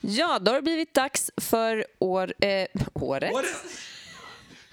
[0.00, 3.32] Ja, då har det blivit dags för år, eh, året.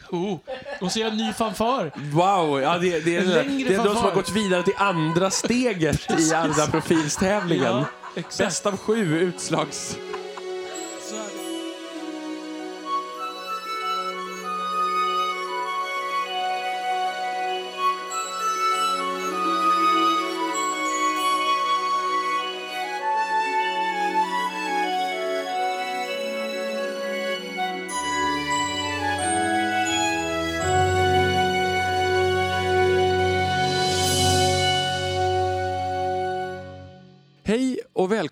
[0.10, 0.40] Oh,
[0.82, 1.92] måste göra en ny fanfar.
[1.96, 5.32] Wow, ja, det, det, är, längre det är de som har gått vidare till andra
[5.32, 7.86] steget i andra profilstävlingen.
[8.16, 8.24] Ja.
[8.38, 9.98] Bäst av sju utslags...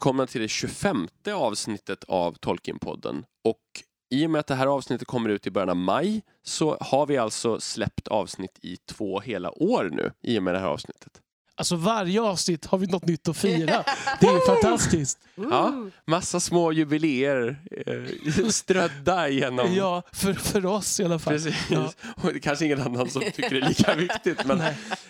[0.06, 3.26] välkomna till det 25 avsnittet av Tolkienpodden.
[3.44, 3.62] Och
[4.10, 7.06] i och med att det här avsnittet kommer ut i början av maj så har
[7.06, 11.22] vi alltså släppt avsnitt i två hela år nu i och med det här avsnittet.
[11.58, 13.84] Alltså varje avsnitt har vi något nytt att fira.
[14.20, 15.20] Det är fantastiskt.
[15.36, 19.74] Ja, massa små jubileer eh, strödda igenom.
[19.76, 21.34] Ja, för, för oss i alla fall.
[21.34, 21.56] Precis.
[21.70, 21.92] Ja.
[22.24, 24.46] Och det är kanske ingen annan som tycker det är lika viktigt.
[24.46, 24.62] Men,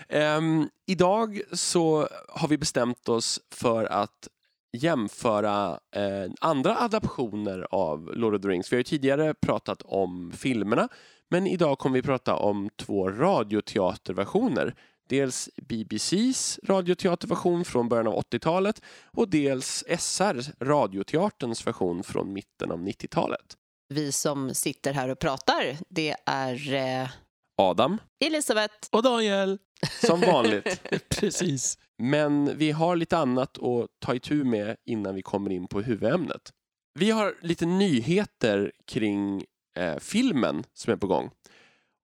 [0.09, 4.27] ehm, idag så har vi bestämt oss för att
[4.75, 8.71] jämföra eh, andra adaptioner av Lord of the Rings.
[8.71, 10.89] Vi har ju tidigare pratat om filmerna,
[11.29, 14.75] men idag kommer vi prata om två radioteaterversioner.
[15.09, 18.81] Dels BBCs radioteaterversion från början av 80-talet
[19.11, 23.57] och dels SR, radioteaterns version från mitten av 90-talet.
[23.89, 27.09] Vi som sitter här och pratar, det är eh,
[27.57, 28.73] Adam, Elisabeth.
[28.91, 29.57] Och Daniel.
[30.05, 30.81] som vanligt.
[31.09, 31.77] Precis.
[31.97, 36.51] Men vi har lite annat att ta itu med innan vi kommer in på huvudämnet.
[36.99, 39.43] Vi har lite nyheter kring
[39.77, 41.29] eh, filmen som är på gång.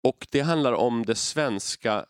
[0.05, 2.05] Och det handlar om det svenska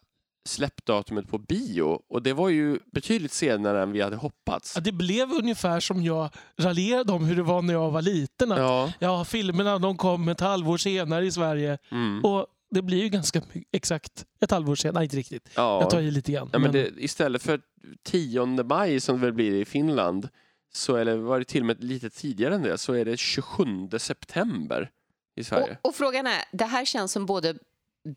[0.49, 2.01] släppdatumet på bio.
[2.09, 4.73] Och det var ju betydligt senare än vi hade hoppats.
[4.75, 8.53] Ja, det blev ungefär som jag raljerade om hur det var när jag var liten.
[8.53, 11.79] Att, Ja, ja, filmerna de kom ett halvår senare i Sverige.
[11.91, 12.25] mm.
[12.25, 12.47] Och
[12.77, 14.95] det blir ju ganska exakt ett halvår senare.
[14.95, 15.49] Nej, inte riktigt.
[15.57, 15.81] ja.
[15.81, 16.51] Jag tar i lite grann.
[16.53, 17.61] ja men men- det, istället för
[18.05, 20.29] 10 maj som det väl blir i Finland
[20.73, 23.65] så eller var det till och med lite tidigare än det så är det 27
[23.99, 24.91] september
[25.37, 25.79] i Sverige.
[25.83, 27.55] Och, och frågan är, det här känns som både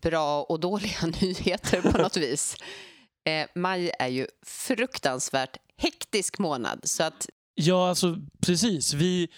[0.02, 2.56] bra och dåliga nyheter på något vis.
[3.24, 8.94] Eh, maj är ju fruktansvärt hektisk månad, så att Ja, alltså precis.
[8.94, 9.28] Vi,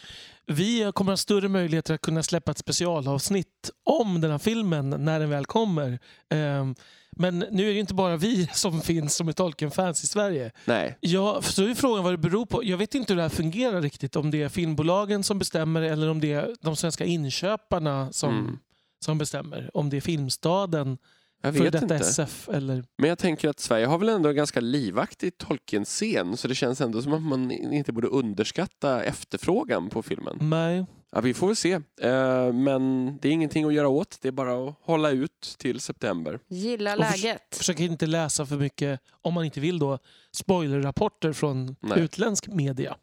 [0.47, 5.21] vi kommer ha större möjligheter att kunna släppa ett specialavsnitt om den här filmen när
[5.21, 5.99] den väl kommer.
[6.29, 6.75] Ehm,
[7.17, 10.51] men nu är det inte bara vi som finns som är Tolkien-fans i Sverige.
[10.65, 10.99] Nej.
[11.01, 12.65] Ja, så är frågan vad det beror på.
[12.65, 14.17] Jag vet inte hur det här fungerar riktigt.
[14.17, 18.59] Om det är filmbolagen som bestämmer eller om det är de svenska inköparna som, Mm.
[19.05, 19.71] som bestämmer.
[19.75, 20.99] Om det är Filmstaden,
[21.43, 21.95] Jag vet detta inte.
[21.97, 22.85] SF eller...
[22.99, 26.81] Men jag tänker att Sverige har väl ändå en ganska livaktig Tolkien-scen så det känns
[26.81, 30.39] ändå som att man inte borde underskatta efterfrågan på filmen.
[30.41, 30.87] Nej.
[31.15, 31.73] Ja, vi får väl se.
[32.01, 34.19] Eh, men det är ingenting att göra åt.
[34.23, 36.41] Det är bara att hålla ut till september.
[36.49, 37.43] gilla Och förs- läget.
[37.57, 39.99] Försök inte läsa för mycket, om man inte vill då,
[40.33, 42.01] spoilerrapporter från Nej.
[42.01, 42.97] utländsk media.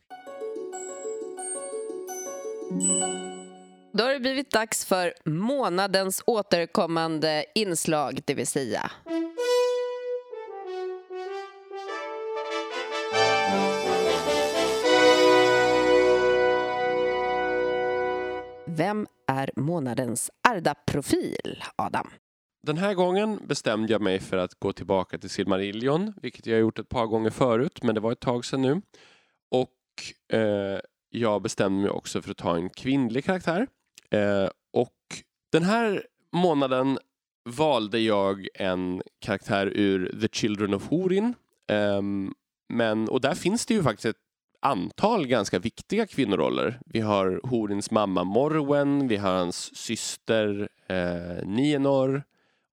[3.92, 8.92] Då har det blivit dags för månadens återkommande inslag, det vill säga
[18.66, 22.10] Vem är månadens Arda-profil, Adam?
[22.68, 26.62] Den här gången bestämde jag mig för att gå tillbaka till Silmarillion, vilket jag har
[26.62, 28.82] gjort ett par gånger förut, men det var ett tag sedan nu.
[29.52, 30.80] Och eh,
[31.10, 33.68] jag bestämde mig också för att ta en kvinnlig karaktär.
[34.12, 34.96] Eh, och
[35.52, 37.00] den här månaden
[37.50, 41.34] valde jag en karaktär ur The Children of Horin.
[41.68, 42.34] Ehm,
[42.69, 44.22] men, och där finns det ju faktiskt ett
[44.62, 46.80] antal ganska viktiga kvinnoroller.
[46.86, 52.24] Vi har Horins mamma Morwen, vi har hans syster eh, Nienor.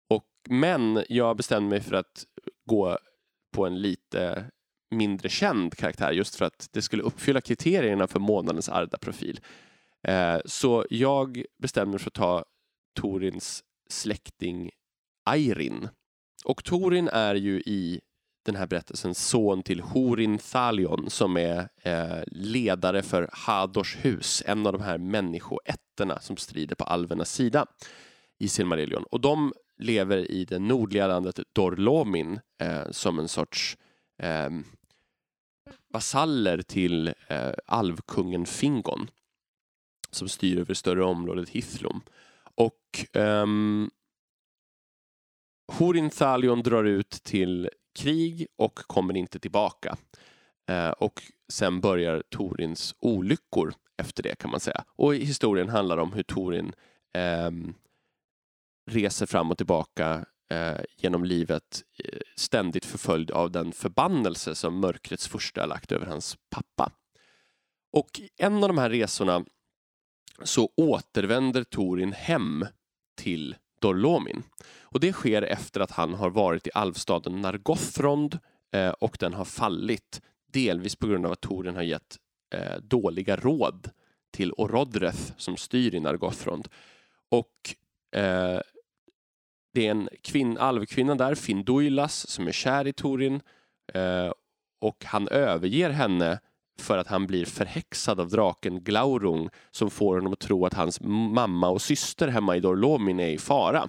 [0.08, 2.24] Och, men jag bestämde mig för att
[2.66, 2.98] gå
[3.52, 4.44] på en lite
[4.90, 9.40] mindre känd karaktär just för att det skulle uppfylla kriterierna för månadens Arda-profil.
[10.02, 12.44] Eh, så jag bestämde mig för att ta
[13.00, 14.70] Torins släkting
[15.24, 15.88] Airin.
[16.44, 18.00] Och Torin är ju i
[18.44, 24.66] den här berättelsen son till Horin Thalion som är eh, ledare för Hadors hus, en
[24.66, 27.66] av de här människoätterna som strider på alvernas sida
[28.38, 29.04] i Silmarillion.
[29.10, 33.76] Och de lever i det nordliga landet Dorlomin eh, som en sorts
[34.22, 34.50] eh,
[35.92, 39.10] vasaller till eh, alvkungen Fingon
[40.16, 42.00] som styr över större området Hithlum.
[42.54, 43.90] Och um,
[45.72, 49.96] Horin Thalion drar ut till krig och kommer inte tillbaka.
[50.70, 54.84] Uh, och sen börjar Torins olyckor efter det kan man säga.
[54.88, 56.72] Och historien handlar om hur Torin
[57.46, 57.74] um,
[58.90, 65.28] reser fram och tillbaka eh, genom livet eh, ständigt förföljd av den förbannelse som mörkrets
[65.28, 66.92] första har lagt över hans pappa.
[67.92, 69.44] Och en av de här resorna
[70.42, 72.66] så återvänder Torin hem
[73.16, 74.42] till Dorlomin.
[74.82, 78.38] Och det sker efter att han har varit i alvstaden Nargothrond
[78.72, 80.20] eh, och den har fallit.
[80.52, 82.16] Delvis på grund av att Torin har gett
[82.54, 83.90] eh, dåliga råd
[84.30, 86.68] till Orodreth som styr i Nargothrond.
[87.28, 87.74] Och
[88.20, 88.60] eh,
[89.74, 93.40] det är en kvinn, alvkvinna där, Finduilas, som är kär i Torin.
[93.94, 94.32] Eh,
[94.80, 96.40] och han överger henne
[96.78, 101.00] för att han blir förhäxad av draken Glaurung som får honom att tro att hans
[101.00, 103.88] mamma och syster hemma i Dorlomin är i fara.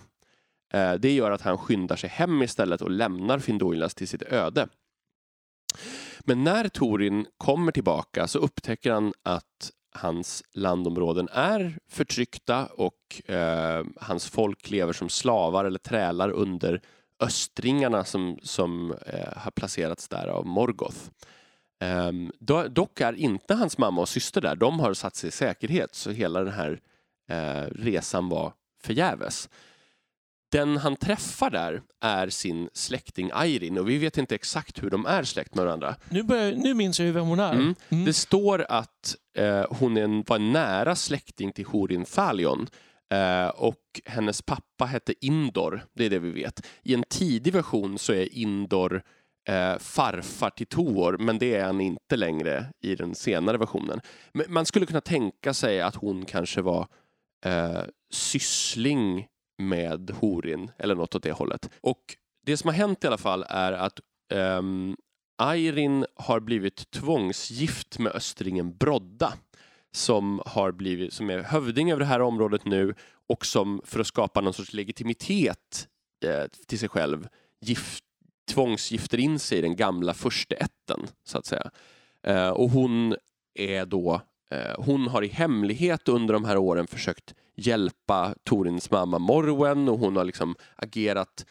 [0.74, 4.68] Eh, det gör att han skyndar sig hem istället och lämnar Finduilas till sitt öde.
[6.19, 13.86] Men när Torin kommer tillbaka så upptäcker han att hans landområden är förtryckta och eh,
[13.95, 16.81] hans folk lever som slavar eller trälar under
[17.19, 20.98] östringarna som, som eh, har placerats där av Morgoth.
[22.39, 24.56] Do, dock är inte hans mamma och syster där.
[24.56, 26.79] De har satt sig i säkerhet så hela den här
[27.29, 28.53] eh, resan var
[28.83, 29.50] förgäves.
[30.51, 35.06] Den han träffar där är sin släkting Airin och vi vet inte exakt hur de
[35.06, 35.95] är släkt med varandra.
[36.09, 37.53] Nu, börjar, nu minns jag ju vem hon är.
[37.53, 37.75] Mm.
[37.89, 38.06] Mm.
[38.06, 42.68] Det står att eh, hon en, var nära släkting till Horin Thalion
[43.13, 46.68] eh, och hennes pappa hette Indor, det är det vi vet.
[46.83, 49.03] I en tidig version så är Indor
[49.48, 54.02] eh, farfar till Tor, men det är han inte längre i den senare versionen.
[54.34, 56.88] Men man skulle kunna tänka sig att hon kanske var
[57.46, 57.82] eh,
[58.14, 59.28] syssling
[59.58, 61.70] med Horin eller något åt det hållet.
[61.82, 62.02] Och
[62.46, 64.00] det som har hänt i alla fall är att
[64.34, 64.62] eh,
[65.38, 69.34] Airin har blivit tvångsgift med östringen Brodda
[69.92, 72.96] som, har blivit, som är hövding över det här området nu
[73.30, 75.88] och som för att skapa någon sorts legitimitet
[76.26, 77.28] eh, till sig själv
[77.62, 78.04] gift,
[78.48, 81.72] tvångsgifter in sig i den gamla försteätten så att säga.
[82.24, 83.16] Eh, och hon
[83.54, 84.22] är då
[84.52, 90.00] eh, hon har i hemlighet under de här åren försökt hjälpa Torins mamma Morwen och
[90.00, 91.46] hon har liksom agerat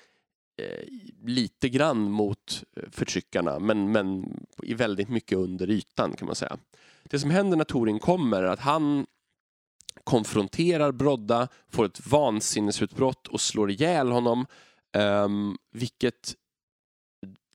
[0.63, 0.89] eh,
[1.25, 6.57] lite grann mot eh, förtryckarna men, men i väldigt mycket under ytan kan man säga.
[7.05, 9.07] Det som händer när Torin kommer är att han
[10.05, 14.47] konfronterar Brodda, får ett vansinnesutbrott och slår ihjäl honom.
[14.97, 16.35] Um, vilket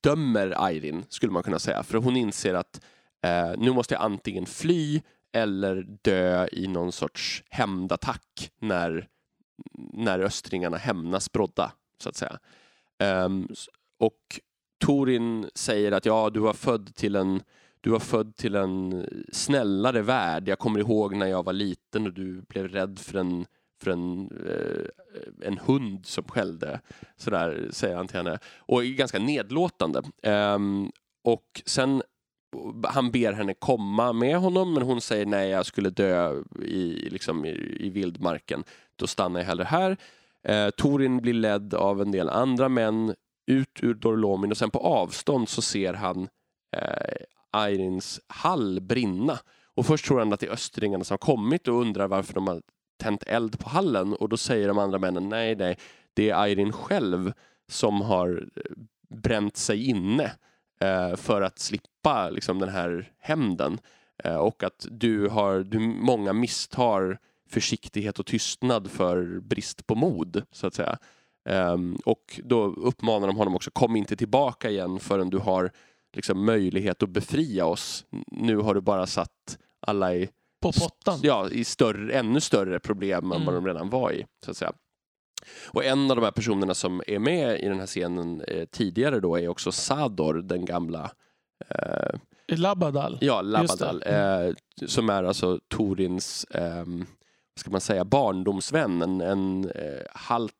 [0.02, 1.82] dömer Airin, skulle man kunna säga.
[1.82, 2.80] För hon inser att
[3.24, 5.02] eh, nu måste jag antingen fly
[5.32, 9.08] eller dö i någon sorts hämndattack när,
[9.92, 12.38] när östringarna hämnas Brodda, så att säga.
[13.24, 13.48] Um,
[13.98, 14.40] och
[14.84, 17.42] Torin säger att ja, du var född till en
[17.80, 20.48] du var född till en snällare värld.
[20.48, 23.46] Jag kommer ihåg när jag var liten och du blev rädd för en,
[23.82, 26.80] för en, eh, en hund som skällde.
[27.16, 28.38] Sådär säger han till henne.
[28.58, 30.02] Och är ganska nedlåtande.
[30.22, 30.92] Um,
[31.24, 32.02] och sen
[32.88, 37.44] han ber henne komma med honom men hon säger nej, jag skulle dö i, liksom,
[37.44, 38.64] i, i vildmarken.
[38.96, 39.96] Då stannar jag hellre här.
[40.44, 43.14] Eh, Torin blir ledd av en del andra män
[43.46, 46.28] ut ur Dorlomin och sen på avstånd så ser han
[46.76, 49.38] eh, Irins hall brinna.
[49.74, 52.46] Och först tror han att det är östringarna som har kommit och undrar varför de
[52.46, 52.62] har
[52.96, 55.78] tänt eld på hallen och då säger de andra männen nej, nej,
[56.14, 57.32] det är Irin själv
[57.68, 58.62] som har eh,
[59.08, 60.32] bränt sig inne
[60.80, 63.78] eh, för att slippa liksom, den här hämnden.
[64.24, 67.18] Eh, och att du har, du, många misstar
[67.50, 70.98] försiktighet och tystnad för brist på mod, så att säga.
[71.44, 75.70] Um, och då uppmanar de honom också, kom inte tillbaka igen förrän du har
[76.12, 78.04] liksom, möjlighet att befria oss.
[78.26, 80.30] Nu har du bara satt alla i,
[80.62, 81.18] på pottan.
[81.22, 83.46] ja, i större, ännu större problem än Mm.
[83.46, 84.26] vad de redan var i.
[84.44, 84.72] Så att säga.
[85.68, 89.20] Och en av de här personerna som är med i den här scenen eh, tidigare
[89.20, 91.10] då är också Sador, den gamla
[91.68, 93.18] eh, Labadal.
[93.20, 93.40] Ja.
[93.42, 94.02] Labadal.
[94.06, 94.54] Eh,
[94.86, 96.84] som är alltså Torins, eh,
[97.60, 99.02] ska man säga, barndomsvän.
[99.02, 100.54] En, en eh, halt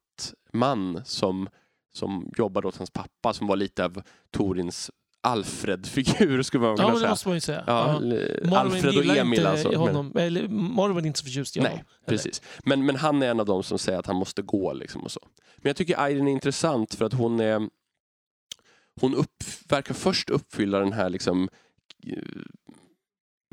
[0.52, 1.48] man som,
[1.94, 4.90] som jobbade åt hans pappa som var lite av Torins
[5.22, 7.10] Alfred-figur skulle man Ja, kunna men det säga.
[7.10, 7.64] måste man ju säga.
[7.66, 8.00] Ja,
[8.44, 8.58] Ja.
[8.58, 9.68] Alfred och Emil inte alltså.
[9.68, 11.74] Men, Honom, eller, Morwen är inte så förtjust i honom.
[11.74, 12.42] nej, precis.
[12.64, 14.72] Men, men han är en av dem som säger att han måste gå.
[14.72, 15.20] Liksom och så.
[15.56, 17.68] Men jag tycker Airin är intressant för att hon är
[19.00, 21.48] hon upp, verkar först uppfylla den här liksom,
[22.06, 22.18] eh,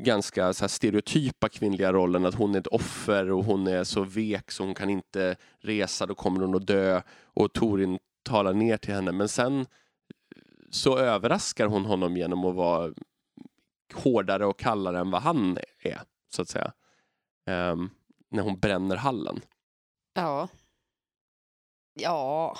[0.02, 4.02] ganska så här stereotypa kvinnliga rollen att hon är ett offer och hon är så
[4.02, 8.76] vek så hon kan inte resa, då kommer hon att dö och Torin talar ner
[8.76, 9.66] till henne men sen
[10.70, 12.94] så överraskar hon honom genom att vara
[13.94, 16.72] hårdare och kallare än vad han är, så att säga.
[17.46, 17.90] ehm,
[18.30, 19.40] när hon bränner hallen.
[20.14, 20.48] Ja.
[21.94, 22.58] Ja.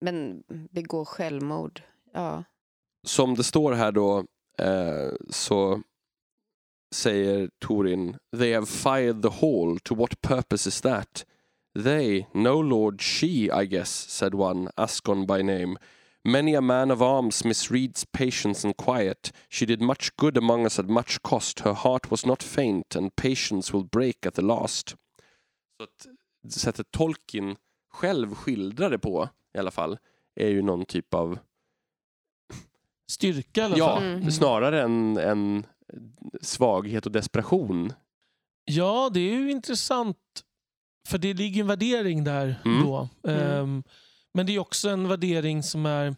[0.00, 1.82] Men begå självmord.
[2.12, 2.44] Ja.
[3.06, 4.18] Som det står här då
[4.58, 5.82] eh, så
[6.94, 9.78] säger Torin They have fired the hall.
[9.82, 11.26] To what purpose is that?
[11.84, 13.26] They, no lord she,
[13.62, 15.76] I guess, said one, Ascon by name.
[16.24, 19.32] Many a man of arms misreads patience and quiet.
[19.50, 21.60] She did much good among us at much cost.
[21.60, 24.96] Her heart was not faint, and patience will break at the last.
[25.76, 26.06] Så att
[26.52, 27.56] sättet Tolkien
[27.90, 29.98] själv skildrar det på, i alla fall,
[30.34, 31.38] är ju någon typ av
[33.10, 34.02] Styrka i alla Ja, fall.
[34.06, 34.30] Mm.
[34.30, 35.66] snarare en, en
[36.40, 37.92] svaghet och desperation.
[38.64, 40.16] Ja, det är ju intressant.
[41.08, 42.82] För det ligger en värdering där Mm.
[42.86, 43.08] då.
[43.30, 43.82] Ehm,
[44.32, 46.16] men det är också en värdering som är...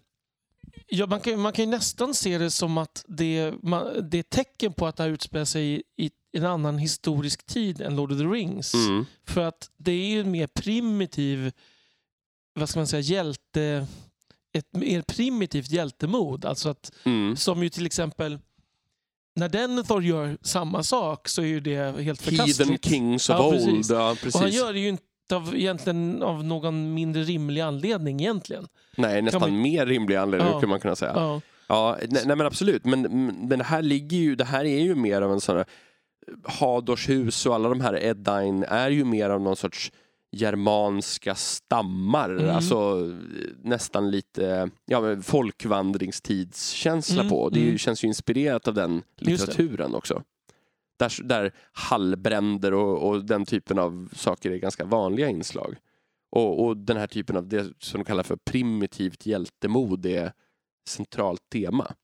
[0.87, 4.23] Ja, man, kan, man kan ju nästan se det som att det, man, det är
[4.23, 8.13] tecken på att det här utspelar sig i, i en annan historisk tid än Lord
[8.13, 8.75] of the Rings.
[8.75, 9.07] Mm.
[9.27, 11.53] För att det är ju en mer primitiv,
[12.55, 13.87] vad ska man säga, hjälte...
[14.57, 16.45] Ett mer primitivt hjältemod.
[16.45, 17.37] Alltså att Mm.
[17.37, 18.39] som ju till exempel
[19.37, 22.85] när Denethor gör samma sak så är ju det helt Heathen förkastligt.
[22.85, 23.87] Kings of Ja, old.
[23.89, 24.35] Ja, precis.
[24.35, 25.03] Och han gör det ju inte
[25.33, 28.67] av, egentligen av någon mindre rimlig anledning egentligen.
[28.97, 30.59] Nej, nästan man- mer rimlig anledning Ja.
[30.59, 31.13] skulle man kunna säga.
[31.15, 31.41] Ja.
[31.69, 32.85] Ja, nej, nej men absolut.
[32.85, 33.03] Men,
[33.49, 35.65] men det här ligger ju, det här är ju mer av en sån här
[36.45, 39.93] Hadors hus och alla de här Eddine är ju mer av någon sorts
[40.33, 42.31] germanska stammar.
[42.31, 42.57] Mm.
[42.57, 43.11] Alltså
[43.63, 47.49] nästan lite ja, men folkvandringstidskänsla Mm, på.
[47.49, 47.79] Det ju, mm.
[47.79, 50.23] känns ju inspirerat av den litteraturen också.
[50.97, 55.77] Där, där hallbränder och, och den typen av saker är ganska vanliga inslag.
[56.31, 60.33] Och, och den här typen av det som de kallar för primitivt hjältemod är
[60.89, 61.95] centralt tema.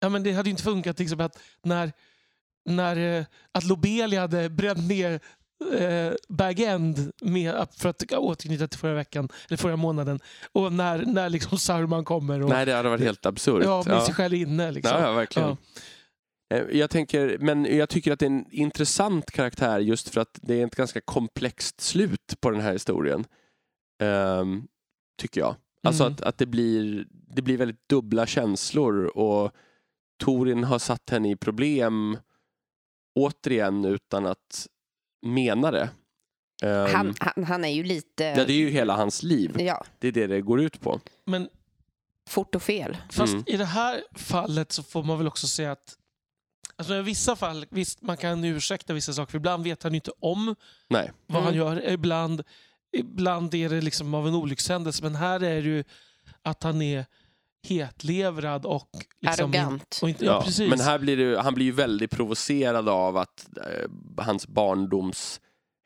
[0.00, 1.92] ja, men det hade ju inte funkat till exempel att när,
[2.64, 5.20] när eh, att Lobelia hade bränt ner
[5.78, 10.20] eh, Bag End med, för att återknyta till förra veckan, eller förra månaden.
[10.52, 13.64] Och när, när liksom Sauron kommer och Nej, det hade varit helt absurt.
[13.64, 14.06] ja, med ja.
[14.06, 14.70] sig själv inne.
[14.70, 14.98] Liksom.
[14.98, 15.48] Ja, ja, verkligen.
[15.48, 15.56] Ja.
[16.54, 20.38] Eh, Jag, tänker, men jag tycker att det är en intressant karaktär just för att
[20.42, 23.24] det är ett ganska komplext slut på den här historien.
[24.02, 24.62] Ehm,
[25.18, 25.56] tycker jag.
[25.82, 26.12] Alltså Mm.
[26.12, 29.52] att, att det, blir, det blir väldigt dubbla känslor och
[30.18, 32.18] Torin har satt henne i problem
[33.14, 34.66] återigen utan att
[35.26, 35.90] mena det.
[36.62, 38.24] Ehm, Han, han, han är ju lite...
[38.24, 39.56] ja, det är ju hela hans liv.
[39.60, 41.00] Ja, Det är det det går ut på.
[41.24, 41.48] Men
[42.28, 42.96] fort och fel.
[43.10, 43.44] Fast Mm.
[43.46, 45.96] i det här fallet så får man väl också säga att
[46.80, 49.96] Alltså I vissa fall, visst man kan ursäkta vissa saker, för ibland vet han ju
[49.96, 50.54] inte om
[50.88, 51.10] Nej.
[51.26, 51.66] vad han Mm.
[51.66, 51.90] gör.
[51.90, 52.42] Ibland,
[52.96, 55.84] ibland är det liksom av en olyckshändelse, men här är det ju
[56.42, 57.06] att han är
[57.68, 58.88] hetlevrad och...
[59.20, 59.98] Liksom Arrogant.
[60.02, 60.70] Och inte, ja, Ja, precis.
[60.70, 63.90] men här blir det, han blir ju väldigt provocerad av att eh,
[64.24, 64.48] hans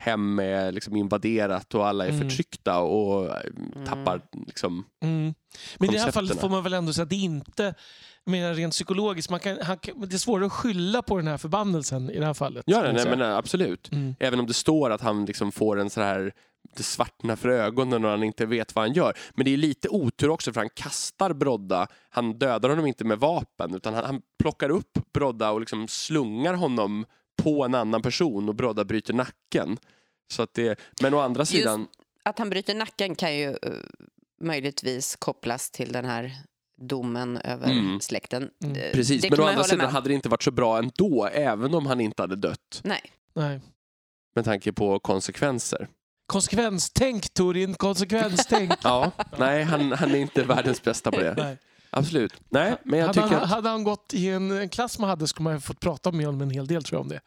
[0.04, 2.20] barndomshem är liksom invaderat och alla är Mm.
[2.20, 3.40] förtryckta och eh,
[3.74, 3.86] Mm.
[3.86, 4.84] tappar liksom...
[5.02, 5.34] Mm.
[5.78, 7.74] Men i det här fallet får man väl ändå säga att det inte
[8.26, 9.30] mer rent psykologiskt.
[9.30, 12.34] Man kan, han, det är svårare att skylla på den här förbannelsen i det här
[12.34, 12.64] fallet.
[12.66, 13.92] Ja, nej, men eh, absolut.
[13.92, 14.14] Mm.
[14.20, 16.32] Även om det står att han liksom får en så här
[16.76, 19.18] det svartnar för ögonen och han inte vet vad han gör.
[19.34, 21.86] Men det är lite otur också för han kastar Brodda.
[22.10, 26.54] Han dödar honom inte med vapen utan han, han plockar upp Brodda och liksom slungar
[26.54, 27.04] honom
[27.42, 29.78] på en annan person och Brodda bryter nacken.
[30.32, 31.86] Så att det, men å andra sidan...
[32.22, 33.56] Att han bryter nacken kan ju eh,
[34.40, 36.32] möjligtvis kopplas till den här
[36.80, 38.00] domen över Mm.
[38.00, 38.50] släkten.
[38.64, 38.76] Mm.
[38.76, 41.28] Eh, Precis, det men å andra sidan med hade det inte varit så bra ändå,
[41.32, 42.80] även om han inte hade dött.
[42.84, 43.00] Nej.
[43.34, 43.60] Nej.
[44.34, 45.88] Med tanke på konsekvenser.
[46.26, 48.72] Konsekvenstänk Torin, konsekvenstänk.
[48.82, 51.56] Ja, nej, han, han är inte världens bästa på det.
[51.96, 52.32] Absolut.
[52.48, 55.10] Nej, men jag hade, tycker han, att hade han gått i en, en klass man
[55.10, 57.20] hade skulle man ha fått prata med honom en hel del tror jag om det.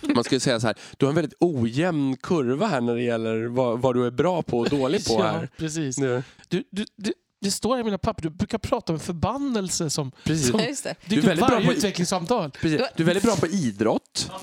[0.14, 3.46] man skulle säga så här, du har en väldigt ojämn kurva här när det gäller
[3.46, 5.48] vad, vad du är bra på och dålig på ja, här.
[5.56, 5.96] precis.
[5.96, 6.64] Du, du,
[6.96, 10.50] du, det står här i mina papper, du brukar prata om förbannelse som Precis.
[10.54, 10.94] Ja, just det.
[11.06, 12.50] dyker väldigt bra på- utvecklingssamtal.
[12.50, 12.80] Precis.
[12.96, 14.30] Du är väldigt bra på idrott.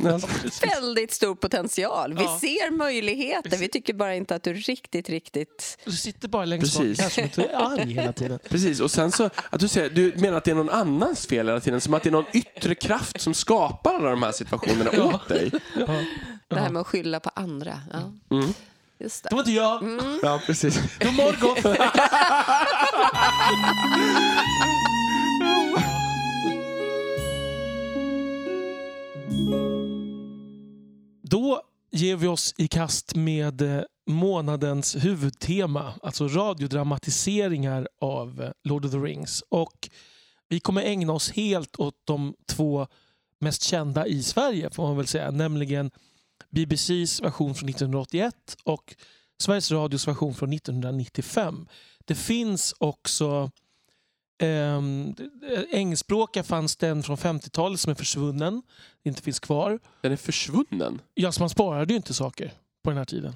[0.81, 2.13] Väldigt stor potential.
[2.13, 2.37] Vi Ja.
[2.41, 3.57] ser möjligheter.
[3.57, 5.77] Vi tycker bara inte att du riktigt, riktigt...
[5.85, 7.01] Du sitter bara längst bak Precis.
[7.01, 8.39] här som att du är arg hela tiden.
[8.49, 11.47] Precis, och sen så, att du, säger, du menar att det är någon annans fel
[11.47, 14.89] hela tiden, som att det är någon yttre kraft som skapar alla de här situationerna
[14.93, 15.03] Ja.
[15.15, 15.51] åt dig.
[15.87, 15.87] Ja.
[16.47, 17.79] Det här med att skylla på andra.
[17.93, 18.53] Ja, Mm.
[18.99, 19.35] Just Det det.
[19.35, 19.83] var inte jag.
[19.83, 20.19] Mm.
[20.23, 20.79] Ja, precis.
[20.99, 21.75] God morgon.
[31.23, 31.61] Då
[31.91, 38.91] ger vi oss i kast med eh, månadens huvudtema, alltså radiodramatiseringar av eh, Lord of
[38.91, 39.43] the Rings.
[39.49, 39.89] Och
[40.49, 42.87] vi kommer ägna oss helt åt de två
[43.39, 45.31] mest kända i Sverige får man väl säga.
[45.31, 45.91] Nämligen
[46.49, 48.95] BBCs version från 1981 och
[49.39, 51.67] Sveriges Radios version från 1995.
[52.05, 53.51] Det finns också
[54.43, 55.15] Um,
[55.71, 58.61] engelskspråkiga fanns den från 50-talet som är försvunnen.
[59.03, 59.79] Inte finns kvar.
[60.01, 61.01] Den är försvunnen?
[61.13, 63.33] Ja, så man sparade ju inte saker på den här tiden.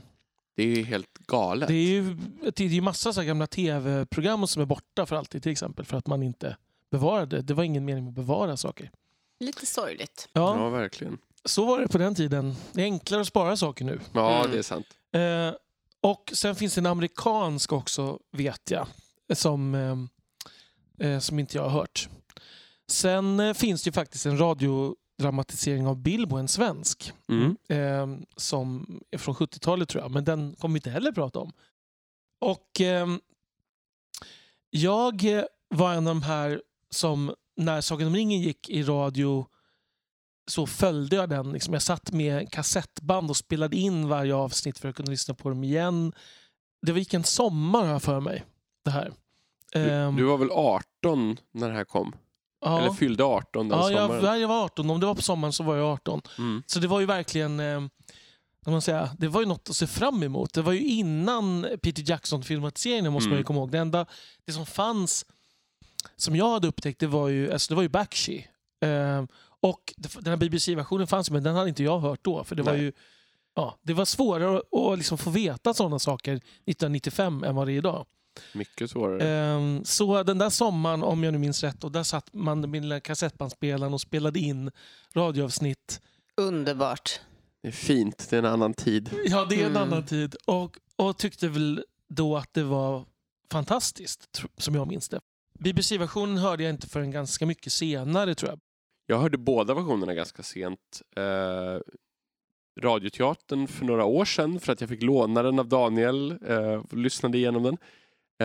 [0.56, 1.68] Det är ju helt galet.
[1.68, 2.18] Det är ju
[2.56, 6.08] det är massa så gamla tv-program som är borta för alltid till exempel för att
[6.08, 6.58] man inte
[6.91, 7.41] bevarade.
[7.41, 8.91] Det var ingen mening med att bevara saker.
[9.39, 10.29] Lite sorgligt.
[10.34, 11.18] Ja, Ja, verkligen.
[11.50, 12.56] Så var det på den tiden.
[12.72, 14.00] Det är enklare att spara saker nu.
[14.13, 14.51] Ja, Mm.
[14.51, 14.86] det är sant.
[15.12, 15.56] Eh,
[16.01, 18.88] och sen finns det en amerikansk också, vet jag,
[19.34, 22.10] som, eh, eh, som inte jag har hört.
[22.88, 27.58] Sen eh, finns det ju faktiskt en radiodramatisering av Bilbo, en svensk, Mm.
[27.70, 31.51] eh, som är från 70-talet tror jag, men den kommer vi inte heller prata om.
[32.41, 33.20] Och ehm,
[34.70, 35.24] jag
[35.70, 39.46] var en av de här som när Sagan om ringen gick i radio
[40.50, 41.51] så följde jag den.
[41.51, 45.50] Liksom jag satt med kassettband och spelade in varje avsnitt för att kunna lyssna på
[45.50, 46.13] dem igen.
[46.82, 48.44] Det gick en sommar jag för mig.
[48.86, 49.12] Det här.
[49.72, 52.15] Du, Ehm, du var väl 18 när det här kom?
[52.65, 52.79] ja.
[52.79, 54.25] Eller fyllde 18 den ja, jag, sommaren?
[54.25, 54.89] ja, jag var 18.
[54.89, 56.22] Om det var på sommaren så var jag 18.
[56.38, 56.63] Mm.
[56.65, 57.82] Så det var ju verkligen eh,
[58.68, 60.53] man säga, det var ju något att se fram emot.
[60.53, 63.46] Det var ju innan Peter Jackson-filmatiseringen måste man ju Mm.
[63.46, 63.72] komma ihåg.
[63.72, 64.06] Det enda
[64.46, 65.25] det som fanns
[66.15, 68.48] som jag hade upptäckt det var ju, alltså det var ju Bakshi.
[68.86, 69.24] Eh,
[69.61, 72.43] och den här BBC-versionen fanns men den hade inte jag hört då.
[72.43, 72.81] För det var Nej.
[72.81, 72.91] ju
[73.55, 74.57] ja, det var svårare
[74.91, 78.05] att, liksom få veta sådana saker 1995 än vad det är idag.
[78.53, 79.29] Mycket svårare.
[79.29, 82.81] Ehm, Så den där sommaren, om jag nu minns rätt, och där satt man med
[82.81, 84.71] lilla kassettbandspelaren och spelade in
[85.15, 86.01] radioavsnitt.
[86.37, 87.19] Underbart.
[87.61, 89.09] Det är fint, det är en annan tid.
[89.25, 89.81] Ja, det är en Mm.
[89.83, 90.35] annan tid.
[90.45, 93.05] Och, och tyckte väl då att det var
[93.51, 95.19] fantastiskt, som jag minns det.
[95.59, 98.59] BBC-versionen hörde jag inte förrän ganska mycket senare, tror jag.
[99.09, 101.01] Jag hörde båda versionerna ganska sent.
[101.15, 101.79] Eh,
[102.81, 106.93] radioteatern för några år sedan för att jag fick låna den av Daniel eh, och
[106.93, 107.77] lyssnade igenom den.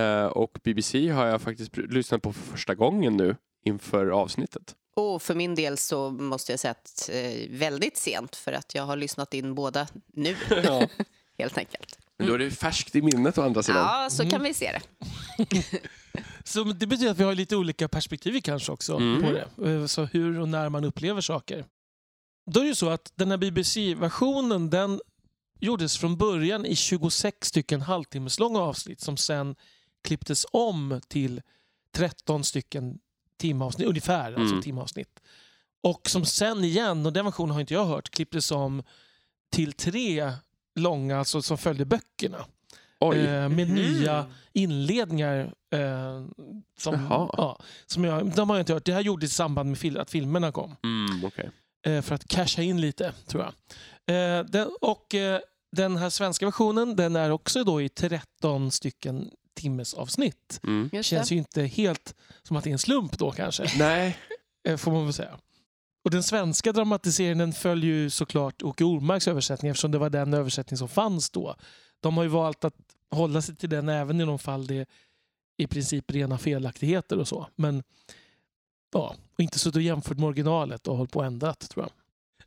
[0.02, 4.74] Eh, och BBC har jag faktiskt lyssnat på för första gången nu inför avsnittet.
[4.96, 8.82] Och för min del så måste jag säga att eh, väldigt sent för att jag
[8.82, 10.88] har lyssnat in båda nu, Ja.
[11.38, 11.98] helt enkelt.
[12.18, 13.82] Men då är det färskt i minnet å andra sidan.
[14.02, 15.62] Ja, så kan vi se det.
[16.44, 19.22] Så det betyder att vi har lite olika perspektiv kanske också Mm.
[19.22, 19.70] på det.
[19.70, 21.64] Eh, Så hur och när man upplever saker.
[22.50, 25.00] Då är det ju så att den här BBC-versionen den
[25.60, 29.56] gjordes från början i 26 stycken halvtimmeslånga avsnitt som sen
[30.04, 31.42] klipptes om till
[31.94, 32.98] 13 stycken
[33.36, 34.62] timavsnitt, ungefär alltså Mm.
[34.62, 35.20] timavsnitt.
[35.82, 38.82] Och som sen igen, och den versionen har inte jag hört, klipptes om
[39.50, 40.32] till tre
[40.74, 42.44] långa, alltså som följde böckerna.
[43.00, 43.74] Oj, Eh, med Mhm.
[43.74, 45.38] nya inledningar.
[45.74, 46.24] Eh,
[46.78, 47.28] som, Jaha.
[47.36, 48.84] ja, som jag, de har jag inte hört.
[48.84, 50.76] Det här gjordes i samband med fil- att filmerna kom.
[50.84, 51.50] mm, okej.
[51.86, 53.52] Eh, för att casha in lite, tror jag.
[54.38, 55.40] Eh, den, och eh,
[55.76, 60.60] den här svenska versionen den är också då i 13 stycken timmesavsnitt.
[60.66, 60.88] Mm.
[60.90, 63.66] Det Just känns ju inte helt som att det är en slump då kanske.
[63.78, 64.16] Nej,
[64.68, 65.38] Eh, får man väl säga.
[66.04, 70.78] Och den svenska dramatiseringen följer ju såklart Åke Ormarks översättning eftersom det var den översättning
[70.78, 71.56] som fanns då.
[72.00, 72.74] De har ju valt att
[73.10, 74.86] hålla sig till den även i de fall det är
[75.56, 77.46] i princip rena felaktigheter och så.
[77.56, 77.82] Men
[78.92, 81.92] ja, och inte suttit och jämfört med originalet och hållit på och ändrat tror jag.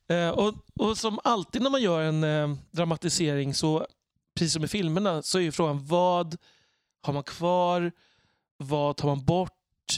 [0.10, 3.88] Eh, och, och som alltid när man gör en eh, dramatisering så,
[4.36, 6.38] precis som i filmerna, så är ju frågan vad
[7.02, 7.92] har man kvar?
[8.58, 9.54] Vad tar man bort?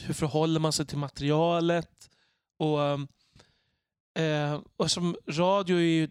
[0.05, 2.09] Hur förhåller man sig till materialet?
[2.57, 3.07] Och, ehm,
[4.19, 6.03] eh, och som radio är ju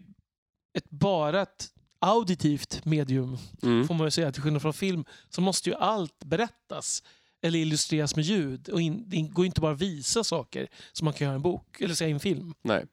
[0.73, 1.67] ett, bara ett
[1.99, 3.87] auditivt medium, mm.
[3.87, 7.03] får man ju säga, till skillnad från film, så måste ju allt berättas
[7.41, 8.69] eller illustreras med ljud.
[8.69, 11.41] Och in, det går inte bara att visa saker som man kan göra i en
[11.41, 12.53] bok eller säga i en film.
[12.61, 12.85] nej.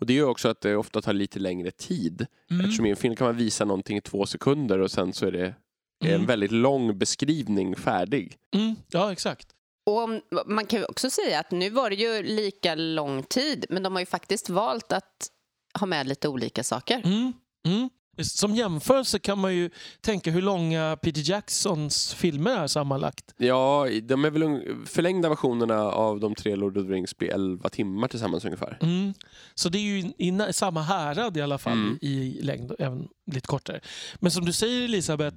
[0.00, 2.26] Och det gör också att det ofta tar lite längre tid.
[2.50, 2.64] Mm.
[2.64, 5.32] Eftersom i en film kan man visa någonting i två sekunder och sen så är
[5.32, 5.54] det
[6.04, 6.26] en Mm.
[6.26, 8.36] väldigt lång beskrivning färdig.
[8.54, 8.76] Mm.
[8.88, 9.48] Ja, exakt.
[9.88, 13.66] Och om- man kan ju också säga att nu var det ju lika lång tid,
[13.68, 15.28] men de har ju faktiskt valt att
[15.80, 17.00] ha med lite olika saker.
[17.04, 17.32] Mm.
[17.66, 17.90] Mm.
[18.22, 19.70] Som jämförelse kan man ju
[20.00, 23.34] tänka hur långa Peter Jacksons filmer är sammanlagt.
[23.36, 27.68] Ja, de är väl förlängda versionerna av de tre Lord of the Rings blir 11
[27.68, 28.78] timmar tillsammans ungefär.
[28.82, 29.14] Mm.
[29.54, 31.98] Så det är ju i, samma härad i alla fall Mm.
[32.02, 33.80] i, i längd, även lite kortare.
[34.20, 35.36] Men som du säger Elisabeth,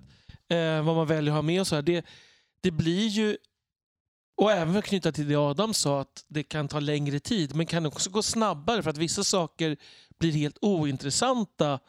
[0.49, 2.05] eh, vad man väljer att ha med och så här, det,
[2.63, 3.37] det blir ju
[4.41, 7.55] och även för att knyta till det Adam sa, att det kan ta längre tid,
[7.55, 9.77] men kan också gå snabbare för att vissa saker
[10.19, 11.79] blir helt ointressanta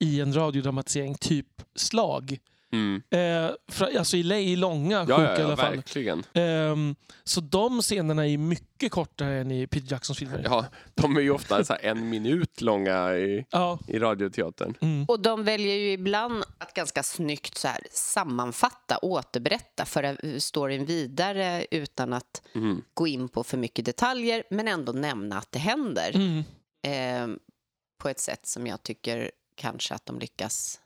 [0.00, 2.38] i en radiodramatisering, typ slag.
[2.74, 3.02] Mm.
[3.10, 5.74] Eh, fra, alltså i, i långa sjok Ja, i ja, ja alla fall.
[5.76, 6.22] verkligen.
[6.32, 10.40] Ehm, så de scenerna är mycket kortare än i Peter Jacksons filmer.
[10.44, 13.78] Ja, de är ju ofta så här en minut långa i, Ja.
[13.88, 14.74] i radioteatern.
[14.80, 15.04] Mm.
[15.08, 21.66] Och de väljer ju ibland att ganska snyggt så här, sammanfatta, återberätta, föra storyn vidare
[21.70, 22.82] utan att Mm.
[22.94, 26.44] gå in på för mycket detaljer, men ändå nämna att det händer Mm.
[27.32, 27.36] eh,
[27.98, 30.80] på ett sätt som jag tycker kanske att de lyckas...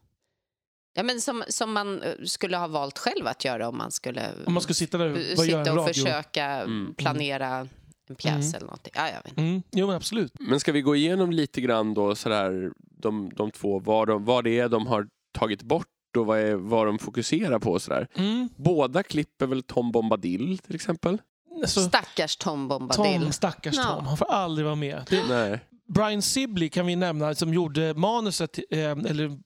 [0.99, 4.27] Ja, men som, som man eh, skulle ha valt själv att göra om man skulle,
[4.47, 5.85] Om man ska sitta där sitta och radio.
[5.95, 6.95] försöka Mm.
[6.95, 7.69] planera
[8.09, 8.55] en pjäs Mm.
[8.55, 8.93] eller någonting.
[8.97, 9.39] Ja, jag vet.
[9.39, 9.63] Mm.
[9.73, 10.33] Jo, men absolut.
[10.41, 12.71] Men ska vi gå igenom lite grann då sådär,
[13.03, 15.07] de, de två, vad, de, vad det är de har
[15.39, 15.87] tagit bort
[16.19, 18.09] och vad, är, vad de fokuserar på sådär.
[18.15, 18.49] Mm.
[18.57, 21.19] Båda klipper väl Tom Bombadil till exempel?
[21.63, 23.23] Alltså, Stackars Tom Bombadil.
[23.23, 23.83] Tom, stackars Ja.
[23.97, 25.07] Tom, han får aldrig vara med.
[25.11, 25.61] Det, Nej.
[25.95, 29.39] Brian Sibley kan vi nämna som gjorde manuset, eh, eller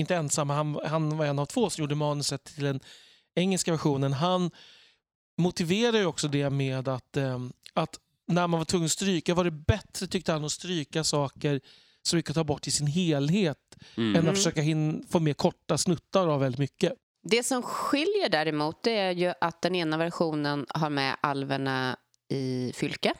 [0.00, 2.80] inte ensam, han, han var en av två som gjorde manuset till den
[3.34, 4.12] engelska versionen.
[4.12, 4.50] Han
[5.38, 7.38] motiverar ju också det med att, eh,
[7.74, 11.60] att när man var tvungen att stryka var det bättre tyckte han att stryka saker
[12.02, 13.56] som vi kunde ta bort i sin helhet
[13.96, 14.16] Mm.
[14.16, 16.92] än att försöka hin- få med korta snuttar av väldigt mycket.
[17.22, 21.96] Det som skiljer däremot det är ju att den ena versionen har med alverna
[22.32, 23.14] i Fylke.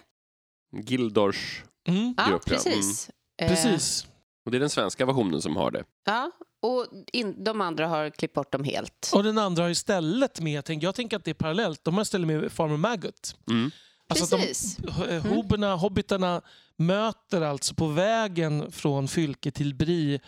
[0.85, 1.63] Gildors.
[1.89, 2.15] Mm.
[2.15, 2.39] Grupp, ja.
[2.45, 3.11] precis.
[3.43, 4.07] Eh, Precis.
[4.45, 5.85] Och det är den svenska versionen som har det.
[6.05, 9.11] ja, och in, de andra har klippt bort dem helt.
[9.15, 11.95] Och den andra har istället med, jag tänker, jag tänker att det är parallellt, de
[11.95, 13.37] har istället med Farmer Maggot.
[13.51, 13.71] Mm.
[14.09, 14.77] Alltså Precis.
[14.77, 16.43] de, eh, hoberna, hobbitarna
[16.77, 20.21] möter alltså på vägen från Fylke till Bri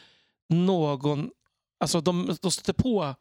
[0.49, 1.31] någon...
[1.81, 3.15] Alltså de, de stöter på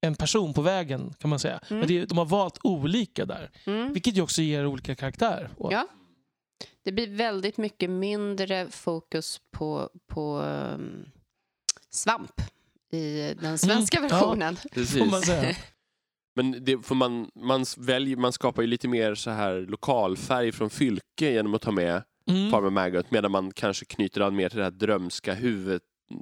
[0.00, 1.60] en person på vägen kan man säga.
[1.68, 1.78] Mm.
[1.78, 3.50] Men det, de har valt olika där.
[3.64, 3.92] Mm.
[3.92, 5.50] Vilket ju också ger olika karaktär.
[5.58, 5.88] Ja.
[6.82, 11.04] Det blir väldigt mycket mindre fokus på, på um,
[11.96, 12.40] svamp
[12.92, 14.16] i den svenska Mm, ja.
[14.16, 14.56] versionen.
[14.74, 15.10] Precis.
[15.10, 15.56] Man säga.
[16.36, 20.70] Men det, för man, man, väljer, man skapar ju lite mer så här lokalfärg från
[20.70, 22.50] Fylke genom att ta med Mm.
[22.50, 25.80] Farmer Maggot medan man kanske knyter an mer till den här drömska huvud,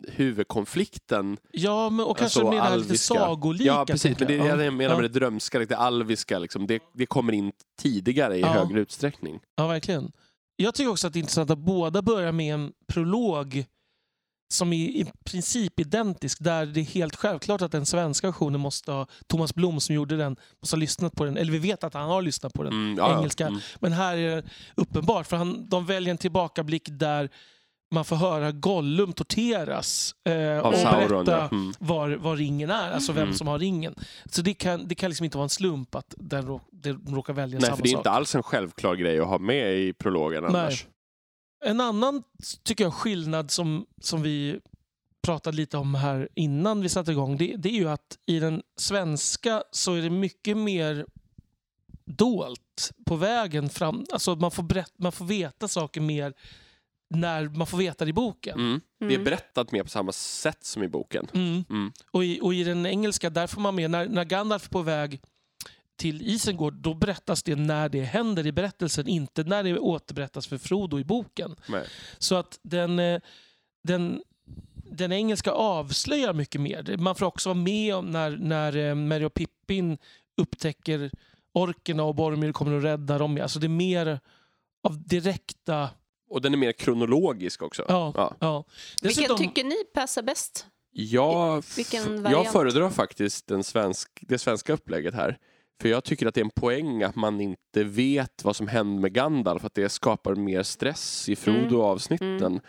[0.09, 1.37] huvudkonflikten.
[1.53, 3.15] Ja, men, och kanske Alltså, med det här lite alviska.
[3.15, 3.65] sagolika.
[3.65, 4.19] Ja, precis.
[4.19, 4.59] Men det är jag.
[4.59, 5.01] det jag menar ja.
[5.01, 6.39] med det drömska, det alviska.
[6.39, 6.67] Liksom.
[6.67, 8.47] Det, det kommer in tidigare i Ja.
[8.49, 9.41] högre utsträckning.
[9.57, 10.13] Ja, verkligen.
[10.57, 13.65] Jag tycker också att det är intressant att båda börjar med en prolog
[14.55, 16.39] som är i princip identisk.
[16.41, 19.07] Där det är helt självklart att den svenska versionen måste ha...
[19.27, 21.37] Thomas Blom som gjorde den måste ha lyssnat på den.
[21.37, 22.73] Eller vi vet att han har lyssnat på den.
[22.73, 23.47] Mm, ja, engelska.
[23.47, 23.61] Mm.
[23.81, 24.43] Men här är det
[24.75, 25.27] uppenbart.
[25.27, 27.29] För han, de väljer en tillbakablick där
[27.91, 30.15] man får höra Gollum torteras.
[30.29, 31.49] Eh, och Sauron, berätta ja.
[31.57, 31.73] Mm.
[31.79, 32.91] var, var ringen är.
[32.93, 33.35] Alltså vem Mm.
[33.35, 33.95] som har ringen.
[34.27, 37.33] Så det kan, det kan liksom inte vara en slump att den rå, det råkar
[37.33, 37.99] välja Nej, samma för det är sak.
[38.01, 40.51] inte alls en självklar grej att ha med i prologen Nej.
[40.63, 40.87] annars.
[41.65, 42.23] En annan
[42.63, 44.61] tycker jag skillnad som, som vi
[45.23, 48.63] pratade lite om här innan vi satte igång, det, det är ju att i den
[48.77, 51.07] svenska så är det mycket mer
[52.05, 54.05] dolt på vägen fram.
[54.13, 56.35] Alltså man får, berätt, man får veta saker mer
[57.11, 58.59] när man får veta det i boken.
[58.61, 58.81] Mm.
[58.99, 59.25] Det är Mm.
[59.25, 61.27] berättat mer på samma sätt som i boken.
[61.35, 61.65] Mm.
[61.71, 61.93] Mm.
[62.11, 64.83] Och, i, och i den engelska, där får man med, när, när Gandalf är på
[64.83, 65.21] väg
[65.97, 70.59] till Isengård, då berättas det när det händer i berättelsen, inte när det återberättas för
[70.59, 71.57] Frodo i boken.
[71.69, 71.87] Nej.
[72.19, 73.21] Så att den, eh,
[73.85, 74.23] den,
[74.91, 76.97] den engelska avslöjar mycket mer.
[76.97, 79.99] Man får också vara med om när, när eh, Merry och Pippin
[80.37, 81.11] upptäcker
[81.53, 83.39] orkerna och Boromir kommer och räddar dem.
[83.43, 84.21] Alltså det är mer
[84.83, 85.91] av direkta...
[86.31, 87.85] Och den är mer kronologisk också.
[87.89, 88.37] Ja, Ja.
[88.41, 88.65] ja.
[89.03, 90.67] Vilken Dessutom- tycker ni passar bäst?
[90.97, 95.39] Jag, Vilken jag föredrar faktiskt den svensk, det svenska upplägget här.
[95.83, 99.03] För jag tycker att det är en poäng att man inte vet vad som hände
[99.03, 102.43] med Gandalf, att det skapar mer stress i Frodo-avsnitten.
[102.43, 102.61] Mm.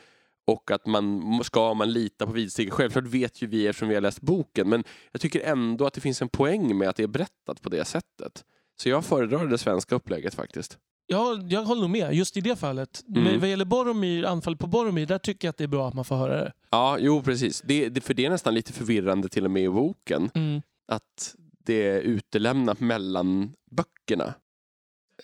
[0.48, 2.74] Och att man ska man lita på vidsteg.
[2.74, 6.02] Självklart vet ju vi eftersom vi har läst boken, men jag tycker ändå att det
[6.02, 8.44] finns en poäng med att det är berättat på det sättet.
[8.82, 10.78] Så jag föredrar det svenska upplägget faktiskt.
[11.08, 13.04] Ja, jag håller nog med, just i det fallet.
[13.08, 13.24] Mm.
[13.24, 15.94] Men vad gäller Boromir, anfall på Boromir, där tycker jag att det är bra att
[15.94, 16.54] man får höra det.
[16.72, 17.62] Ja, jo precis.
[17.62, 20.30] Det, det, för det är nästan lite förvirrande till och med i boken.
[20.34, 20.62] Mm.
[20.88, 24.34] att det är utelämnat mellan böckerna.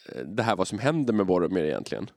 [0.10, 2.10] Eh, Det här vad som händer med Boromir egentligen.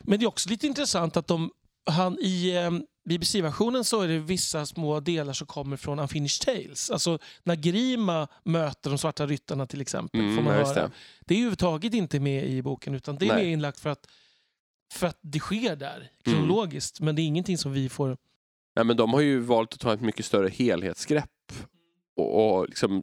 [0.00, 1.50] Men det är också lite intressant att de,
[1.86, 2.70] han, i eh,
[3.08, 6.90] BBC-versionen så är det vissa små delar som kommer från Unfinished Tales.
[6.90, 10.20] Alltså när Grima möter de svarta ryttarna till exempel.
[10.20, 10.74] får man höra.
[10.74, 10.90] det.
[11.20, 13.44] Det är överhuvudtaget inte med i boken utan det är Nej.
[13.44, 14.06] mer inlagt för att,
[14.92, 17.00] för att det sker där kronologiskt.
[17.00, 18.16] Men det är ingenting som vi får...
[18.76, 21.52] Nej, men de har ju valt att ta ett mycket större helhetsgrepp
[22.16, 23.02] och, och liksom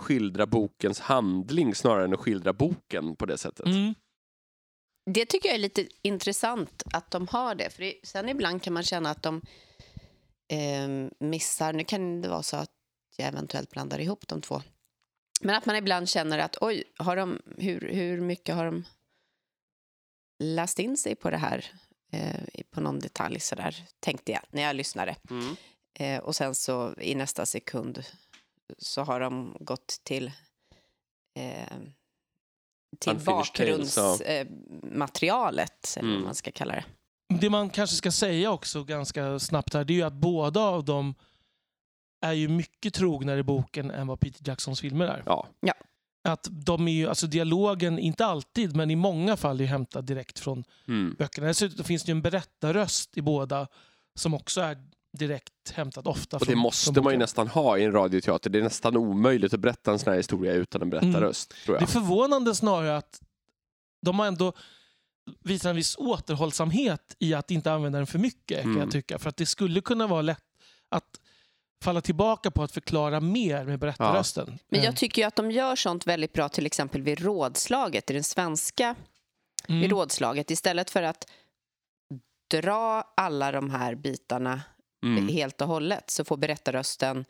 [0.00, 3.66] skildra bokens handling snarare än att skildra boken på det sättet.
[3.66, 3.94] Mm.
[5.10, 7.70] Det tycker jag är lite intressant att de har det.
[7.70, 9.42] För det, sen ibland kan man känna att de
[10.48, 11.72] eh, missar...
[11.72, 12.70] Nu kan det vara så att
[13.16, 14.62] jag eventuellt blandar ihop de två.
[15.40, 18.84] Men att man ibland känner att oj, har de, hur, hur mycket har de
[20.38, 21.64] läst in sig på det här?
[22.12, 25.16] Eh, på någon detalj sådär, tänkte jag när jag lyssnade.
[25.30, 25.56] Mm.
[25.94, 28.04] Eh, och sen så i nästa sekund
[28.78, 30.26] så har de gått till
[31.38, 31.76] eh,
[32.98, 33.32] till ja.
[33.32, 36.24] bakgrundsmaterialet, eller vad Mm.
[36.24, 36.84] man ska kalla det.
[37.40, 40.84] Det man kanske ska säga också ganska snabbt här, det är ju att båda av
[40.84, 41.14] dem
[42.26, 45.22] är ju mycket trognare i boken än vad Peter Jacksons filmer är.
[45.26, 45.46] Ja.
[46.28, 50.38] Att de är ju, alltså dialogen, inte alltid, men i många fall är hämtad direkt
[50.38, 51.14] från Mm.
[51.18, 51.46] böckerna.
[51.46, 53.66] Dessutom finns det ju en berättarröst i båda
[54.14, 54.78] som också är
[55.18, 58.50] direkt hämtad ofta Och det från, måste från man ju nästan ha i en radioteater.
[58.50, 61.88] Det är nästan omöjligt att berätta en sån här historia utan en berättarröst, tror Mm.
[61.88, 62.04] Det är jag.
[62.04, 63.20] förvånande snarare att
[64.06, 64.52] de har ändå
[65.44, 68.60] visar en viss återhållsamhet i att inte använda den för mycket.
[68.60, 68.82] kan Mm.
[68.82, 69.18] jag tycka.
[69.18, 70.44] För att det skulle kunna vara lätt
[70.88, 71.20] att
[71.84, 74.58] falla tillbaka på att förklara mer med berättarrösten.
[74.68, 78.10] Men Eh, jag tycker ju att de gör sånt väldigt bra till exempel vid rådslaget,
[78.10, 78.94] i den svenska
[79.68, 79.80] mm.
[79.80, 80.50] vid rådslaget.
[80.50, 81.30] Istället för att
[82.50, 84.60] dra alla de här bitarna
[85.02, 85.28] Mm.
[85.28, 87.24] helt och hållet så får berättarrösten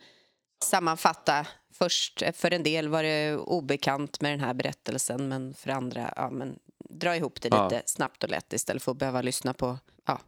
[0.63, 1.47] sammanfatta.
[1.73, 6.29] Först, för en del var det obekant med den här berättelsen men för andra, ja,
[6.29, 7.69] men dra ihop det Ja.
[7.69, 10.19] lite snabbt och lätt istället för att behöva lyssna på ja,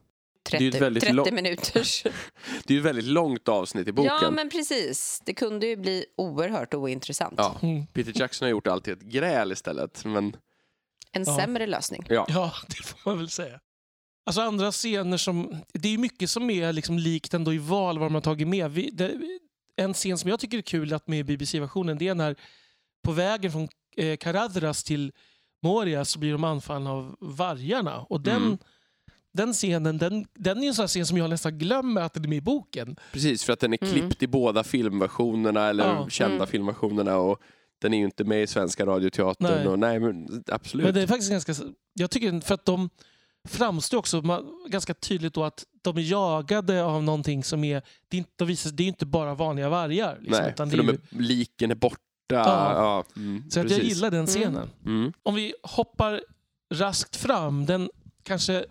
[0.51, 2.03] är ju 30, ett väldigt 30 lång- minuters...
[2.63, 4.13] Det är ju ett väldigt långt avsnitt i boken.
[4.21, 5.21] ja, men precis.
[5.25, 7.33] Det kunde ju bli oerhört ointressant.
[7.37, 7.55] Ja.
[7.61, 7.87] Mm.
[7.87, 10.05] Peter Jackson har gjort allt till ett gräl istället.
[10.05, 10.35] Men
[11.11, 11.37] En Ja.
[11.37, 12.05] sämre lösning.
[12.09, 13.59] ja, Ja, det får man väl säga.
[14.25, 15.55] Alltså andra scener som...
[15.73, 18.47] Det är ju mycket som är liksom likt ändå i val vad de har tagit
[18.47, 18.71] med.
[18.71, 19.11] Vi, det,
[19.75, 22.35] en scen som jag tycker är kul att med i BBC-versionen det är när
[23.03, 25.11] på vägen från eh, Caradras till
[25.63, 27.99] Moria så blir de anfallna av vargarna.
[27.99, 28.57] Och den, Mm.
[29.33, 32.13] den scenen den, den är ju en sån här scen som jag nästan glömmer att
[32.13, 32.95] den är med i boken.
[33.11, 33.43] precis.
[33.43, 33.93] För att den är Mm.
[33.93, 36.09] klippt i båda filmversionerna eller Ja.
[36.09, 36.47] kända Mm.
[36.47, 37.17] filmversionerna.
[37.17, 37.39] Och
[37.81, 39.51] den är ju inte med i Svenska radioteatern.
[39.57, 39.67] Nej.
[39.67, 40.85] Och, nej, men absolut.
[40.85, 41.53] Men det är faktiskt ganska...
[41.93, 42.89] Jag tycker för att de
[43.47, 44.21] framstår också
[44.67, 47.81] ganska tydligt då att de är jagade av någonting som är...
[48.07, 50.17] Det är inte, det är inte bara vanliga vargar.
[50.21, 51.99] Liksom, nej, för är de ju, är, liken är borta.
[52.27, 52.73] Ja.
[52.73, 53.05] Ja.
[53.15, 54.69] mm, så att jag gillar den scenen.
[54.85, 55.13] Mm.
[55.23, 56.23] Om vi hoppar
[56.73, 57.89] raskt fram, den
[58.23, 58.65] kanske...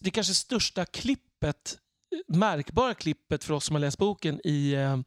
[0.00, 1.78] Det kanske största klippet,
[2.26, 4.98] märkbara klippet för oss som har läst boken i, eh,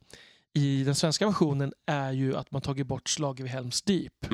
[0.54, 4.26] i den svenska versionen är ju att man tagit bort slaget vid Helms Deep.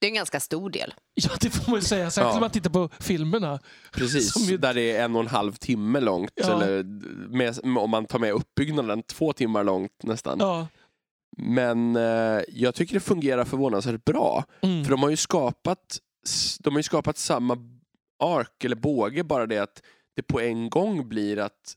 [0.00, 0.94] Det är en ganska stor del.
[1.14, 2.10] Ja, det får man ju säga.
[2.10, 2.34] Särskilt Ja.
[2.34, 3.60] om man tittar på filmerna.
[3.92, 6.32] Precis, Som ju- där det är en och en halv timme långt.
[6.34, 6.62] Ja.
[6.62, 6.82] Eller
[7.36, 10.36] med, om man tar med uppbyggnaden, två timmar långt nästan.
[10.40, 10.66] Ja.
[11.36, 14.44] Men eh, jag tycker det fungerar förvånansvärt bra.
[14.60, 14.84] Mm.
[14.84, 15.98] För de har ju skapat,
[16.60, 17.56] de har ju skapat samma
[18.24, 19.82] ark eller båge, bara det att
[20.16, 21.74] det på en gång blir att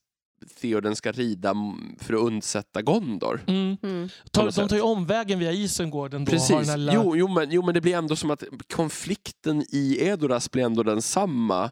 [0.61, 1.55] Theoden ska rida
[1.99, 3.43] för att undsätta Gondor.
[3.47, 3.77] Mm.
[3.83, 4.09] Mm.
[4.31, 6.31] De tar ju omvägen via Isengården då.
[6.31, 6.67] Precis.
[6.67, 10.63] lilla- Jo, jo, men, jo, men det blir ändå som att konflikten i Edoras blir
[10.63, 11.63] ändå densamma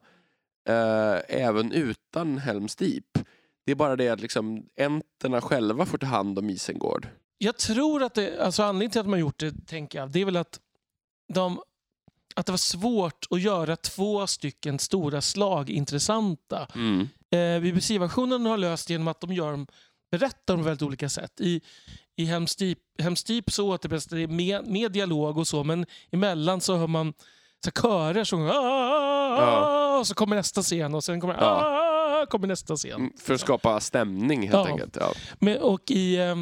[0.69, 3.05] eh, även utan Helms Deep.
[3.65, 7.07] Det är bara det att liksom, enterna själva får ta hand om Isengård.
[7.37, 10.25] Jag tror att det, alltså anledningen till att man gjort det, tänker jag, det är
[10.25, 10.59] väl att,
[11.33, 11.59] de,
[12.35, 16.67] att det var svårt att göra två stycken stora slag intressanta.
[16.75, 17.07] Mm.
[17.31, 19.67] Eh, BBC-versionen har löst genom att de gör dem,
[20.11, 21.41] berättar dem på väldigt olika sätt.
[21.41, 21.61] I,
[22.15, 26.61] i Helm's Deep, Helm's Deep så återberättas det med, med dialog och så, men emellan
[26.61, 27.13] så hör man
[27.65, 29.97] så körer som Ja.
[29.99, 32.25] och så kommer nästa scen och sen kommer, Ja.
[32.29, 32.91] kommer nästa scen.
[32.91, 34.67] Mm, För att skapa stämning helt Ja.
[34.67, 34.97] enkelt.
[34.99, 35.13] Ja.
[35.39, 36.35] Men, och i, eh,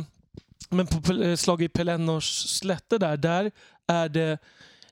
[0.69, 3.51] men på Pel- slag i Pelennors slätte där, där
[3.87, 4.37] är det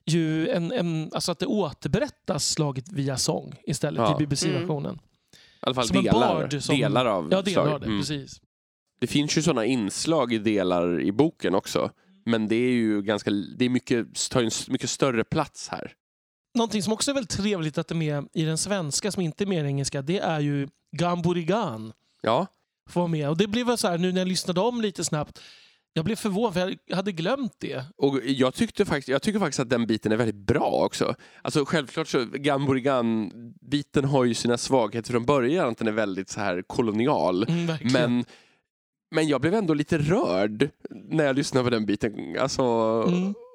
[0.06, 4.14] ju en, en, alltså att det återberättas slaget via sång istället Ja.
[4.16, 4.94] i BBC-versionen.
[4.94, 5.05] I
[5.60, 7.86] alla fall Som en delar, bard som- delar av Ja, delar av det.
[7.86, 8.00] Mm.
[8.00, 8.40] Precis.
[9.00, 11.90] Det finns ju sådana inslag i delar i boken också.
[12.24, 15.92] Men det är ju ganska, det är mycket, tar en mycket större plats här.
[16.54, 19.44] Någonting som också är väldigt trevligt att det är med i den svenska, som inte
[19.44, 21.92] är med i den engelska, det är ju Gamburigan.
[22.22, 22.46] Ja,
[22.90, 23.28] Får vara med.
[23.28, 25.40] Och det blev så här, nu när jag lyssnade om lite snabbt,
[25.96, 27.84] jag blev förvånad för jag hade glömt det.
[27.96, 31.14] och jag, tyckte faktiskt, jag tycker faktiskt att den biten är väldigt bra också.
[31.42, 36.40] Alltså självklart så, Gamborigan-biten har ju sina svagheter från början, att den är väldigt så
[36.40, 37.42] här kolonial.
[37.48, 37.78] Mm.
[37.92, 38.24] Men,
[39.10, 42.36] men jag blev ändå lite rörd när jag lyssnade på den biten.
[42.40, 42.62] Alltså,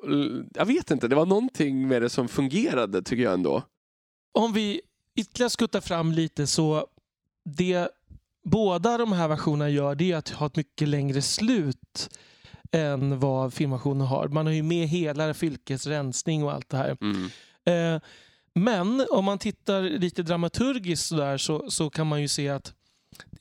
[0.03, 0.49] Mm.
[0.53, 3.63] Jag vet inte, det var någonting med det som fungerade tycker jag ändå.
[4.33, 4.81] Om vi
[5.15, 6.87] ytterligare skuttar fram lite så
[7.45, 7.87] det
[8.43, 12.09] båda de här versionerna gör det är att ha ett mycket längre slut
[12.71, 14.27] än vad filmversionen har.
[14.27, 16.97] Man har ju med hela fylkets rensning och allt det här.
[17.01, 17.29] Mm.
[17.95, 18.01] Eh,
[18.55, 22.73] men om man tittar lite dramaturgiskt så, där, så, så kan man ju se att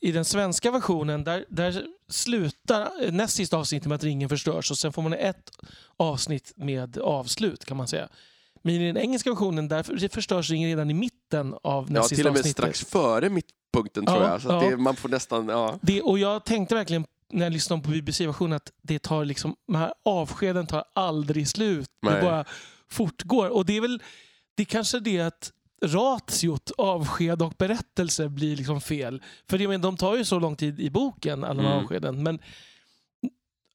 [0.01, 4.77] I den svenska versionen där, där slutar näst sista avsnittet med att ringen förstörs och
[4.77, 5.51] sen får man ett
[5.97, 8.09] avsnitt med avslut kan man säga.
[8.63, 12.15] Men i den engelska versionen där förstörs ringen redan i mitten av näst Ja, sista
[12.15, 12.57] till och med avsnittet.
[12.57, 14.41] strax före mittpunkten tror Ja, jag.
[14.41, 14.69] Så ja.
[14.69, 15.79] det, man får nästan, ja.
[15.81, 19.75] Det, och jag tänkte verkligen när jag lyssnade på BBC-versionen att det tar liksom, de
[19.75, 21.89] här avskeden tar aldrig slut.
[22.01, 22.21] Det Nej.
[22.21, 22.45] bara
[22.89, 23.49] fortgår.
[23.49, 24.03] Och det är väl
[24.55, 25.51] det är kanske det att
[25.83, 29.23] ratiot avsked och berättelse blir liksom fel.
[29.49, 31.71] För jag menar, de tar ju så lång tid i boken, alla Mm.
[31.83, 32.23] avskeden.
[32.23, 32.39] Men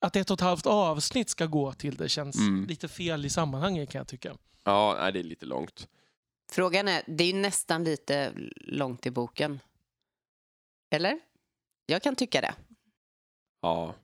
[0.01, 2.66] att ett och ett halvt avsnitt ska gå till det känns Mm.
[2.66, 4.37] lite fel i sammanhanget kan jag tycka.
[4.64, 5.88] Ja, det är lite långt.
[6.53, 9.61] Frågan är, det är ju nästan lite långt i boken.
[10.90, 11.19] Eller?
[11.87, 12.55] Jag kan tycka det.
[13.62, 13.95] Ja.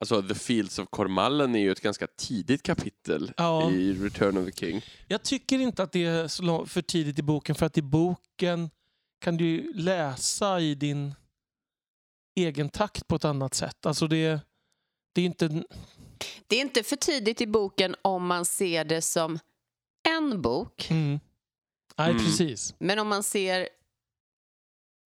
[0.00, 3.70] Alltså, The Fields of Kormallen är ju ett ganska tidigt kapitel Ja.
[3.70, 4.82] i Return of the King.
[5.08, 8.70] Jag tycker inte att det är så för tidigt i boken för att i boken
[9.20, 11.14] kan du ju läsa i din
[12.40, 13.86] egen takt på ett annat sätt.
[13.86, 14.40] Alltså det,
[15.14, 15.64] det är inte...
[16.46, 19.38] Det är inte för tidigt i boken om man ser det som
[20.08, 20.90] en bok.
[20.90, 21.20] Mm.
[21.96, 22.24] Nej, Mm.
[22.24, 22.74] precis.
[22.78, 23.68] Men om man ser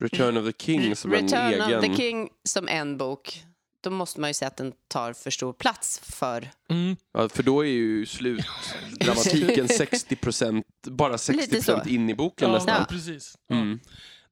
[0.02, 1.82] Return of the King som Return en of egen...
[1.82, 3.44] the King som en bok,
[3.90, 6.50] då måste man ju säga att den tar för stor plats för...
[6.68, 6.96] Mm.
[7.12, 11.82] Ja, för då är ju slutdramatiken 60% bara 60 Lite så.
[11.88, 12.74] in i boken Ja, nästan.
[12.78, 13.38] ja, precis.
[13.50, 13.80] Mm.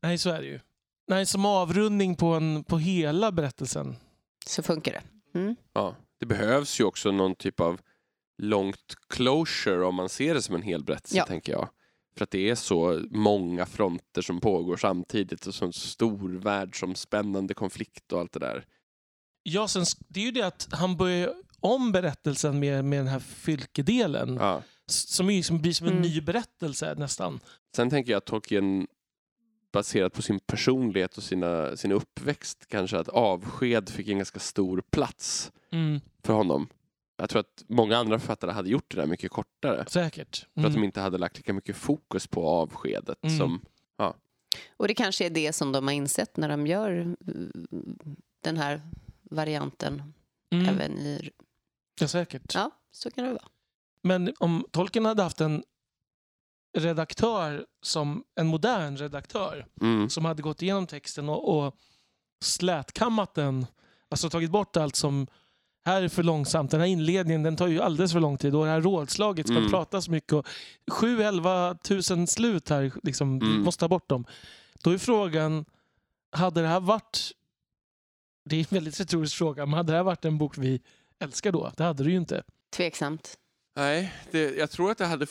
[0.03, 0.61] Nej, så är det ju.
[1.09, 3.97] Nej, som avrundning på, en, på hela berättelsen.
[4.47, 5.39] Så funkar det.
[5.39, 5.57] Mm.
[5.73, 5.97] Ja.
[6.21, 7.81] Det behövs ju också någon typ av
[8.43, 11.27] långt closure om man ser det som en hel berättelse, Ja.
[11.27, 11.69] tänker jag.
[12.17, 18.13] För att det är så många fronter som pågår samtidigt och så stor världsomspännande konflikt
[18.13, 18.65] och allt det där.
[19.47, 23.19] Ja, sen, det är ju det att han börjar om berättelsen med, med den här
[23.19, 24.37] fylkedelen.
[24.41, 24.63] Ja.
[24.87, 26.03] Som, är, som blir som en Mm.
[26.03, 27.41] ny berättelse nästan.
[27.77, 28.87] Sen tänker jag att Tolkien
[29.73, 34.83] baserat på sin personlighet och sina, sin uppväxt kanske att avsked fick en ganska stor
[34.91, 36.69] plats Mm, för honom.
[37.17, 39.85] Jag tror att många andra författare hade gjort det där mycket kortare.
[39.89, 40.37] säkert.
[40.55, 40.73] För att Mm.
[40.73, 43.19] de inte hade lagt lika mycket fokus på avskedet.
[43.25, 43.39] Mm.
[43.39, 43.61] Som,
[44.77, 47.35] Och det kanske är det som de har insett när de gör eh,
[48.41, 48.83] den här
[49.31, 50.03] varianten
[50.51, 50.69] Mm.
[50.69, 51.31] även i...
[52.01, 52.55] Ja, säkert.
[52.55, 53.49] Ja, så kan det vara.
[54.03, 55.65] Men om Tolkien hade haft en
[56.79, 61.75] redaktör som en modern redaktör mm, som hade gått igenom texten och, och
[62.45, 63.67] slätkammat den,
[64.09, 65.27] alltså tagit bort allt som
[65.85, 68.65] här är för långsamt, den här inledningen den tar ju alldeles för lång tid och
[68.65, 69.71] det här rådslaget ska Mm.
[69.71, 70.47] prata så mycket och
[70.87, 73.63] 7-11 tusen slut här, liksom, vi Mm.
[73.63, 74.25] måste ta bort dem.
[74.83, 75.65] Då är frågan,
[76.33, 77.31] hade det här varit,
[78.45, 80.81] det är en väldigt retorisk fråga, men hade det här varit en bok vi
[81.19, 81.73] älskar då?
[81.77, 82.43] Det hade det ju inte.
[82.77, 83.39] Tveksamt.
[83.77, 85.27] nej, det, jag tror att det hade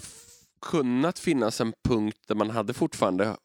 [0.61, 3.35] kunnat finnas en punkt där man hade fortfarande eh,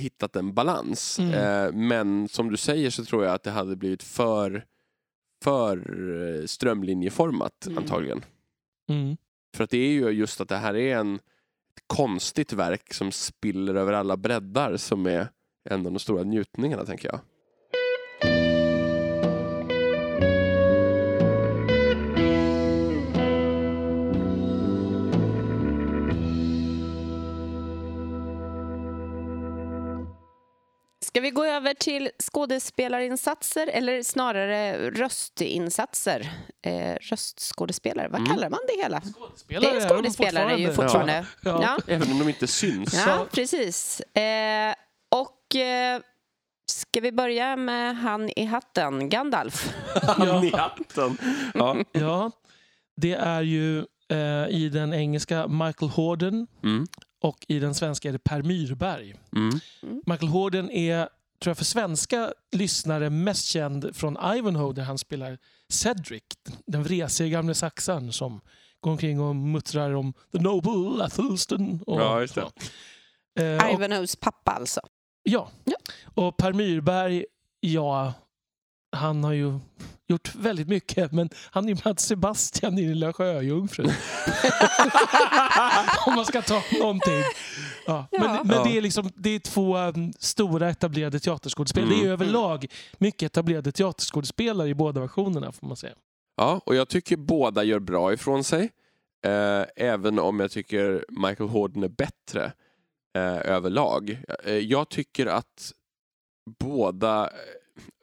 [0.00, 1.18] hittat en balans.
[1.18, 1.34] Mm.
[1.34, 4.64] Eh, men som du säger så tror jag att det hade blivit för,
[5.44, 5.76] för
[6.40, 7.78] eh, strömlinjeformat Mm.
[7.78, 8.24] antagligen.
[8.88, 9.16] Mm.
[9.56, 13.12] För att det är ju just att det här är en ett konstigt verk som
[13.12, 15.28] spiller över alla breddar som är
[15.70, 17.20] en av de stora njutningarna tänker jag.
[31.18, 36.30] Ska vi gå över till skådespelarinsatser eller snarare röstinsatser?
[36.62, 38.32] Eh, röstskådespelare, vad Mm.
[38.32, 39.00] kallar man det hela?
[39.00, 41.26] Skådespelare Det är de skådespelare ju fortfarande.
[41.42, 41.58] Ja.
[41.62, 41.78] Ja.
[41.94, 42.94] Även om de inte syns.
[43.06, 44.00] Ja, precis.
[44.00, 44.74] Eh,
[45.10, 46.00] och eh,
[46.70, 49.74] ska vi börja med han i hatten, Gandalf?
[50.02, 51.18] Han i hatten.
[51.54, 51.76] Ja.
[51.92, 52.30] Ja,
[52.96, 53.78] det är ju
[54.10, 56.86] eh, i den engelska Michael Horden Mm.
[57.20, 59.14] Och i den svenska är det Per Myrberg.
[59.36, 59.60] Mm.
[60.06, 61.08] Michael Horden är,
[61.40, 66.22] tror jag för svenska lyssnare, mest känd från Ivanhoe där han spelar Cedric,
[66.66, 68.40] den vresiga gamle saxaren som
[68.80, 71.82] går omkring och muttrar om the noble Athelstan.
[71.86, 73.54] Och, Ja, just det.
[73.54, 74.80] Eh, och, Ivanhoes pappa alltså.
[75.22, 75.50] ja.
[75.64, 75.76] Ja.
[76.14, 77.24] och Per Myrberg,
[77.60, 78.12] ja,
[78.92, 79.58] han har ju
[80.08, 83.86] gjort väldigt mycket, men han är ju Mats Sebastian i Lilla Sjöjungfrun.
[86.06, 87.22] Om man ska ta någonting.
[87.86, 88.06] Ja.
[88.10, 88.18] Ja.
[88.20, 88.64] Men, men Ja.
[88.64, 91.90] det, är liksom, det är två um, stora etablerade teaterskådespelare.
[91.90, 92.10] Det är Mm.
[92.12, 92.66] överlag
[92.98, 95.94] mycket etablerade teaterskådespelare i båda versionerna får man säga.
[96.36, 98.70] Ja, och jag tycker båda gör bra ifrån sig.
[99.26, 102.52] Eh, även om jag tycker Michael Horden är bättre
[103.16, 104.18] eh, överlag.
[104.44, 105.72] Eh, jag tycker att
[106.60, 107.30] båda, eh,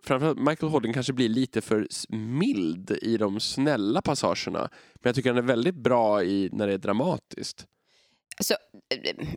[0.05, 4.59] framförallt Michael Horden kanske blir lite för mild i de snälla passagerna.
[4.93, 7.65] Men jag tycker han är väldigt bra i när det är dramatiskt.
[8.37, 8.55] Alltså,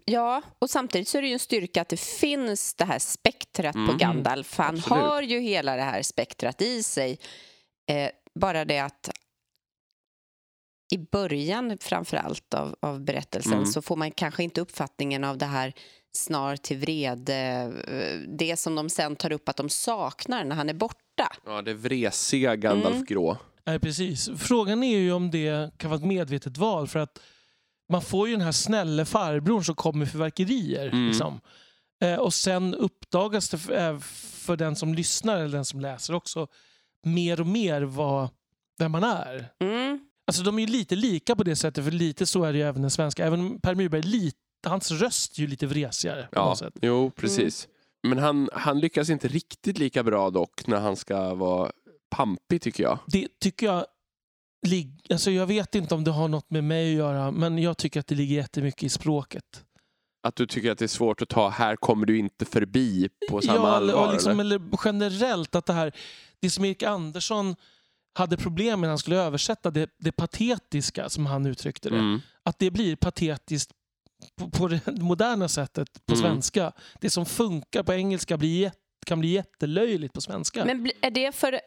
[0.05, 3.73] ja, och samtidigt så är det ju en styrka att det finns det här spektrat
[3.73, 3.99] på Mm.
[3.99, 4.47] Gandalf.
[4.47, 5.03] För han Absolut.
[5.03, 7.19] har ju hela det här spektrat i sig.
[7.91, 9.11] Eh, bara det att
[10.95, 13.67] i början framför allt av, av berättelsen Mm.
[13.67, 15.73] så får man kanske inte uppfattningen av det här
[16.17, 17.73] snar till vrede,
[18.39, 21.33] det som de sen tar upp att de saknar när han är borta.
[21.47, 23.07] Ja, det vresiga Gandalf Mm.
[23.07, 23.37] grå.
[23.67, 24.31] Nej, precis.
[24.39, 26.89] Frågan är ju om det kan vara ett medvetet val.
[26.89, 27.21] För att
[27.93, 30.87] man får ju den här snälle farbrorn som kommer för verkerier.
[30.89, 31.07] Mm.
[31.09, 31.41] Liksom.
[32.03, 36.15] Eh, och sen uppdagas det för, eh, för den som lyssnar eller den som läser
[36.15, 36.47] också
[37.07, 38.29] mer och mer vad,
[38.79, 39.49] vem man är.
[39.61, 40.01] Mm.
[40.27, 42.65] Alltså de är ju lite lika på det sättet, för lite så är det ju
[42.65, 43.27] även den svenska.
[43.27, 46.75] Även om Per Myrberg, lite, hans röst är ju lite vresigare på Ja, något sätt.
[46.83, 47.69] jo, precis.
[48.03, 51.73] Men han, han lyckas inte riktigt lika bra dock när han ska vara
[52.11, 52.99] pampig tycker jag.
[53.07, 53.87] Det tycker jag...
[54.67, 57.77] lig- Alltså jag vet inte om det har något med mig att göra, men jag
[57.79, 59.65] tycker att det ligger jättemycket i språket.
[60.23, 63.41] Att du tycker att det är svårt att ta här kommer du inte förbi på
[63.41, 64.13] samma ja, allvar.
[64.13, 64.57] liksom, eller?
[64.57, 65.93] eller generellt att det här,
[66.41, 67.57] det som Erik Andersson
[68.15, 71.99] hade problem med när han skulle översätta det, det patetiska, som han uttryckte det.
[71.99, 72.21] Mm.
[72.43, 73.71] Att det blir patetiskt
[74.37, 76.23] på, på det moderna sättet på Mm.
[76.27, 76.73] svenska.
[77.01, 78.73] Det som funkar på engelska blir,
[79.07, 80.65] kan bli jättelöjligt på svenska.
[80.65, 81.61] Men är det för,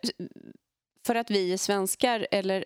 [1.05, 2.65] för att vi är svenskar eller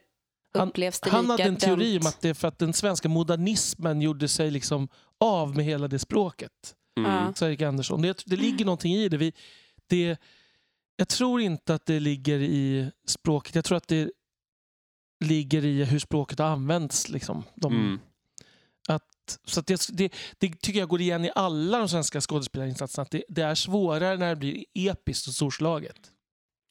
[0.57, 3.09] Han- upplevs det han hade en teori om att det är för att den svenska
[3.09, 4.87] modernismen gjorde sig liksom
[5.19, 6.51] av med hela det språket.
[6.99, 7.33] Mm.
[7.35, 8.01] Sa Erik Andersson.
[8.01, 9.17] Det, det ligger någonting i det.
[9.17, 9.33] Vi,
[9.87, 10.17] det.
[10.97, 13.55] Jag tror inte att det ligger i språket.
[13.55, 14.11] Jag tror att det
[15.25, 17.09] ligger i hur språket har använts.
[17.09, 17.43] Liksom.
[17.55, 17.99] De, Mm.
[19.45, 23.01] Så att det, det, det tycker jag går igen i alla de svenska skådespelarinsatserna.
[23.03, 26.11] Att det, det är svårare när det blir episkt och storslaget.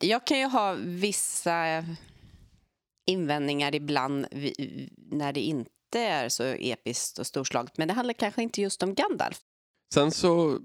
[0.04, 1.84] Jag kan ju ha vissa
[3.06, 4.26] invändningar ibland
[4.96, 7.78] när det inte är så episkt och storslaget.
[7.78, 9.40] Men det handlar kanske inte just om Gandalf.
[9.94, 10.58] Sen så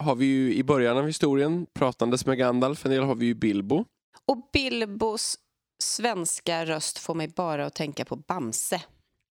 [0.00, 3.34] har vi ju i början av historien pratandes med Gandalf, en del har vi ju
[3.34, 3.84] Bilbo.
[4.26, 5.38] Och Bilbos
[5.82, 8.82] svenska röst får mig bara att tänka på Bamse.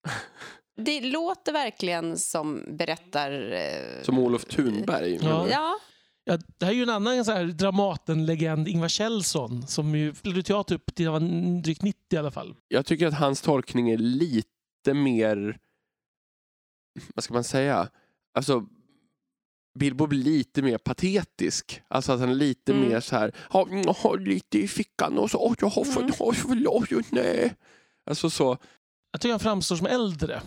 [0.79, 3.51] Det låter verkligen som berättar...
[3.51, 5.19] eh, Som Olof Thunberg.
[5.21, 5.47] Ja.
[5.51, 5.79] Ja,
[6.23, 10.43] Ja, det här är ju en annan så här Dramaten-legend, Ingvar Kjellson, som ju spelade
[10.43, 12.55] teater upp till han var drygt 90 i alla fall.
[12.67, 15.57] Jag tycker att hans tolkning är lite mer,
[17.15, 17.89] vad ska man säga,
[18.33, 18.65] alltså
[19.79, 21.81] Bilbo blir lite mer patetisk.
[21.87, 22.89] Alltså att han är lite Mm.
[22.89, 26.03] mer så här, ja, jag har lite i fickan och så, åh, jag har fått,
[26.03, 26.13] Mm.
[26.19, 27.55] åh, förlåt, nej.
[28.09, 28.57] Alltså så,
[29.11, 30.41] Jag tycker han framstår som äldre,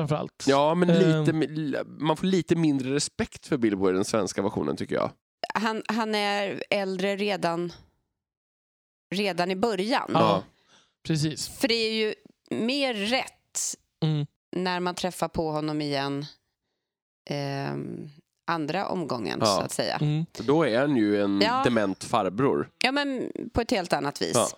[0.00, 0.44] framförallt.
[0.46, 1.40] ja men Ehm.
[1.40, 5.10] lite, man får lite mindre respekt för Bilbo i den svenska versionen tycker jag.
[5.54, 7.72] han, han är äldre redan,
[9.14, 10.10] redan i början.
[10.12, 10.42] Ja.
[11.06, 11.48] Precis.
[11.48, 12.14] För det är ju
[12.50, 13.32] mer rätt
[14.02, 14.26] Mm.
[14.56, 16.26] när man träffar på honom igen
[17.30, 18.08] ehm,
[18.46, 19.46] andra omgången, Ja.
[19.46, 19.96] så att säga.
[19.96, 20.26] Mm.
[20.38, 21.62] Då är han ju en Ja.
[21.64, 22.70] dement farbror.
[22.84, 24.32] Ja, men på ett helt annat vis.
[24.34, 24.48] Ja.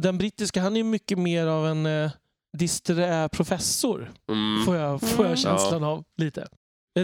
[0.00, 2.10] Den brittiska, han är ju mycket mer av en eh,
[2.58, 4.64] disträ professor, Mm.
[4.64, 5.36] får jag, får jag Mm.
[5.36, 6.04] känslan av.
[6.16, 6.48] lite.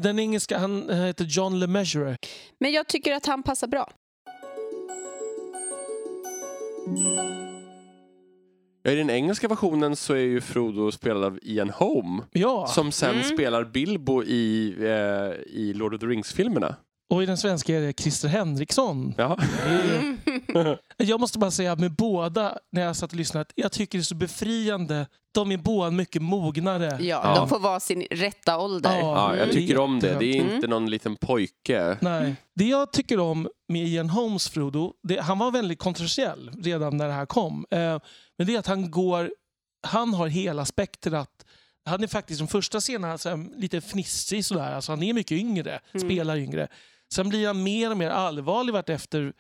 [0.03, 2.17] Den engelska, han heter John LeMessurier.
[2.61, 3.93] Men jag tycker att han passar bra.
[8.83, 12.23] Ja, I den engelska versionen så är ju Frodo spelad av Ian Holm.
[12.33, 13.25] Ja, Som sen Mm.
[13.25, 16.77] spelar Bilbo i, eh, i Lord of the Rings-filmerna.
[17.11, 19.15] Och i den svenska är det Christer Henriksson.
[19.17, 19.39] Ja.
[20.97, 24.03] Jag måste bara säga med båda, när jag satt och lyssnade, att jag tycker det
[24.03, 25.07] är så befriande.
[25.35, 26.87] De är båda mycket mognare.
[27.01, 27.35] Ja, Ja.
[27.35, 28.99] de får vara sin rätta ålder.
[28.99, 29.55] ja, jag Mm.
[29.55, 30.17] tycker om det.
[30.19, 30.55] Det är Mm.
[30.55, 31.97] inte någon liten pojke.
[32.01, 32.35] Nej.
[32.55, 37.07] Det jag tycker om med Ian Holmes Frodo, det, han var väldigt kontroversiell redan när
[37.07, 37.67] det här kom.
[37.71, 37.99] Eh,
[38.39, 39.31] men det är att han går,
[39.87, 41.31] han har hela spektrat.
[41.85, 45.39] Han är faktiskt de första scenerna så här, lite fnissig sådär, alltså han är mycket
[45.39, 46.09] yngre, Mm.
[46.09, 46.69] spelar yngre.
[47.13, 49.33] Sen blir han mer och mer allvarlig vart efter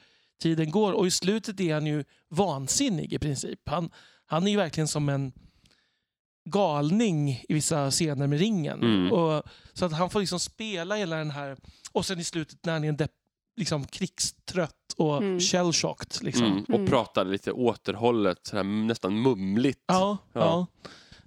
[0.42, 3.60] tiden går och i slutet är han ju vansinnig i princip.
[3.68, 3.90] Han,
[4.26, 5.32] han är ju verkligen som en
[6.50, 8.82] galning i vissa scener med ringen.
[8.82, 9.12] Mm.
[9.12, 9.42] Och,
[9.72, 11.56] så att han får liksom spela hela den här...
[11.92, 13.10] Och sen i slutet när han är en depp,
[13.56, 15.38] liksom krigstrött och Mm.
[15.40, 16.24] shell-shocked.
[16.24, 16.46] Liksom.
[16.46, 16.62] Mm.
[16.64, 16.86] Och Mm.
[16.86, 19.84] pratar lite återhållet, så här, nästan mumligt.
[19.86, 20.40] Ja, Ja.
[20.40, 20.66] ja.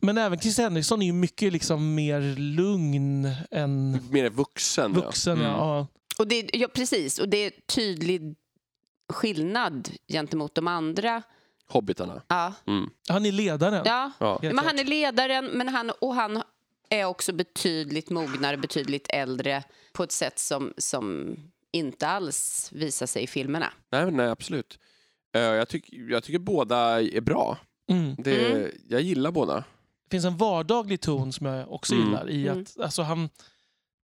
[0.02, 4.94] Men även Chris Henriksson är ju mycket liksom mer lugn än Mer vuxen.
[4.94, 5.40] vuxen.
[5.42, 5.48] ja.
[5.48, 5.88] Ja.
[6.20, 7.20] Och det, ja, precis.
[7.20, 8.36] Och det är tydlig
[9.14, 11.22] skillnad gentemot de andra.
[11.68, 12.22] Hobbitarna.
[12.28, 12.90] Ja, Mm.
[13.10, 13.82] Han är ledaren.
[13.86, 14.12] ja.
[14.20, 14.40] Ja.
[14.42, 16.42] Men han är ledaren, men han, och han
[16.90, 19.64] är också betydligt mognare, betydligt äldre
[19.94, 21.36] på ett sätt som, som
[21.72, 23.74] inte alls visar sig i filmerna.
[23.92, 24.80] Nej, men nej, absolut.
[25.36, 27.58] Eh, jag, tyck, jag tycker båda är bra.
[27.92, 28.16] Mm.
[28.18, 28.72] Det, Mm.
[28.90, 29.56] Jag gillar båda.
[29.56, 32.06] Det finns en vardaglig ton som jag också Mm.
[32.08, 32.30] gillar.
[32.30, 32.62] i Mm.
[32.62, 33.30] att alltså han,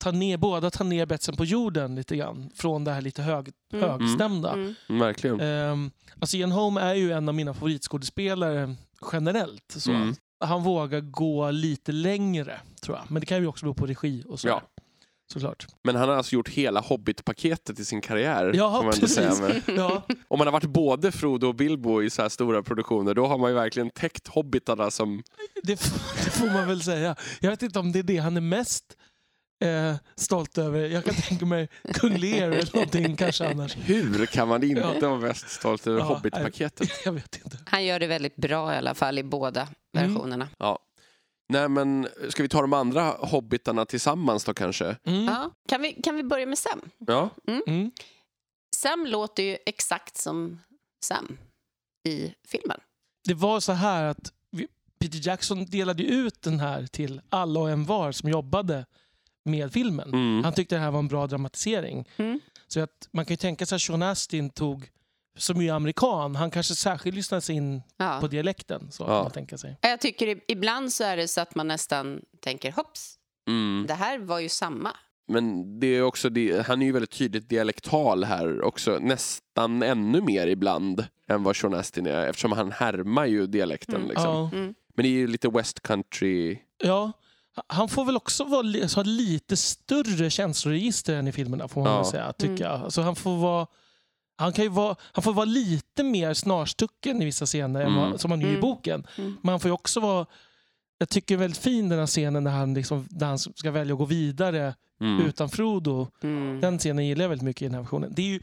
[0.05, 2.51] tar ner, båda tar ner betsen på jorden lite grann.
[2.55, 3.91] Från det här lite hög, Mm.
[3.91, 4.53] högstämda.
[4.53, 4.75] Mm.
[4.89, 5.41] Verkligen.
[5.41, 5.91] Um,
[6.21, 8.75] alltså Ian Holm är ju en av mina favoritskådespelare
[9.13, 9.75] generellt.
[9.77, 9.91] Så.
[9.91, 10.15] Mm.
[10.45, 13.11] Han vågar gå lite längre, tror jag.
[13.11, 14.49] Men det kan ju också bero på regi och så.
[14.49, 14.63] Ja.
[15.33, 15.67] Såklart.
[15.85, 18.53] Men han har alltså gjort hela Hobbit-paketet i sin karriär.
[18.55, 19.15] Ja, man precis.
[19.15, 19.35] säga.
[19.67, 23.15] Men Ja, om man har varit både Frodo och Bilbo i så här stora produktioner,
[23.15, 25.23] då har man ju verkligen täckt hobbitarna som...
[25.63, 25.73] det,
[26.25, 27.17] det får man väl säga.
[27.41, 28.85] Jag vet inte om det är det han är mest
[29.65, 30.81] eh, stolt över.
[30.89, 33.77] Jag kan tänka mig Kung Lear eller någonting kanske annars.
[33.77, 35.09] Hur kan man inte Ja.
[35.09, 36.89] vara mest stolt över Ja, Hobbit-paketet?
[37.05, 37.59] Jag vet inte.
[37.67, 40.13] Han gör det väldigt bra i alla fall i båda Mm.
[40.15, 40.49] versionerna.
[40.59, 40.79] Ja.
[41.49, 44.97] Nej, men ska vi ta de andra hobbitarna tillsammans då kanske?
[45.07, 45.25] Mm.
[45.25, 45.51] Ja.
[45.69, 46.81] Kan, vi, kan vi börja med Sam?
[46.99, 47.31] Ja.
[47.47, 47.91] Mm.
[48.77, 50.61] Sam låter ju exakt som
[51.05, 51.39] Sam
[52.09, 52.81] i filmen.
[53.25, 54.33] Det var så här att
[55.01, 58.87] Peter Jackson delade ut den här till alla och en var som jobbade
[59.45, 60.09] med filmen.
[60.09, 60.45] Mm.
[60.45, 62.09] Han tyckte det här var en bra dramatisering.
[62.17, 62.41] Mm.
[62.67, 64.89] Så att man kan ju tänka sig att Sean Astin tog,
[65.39, 68.19] som ju är amerikan, han kanske särskilt lyssnade sig in Ja.
[68.21, 68.91] på dialekten.
[68.91, 69.07] Så Ja.
[69.07, 69.77] kan man tänka sig.
[69.81, 73.19] Jag tycker ibland så är det så att man nästan tänker hopps,
[73.49, 73.85] Mm.
[73.89, 74.91] det här var ju samma.
[75.29, 80.21] Men det är också det, han är ju väldigt tydligt dialektal här också, nästan ännu
[80.21, 83.95] mer ibland än vad Sean Astin är eftersom han härmar ju dialekten.
[83.97, 84.09] Mm.
[84.09, 84.25] Liksom.
[84.27, 84.51] Ja.
[84.53, 84.75] Mm.
[84.97, 86.59] Men det är ju lite West Country.
[86.85, 87.13] Ja,
[87.67, 91.91] han får väl också vara, alltså, ha lite större känsloregister än i filmerna får man
[91.93, 91.97] Ja.
[91.99, 92.33] väl säga.
[92.33, 92.73] Tycker Mm.
[92.73, 92.81] jag.
[92.85, 93.67] Alltså, han, får vara,
[94.37, 98.11] han, kan ju vara, han får vara lite mer snarstucken i vissa scener än Mm.
[98.11, 98.61] vad, som han är i Mm.
[98.61, 99.07] boken.
[99.19, 99.37] Mm.
[99.43, 100.27] Men han får ju också vara...
[100.99, 103.99] Jag tycker väldigt fin den här scenen när han, liksom, där han ska välja att
[103.99, 105.27] gå vidare Mm.
[105.27, 106.09] utan Frodo.
[106.23, 106.61] Mm.
[106.61, 108.13] Den scenen gillar jag väldigt mycket i den här versionen.
[108.17, 108.41] Det är ju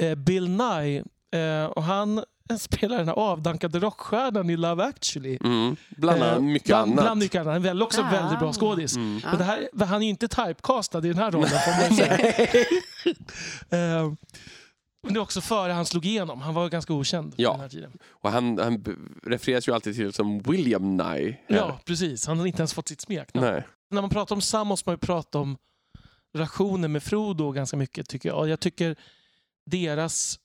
[0.00, 1.04] eh, Bill Nye
[1.34, 2.24] eh, och han
[2.58, 5.38] spelar den här avdankade rockstjärnan i Love actually.
[5.44, 5.76] Mm.
[5.96, 7.04] Bland Eh, mycket bland, annat.
[7.04, 7.46] Bland mycket annat.
[7.52, 8.10] Han är väl också Ah.
[8.10, 8.96] väldigt bra skådis.
[8.96, 9.20] Mm.
[9.24, 12.18] Men det här, han är ju inte typecastad i den här rollen får man säga.
[13.70, 14.12] Eh,
[15.04, 16.40] Men det är också före han slog igenom.
[16.40, 17.50] Han var ganska okänd Ja.
[17.52, 17.92] den här tiden.
[18.10, 18.84] Och han, han
[19.26, 21.04] refereras ju alltid till som William Nye.
[21.04, 21.38] här.
[21.48, 22.26] Ja, precis.
[22.26, 23.46] Han har inte ens fått sitt smeknamn.
[23.46, 23.66] Nej.
[23.90, 25.56] När man pratar om Sam måste man ju prata om
[26.34, 28.48] relationen med Frodo ganska mycket tycker jag.
[28.48, 28.96] Jag tycker
[29.70, 30.38] deras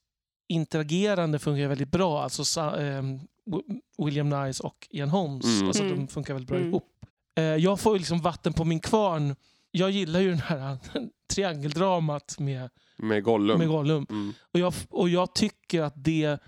[0.48, 2.24] interagerande funkar väldigt bra.
[2.24, 5.46] Alltså Sa- Wi- William Nyes och Ian Holmes.
[5.46, 5.68] Mm.
[5.68, 5.96] Alltså, Mm.
[5.96, 6.70] De funkar väldigt bra Mm.
[6.70, 6.90] ihop.
[7.38, 9.36] Eh, jag får ju liksom vatten på min kvarn.
[9.72, 10.78] Jag gillar ju den här
[11.34, 13.60] triangeldramat med, Med Gollum.
[13.60, 14.06] med Gollum.
[14.10, 14.34] Mm.
[14.54, 16.40] Och jag, och jag tycker att det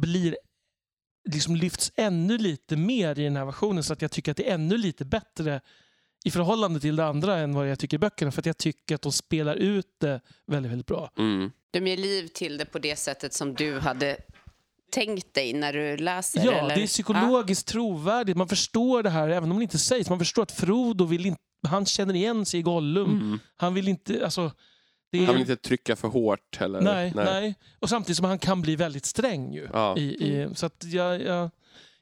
[0.00, 0.36] blir
[1.30, 4.50] liksom lyfts ännu lite mer i den här versionen så att jag tycker att det
[4.50, 5.60] är ännu lite bättre
[6.24, 8.32] i förhållande till det andra än vad jag tycker i böckerna.
[8.32, 11.10] För att jag tycker att de spelar ut det väldigt, väldigt bra.
[11.18, 11.50] Mm.
[11.70, 14.16] De ger liv till det på det sättet som du hade
[14.90, 16.44] tänkt dig när du läser?
[16.44, 16.76] Ja, eller?
[16.76, 18.36] det är psykologiskt trovärdigt.
[18.36, 20.08] Man förstår det här även om det inte sägs.
[20.10, 23.10] Man förstår att Frodo vill inte, han känner igen sig i Gollum.
[23.10, 23.38] Mm.
[23.56, 24.52] Han vill inte, alltså...
[25.10, 26.80] Det är, Han vill inte trycka för hårt heller.
[26.80, 27.54] nej, nej.
[27.78, 29.68] Och samtidigt som han kan bli väldigt sträng ju.
[29.72, 29.96] Ja.
[29.96, 31.50] I, i, så att jag, jag,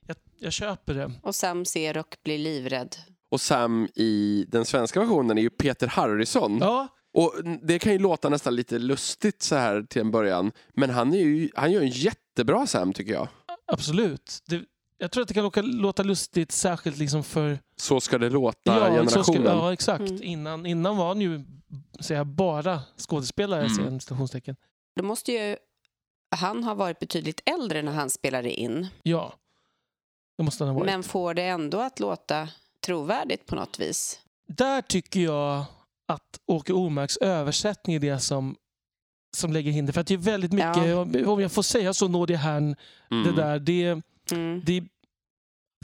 [0.07, 1.13] jag, jag köper det.
[1.23, 2.97] Och Sam ser och blir livrädd.
[3.31, 6.59] Och Sam i den svenska versionen är ju Peter Harrison.
[6.61, 10.53] Ja, Och det kan ju låta nästan lite lustigt så här till en början.
[10.75, 13.29] Men han, är ju, han gör en jättebra Sam tycker jag.
[13.73, 14.39] Absolut.
[14.49, 14.63] Det,
[14.99, 18.75] jag tror att det kan låta, låta lustigt, särskilt liksom för Så ska det låta
[18.75, 18.91] så ska,
[19.33, 19.43] generationen.
[19.59, 20.01] ja, exakt.
[20.11, 20.23] Mm.
[20.23, 21.41] Innan, innan var han ju
[22.01, 23.79] säga, bara skådespelare, Mm.
[23.87, 24.01] mm.
[24.01, 24.57] citationstecken.
[24.97, 25.57] Då måste ju
[26.37, 28.87] han ha varit betydligt äldre när han spelade in.
[29.03, 29.35] Ja,
[30.39, 30.93] det måste han ha varit.
[30.93, 32.49] Men får det ändå att låta
[32.87, 34.21] trovärdigt på något vis?
[34.49, 35.65] Där tycker jag
[36.09, 38.57] att Åke Omarks översättning är det som,
[39.37, 39.93] som lägger hinder.
[39.93, 41.01] För att det är väldigt mycket, Ja.
[41.27, 42.77] om- jag får säga så, det här, Mm.
[43.11, 43.59] det där.
[43.59, 44.63] Det, Mm.
[44.67, 44.85] det,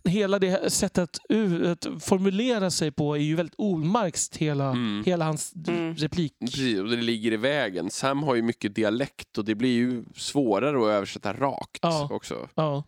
[0.04, 1.18] hela det sättet
[1.66, 5.02] att formulera sig på är ju väldigt Omarkskt, hela, Mm.
[5.06, 5.94] hela hans Mm.
[5.94, 6.34] replik.
[6.40, 7.90] Precis, och det ligger i vägen.
[7.90, 12.08] Sam har ju mycket dialekt och det blir ju svårare att översätta rakt Ja.
[12.12, 12.48] också.
[12.54, 12.84] Ja.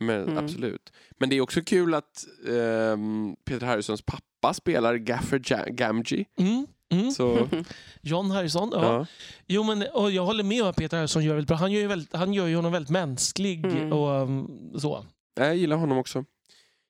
[0.00, 0.38] Men, Mm.
[0.44, 0.92] Absolut.
[1.18, 5.38] Men det är också kul att ehm, Peter Harrisons pappa spelar Gaffer
[5.68, 6.24] Gamgee.
[6.38, 6.66] Mm.
[6.92, 7.10] Mm.
[7.10, 7.48] Så,
[8.02, 8.70] John Harrison.
[8.72, 8.82] Ja.
[8.84, 9.06] ja.
[9.46, 11.56] Jo, men, och jag håller med om att Peter Harrison gör väldigt bra.
[11.56, 13.92] Han gör ju, väldigt, han gör ju honom väldigt mänsklig Mm.
[13.92, 15.04] och um, så.
[15.34, 16.24] Jag gillar honom också.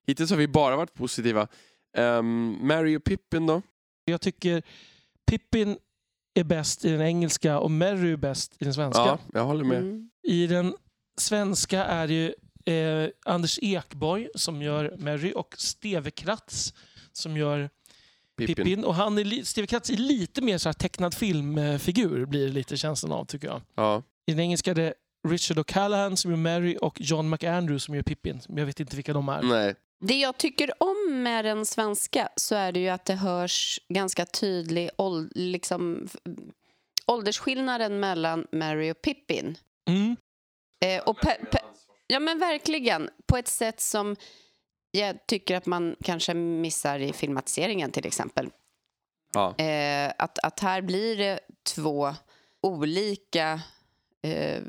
[0.06, 1.48] Hittills har vi bara varit positiva.
[1.96, 3.62] Um, Mary och Pippin då?
[4.04, 4.62] Jag tycker
[5.26, 5.76] Pippin
[6.34, 9.02] är bäst i den engelska och Merry är bäst i den svenska.
[9.02, 9.78] Ja, jag håller med.
[9.78, 10.10] Mm.
[10.22, 10.74] I den
[11.20, 12.34] svenska är det ju
[12.64, 16.74] eh, Anders Ekborg som gör Merry och Steve Kratz
[17.12, 17.70] som gör
[18.36, 18.54] Pippin.
[18.56, 18.84] Pippin.
[18.84, 22.76] Och han är Steve Kratz är lite mer så här tecknad filmfigur blir det lite
[22.76, 23.60] känslan av tycker jag.
[23.74, 24.02] Ja.
[24.26, 24.94] I den engelska är det
[25.28, 28.40] Richard O'Callaghan som gör Mary och John McAndrew som gör Pippin.
[28.48, 29.42] Jag vet inte vilka de är.
[29.42, 29.74] Nej.
[30.00, 34.26] Det jag tycker om med den svenska så är det ju att det hörs ganska
[34.26, 36.08] tydlig ål- liksom,
[37.06, 39.58] åldersskillnaden mellan Mary och Pippin.
[39.88, 40.16] Mm.
[40.84, 41.58] Eh, och pe- pe-
[42.12, 43.10] ja, men verkligen.
[43.26, 44.16] På ett sätt som
[44.90, 48.50] jag tycker att man kanske missar i filmatiseringen till exempel.
[49.34, 49.54] Ja.
[49.58, 52.14] Eh, att, att här blir det två
[52.60, 53.60] olika
[54.22, 54.62] eh,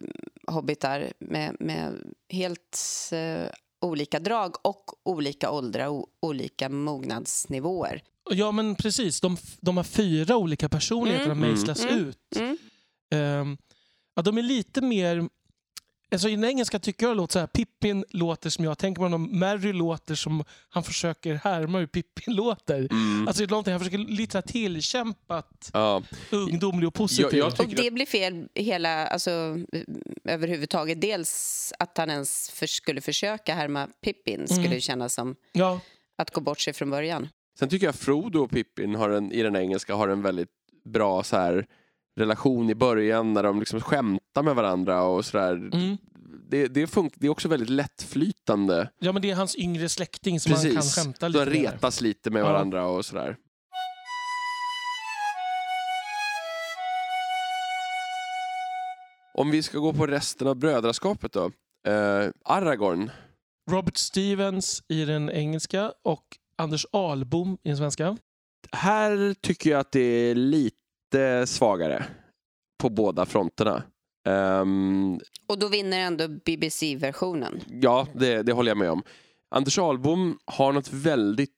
[0.47, 2.79] hobbitar med, med helt
[3.11, 3.49] eh,
[3.81, 8.01] olika drag och olika åldrar och olika mognadsnivåer.
[8.29, 9.21] Ja, men precis.
[9.21, 11.41] De, de har fyra olika personligheter Mm.
[11.41, 11.95] de mejslas Mm.
[12.07, 12.35] ut.
[12.35, 12.57] Mm.
[13.13, 13.57] Ehm,
[14.15, 15.29] ja, de är lite mer...
[16.13, 17.47] Alltså, I den engelska tycker jag låter så här.
[17.47, 19.39] Pippin låter som jag tänker på honom.
[19.39, 22.87] Mary låter som han försöker härma hur Pippin låter.
[22.91, 23.27] Mm.
[23.27, 26.03] Alltså det är någonting han försöker lite tillkämpat Ja.
[26.31, 27.39] ungdomlig och positiv.
[27.39, 29.29] Jag- jag Och det blir fel hela, alltså,
[29.73, 29.81] eh,
[30.23, 31.01] överhuvudtaget.
[31.01, 34.73] Dels att han ens för, skulle försöka härma Pippin skulle Mm.
[34.73, 35.79] ju kännas som ja,
[36.17, 37.29] att gå bort sig från början.
[37.59, 40.49] Sen tycker jag Frodo och Pippin har en, i den engelska har en väldigt
[40.85, 41.65] bra så här,
[42.15, 45.53] relation i början när de liksom skämtar med varandra och sådär.
[45.53, 45.97] mm.
[46.49, 48.89] Det, det, fun- det är också väldigt lättflytande.
[48.99, 50.95] ja, men det är hans yngre släkting som han kan Precis.
[50.95, 51.71] skämta De lite med.
[51.71, 52.45] retas lite med Ja.
[52.51, 53.35] varandra och sådär.
[59.33, 61.51] Om vi ska gå på resten av brödraskapet då.
[61.87, 63.11] Eh, Aragorn.
[63.71, 66.23] Robert Stevens i den engelska och
[66.57, 68.17] Anders Ahlbom i den svenska.
[68.71, 70.77] Här tycker jag att det är lite
[71.45, 72.05] svagare
[72.81, 73.83] på båda fronterna.
[74.27, 77.59] Ehm, Och då vinner ändå BBC-versionen.
[77.81, 79.03] ja, det, det håller jag med om.
[79.55, 81.51] Anders Ahlbom har något väldigt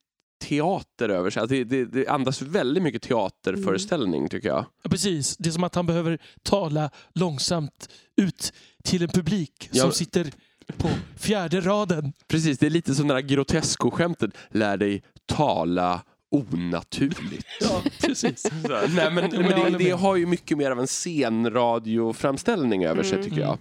[0.44, 1.42] teater över sig.
[1.42, 4.66] Alltså det, det, det andas väldigt mycket teaterföreställning tycker jag.
[4.84, 5.38] Ja, precis.
[5.38, 7.90] Det är som att han behöver tala långsamt
[8.22, 8.54] ut
[8.84, 9.82] till en publik Ja.
[9.84, 10.32] som sitter
[10.78, 10.88] på
[11.18, 12.14] fjärde raden.
[12.28, 14.32] Precis, det är lite som det där grotesko-skämtet.
[14.50, 16.02] Lär dig tala
[16.36, 17.46] onaturligt.
[17.62, 18.46] Ja, precis.
[18.70, 23.42] Nej, men, men det, det har ju mycket mer av en scenradioframställning över sig tycker
[23.42, 23.58] jag.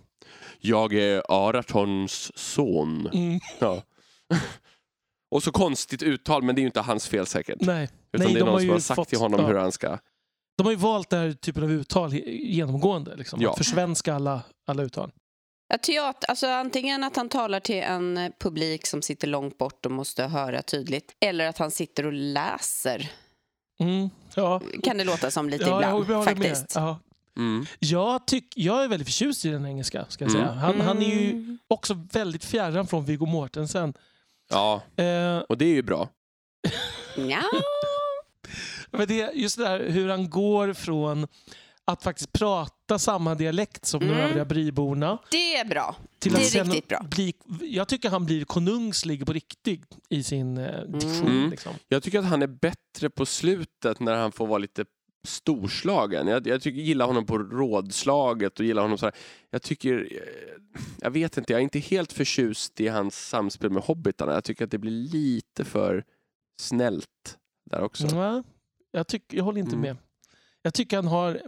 [0.61, 3.07] Jag är Aratons son.
[3.13, 3.83] Mm, Ja.
[5.31, 7.57] Och så konstigt uttal, men det är ju inte hans fel säkert.
[7.61, 7.89] nej.
[8.13, 9.47] Utan nej, det är de någon har som har sagt fått- till honom ja.
[9.47, 9.99] hur han ska...
[10.59, 13.17] De har ju valt den här typen av uttal genomgående.
[13.17, 13.43] Liksom.
[13.43, 13.51] Ja.
[13.51, 15.11] Att försvenska alla, alla uttal.
[15.69, 19.87] Ja, teater, alltså antingen att han talar till en eh, publik som sitter långt bort
[19.87, 23.11] och måste höra tydligt eller att han sitter och läser.
[23.81, 24.61] Mm, ja.
[24.83, 26.25] Kan det låta som lite ja, ibland, jag håller med.
[26.25, 26.73] faktiskt.
[26.75, 26.99] Ja.
[27.37, 27.67] Mm.
[27.79, 30.05] Jag, tyck, jag är väldigt förtjust i den engelska.
[30.09, 30.45] Ska jag säga.
[30.45, 30.59] Mm.
[30.59, 31.59] Han, han är ju Mm.
[31.69, 33.95] också väldigt fjärran från Viggo Mortensen.
[34.51, 36.09] Ja, Eh, och det är ju bra.
[37.17, 37.43] Ja.
[38.91, 41.27] Men det, just det där hur han går från
[41.87, 44.19] att faktiskt prata samma dialekt som de Mm.
[44.21, 45.19] övriga Briborna.
[45.31, 45.97] Det är bra.
[46.19, 47.07] Till Det att är sen riktigt bra.
[47.11, 51.27] Bli, jag tycker han blir konungslig på riktigt i sin eh, diktion.
[51.29, 51.51] Mm.
[51.51, 51.73] Liksom.
[51.89, 54.85] Jag tycker att han är bättre på slutet när han får vara lite
[55.27, 56.27] storslagen.
[56.27, 59.15] Jag, jag tycker, gillar honom på rådslaget och gillar honom så här.
[59.51, 63.83] Jag tycker, eh, jag vet inte, jag är inte helt förtjust i hans samspel med
[63.83, 64.33] hobbitarna.
[64.33, 66.05] Jag tycker att det blir lite för
[66.61, 67.39] snällt
[67.71, 68.07] där också.
[68.07, 68.43] Ja,
[68.91, 69.81] jag, tycker, jag håller inte Mm.
[69.81, 69.97] med.
[70.63, 71.41] Jag tycker han har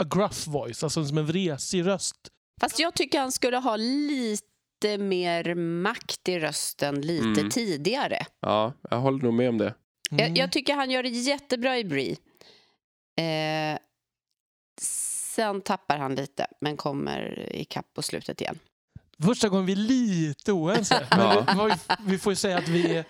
[0.00, 2.16] a gruff voice, alltså som en vresig röst.
[2.60, 7.50] Fast jag tycker han skulle ha lite mer makt i rösten lite Mm.
[7.50, 8.26] tidigare.
[8.40, 9.74] Ja, jag håller nog med om det.
[10.10, 10.24] Mm.
[10.26, 12.16] Jag, jag tycker han gör det jättebra i Brie.
[13.18, 13.78] Eh,
[14.80, 18.58] sen tappar han lite, men kommer ikapp på slutet igen.
[19.24, 21.06] Första gången vi är lite oense.
[21.10, 21.66] Men Ja.
[21.66, 21.74] vi,
[22.04, 23.04] vi, vi får ju säga att vi är,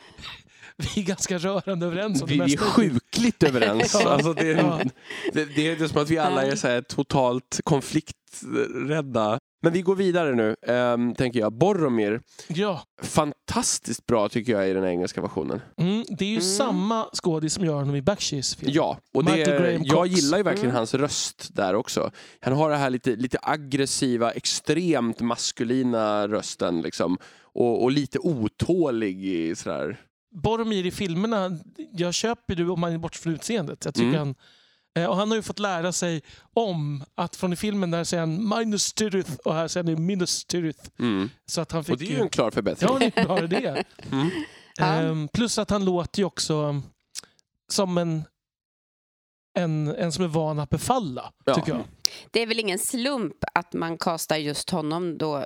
[0.95, 2.64] vi är ganska rörande överens om Vi det är mesta.
[2.64, 3.95] sjukligt överens.
[3.95, 4.91] Alltså det, är,
[5.33, 9.39] det, det är som att vi alla är så här totalt konflikträdda.
[9.62, 11.53] Men vi går vidare nu, ehm, tänker jag.
[11.53, 15.61] Boromir, Ja, fantastiskt bra tycker jag i den engelska versionen.
[15.79, 16.43] mm, det är ju Mm.
[16.43, 18.72] samma skådis som gör honom i Bakshirs film.
[18.75, 20.11] Ja, och det, Michael Graham jag Cox.
[20.11, 20.77] gillar ju verkligen Mm.
[20.77, 22.11] hans röst där också.
[22.41, 27.18] Han har det här lite, lite aggressiva, extremt maskulina rösten liksom.
[27.43, 30.01] Och, och lite otålig i sådär.
[30.35, 31.59] Boromir i filmerna,
[31.93, 33.85] jag köper du om man är bort från utseendet.
[33.85, 34.18] Jag tycker Mm.
[34.18, 34.35] han,
[35.05, 36.22] eh, och han har ju fått lära sig
[36.55, 40.45] om att från i filmen där säger han minus Tirith och här säger han minus
[40.45, 40.89] Tirith.
[40.99, 41.30] Mm.
[41.47, 42.91] Så att han fick Och det är ju en klar förbättring.
[42.93, 43.85] Ja, det är bara det.
[44.12, 44.30] Mm.
[44.80, 46.82] Ehm, plus att han låter ju också
[47.72, 48.24] som en,
[49.59, 51.55] en, en som är van att befalla, Ja.
[51.55, 51.85] tycker jag.
[52.30, 55.45] Det är väl ingen slump att man kastar just honom då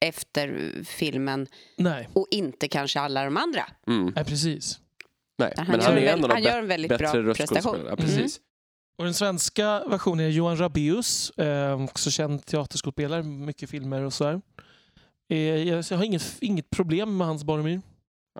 [0.00, 1.46] efter filmen
[1.76, 3.64] Nej, och inte kanske alla de andra.
[3.86, 4.12] Mm.
[4.16, 4.80] nej precis.
[5.38, 7.24] Nej, Han, men gör, han är en av de han gör en väldigt bra prestation.
[7.26, 7.86] röstskådespelare.
[7.88, 8.40] Ja, precis.
[8.98, 14.40] Och den svenska versionen är Johan Rabaeus, eh, också känd teaterskådespelare, mycket filmer och sådär.
[15.30, 17.80] Eh, jag, jag har inget, inget problem med hans Boromir.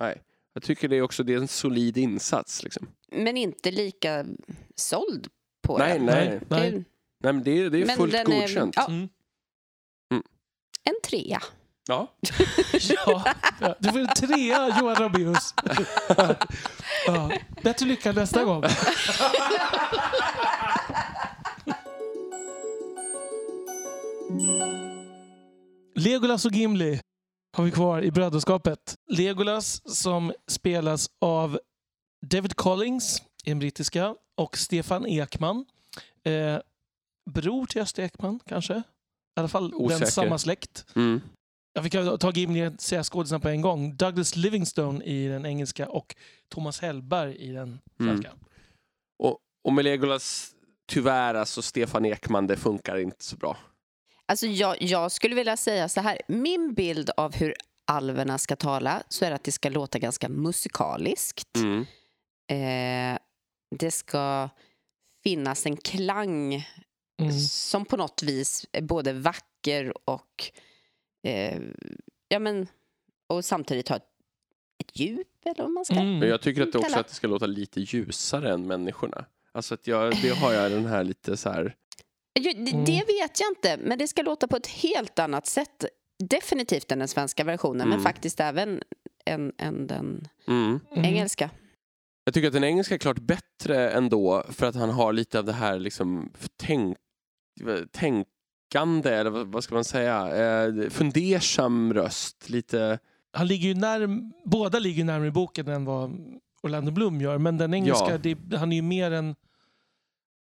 [0.01, 0.23] Nej.
[0.55, 2.63] Jag tycker det är också det är en solid insats.
[2.63, 2.87] Liksom.
[3.13, 4.27] Men inte lika
[4.75, 5.29] såld
[5.63, 6.07] på Nej, den.
[6.07, 6.29] nej.
[6.29, 6.85] Nej, Det är- nej.
[7.23, 8.75] Nej, men det är, det är Men fullt den är- godkänt.
[8.77, 8.87] ja.
[8.89, 9.09] Mm.
[10.89, 11.43] En trea.
[11.89, 12.07] Ja.
[13.07, 15.55] Ja, ja, du får en trea Johan Rabaeus.
[17.07, 17.31] Ja,
[17.63, 18.65] bättre lycka nästa gång.
[25.95, 27.01] Legolas och Gimli
[27.57, 28.95] har vi kvar i brödraskapet.
[29.11, 31.59] Legolas som spelas av
[32.27, 35.65] David Collins i den brittiska och Stefan Ekman.
[36.25, 36.59] Eh,
[37.31, 38.83] bror till Öster Ekman kanske?
[39.39, 40.01] I alla fall Osäker.
[40.01, 40.87] den samma släkt.
[40.97, 41.21] Mm.
[41.73, 43.97] Ja, vi kan ta Gimli och säga skådisarna på en gång.
[43.97, 46.17] Douglas Livingstone i den engelska och
[46.49, 47.81] Thomas Hellberg i den Mm.
[47.99, 48.33] svenska.
[49.23, 50.51] Och, och med Legolas,
[50.93, 53.57] tyvärr, alltså Stefan Ekman, det funkar inte så bra.
[54.27, 56.19] Alltså jag, jag skulle vilja säga så här.
[56.29, 57.55] Min bild av hur
[57.91, 61.57] alverna ska tala så är det att det ska låta ganska musikaliskt.
[61.57, 61.81] Mm.
[62.51, 63.19] Eh,
[63.77, 64.49] det ska
[65.25, 66.67] finnas en klang
[67.21, 67.33] Mm.
[67.41, 70.51] som på något vis är både vacker och
[71.27, 71.61] eh,
[72.29, 72.67] ja men
[73.27, 74.09] och samtidigt ha ett,
[74.79, 75.95] ett djup eller vad man ska.
[75.95, 76.19] Mm.
[76.19, 79.25] Men jag tycker att det också att det ska låta lite ljusare än människorna.
[79.53, 81.75] Alltså att jag, det har jag den här lite så här...
[82.43, 82.85] Det, Mm.
[82.85, 85.85] det vet jag inte, men det ska låta på ett helt annat sätt.
[86.19, 87.89] Definitivt än den svenska versionen, Mm.
[87.91, 88.83] men faktiskt även
[89.25, 90.81] än, än den Mm.
[90.93, 91.05] Mm.
[91.05, 91.51] engelska.
[92.25, 95.45] Jag tycker att den engelska är klart bättre ändå för att han har lite av
[95.45, 96.97] det här liksom tänk,
[97.93, 100.37] tänkande, eller vad, ska man säga,
[100.67, 102.51] eh, fundersam röst.
[102.51, 102.99] Lite,
[103.33, 106.11] Han ligger ju närm- båda ligger närmare boken än vad
[106.63, 107.39] Orlando Bloom gör.
[107.39, 108.19] Men den engelska, Ja.
[108.19, 109.35] det, han är ju mer en...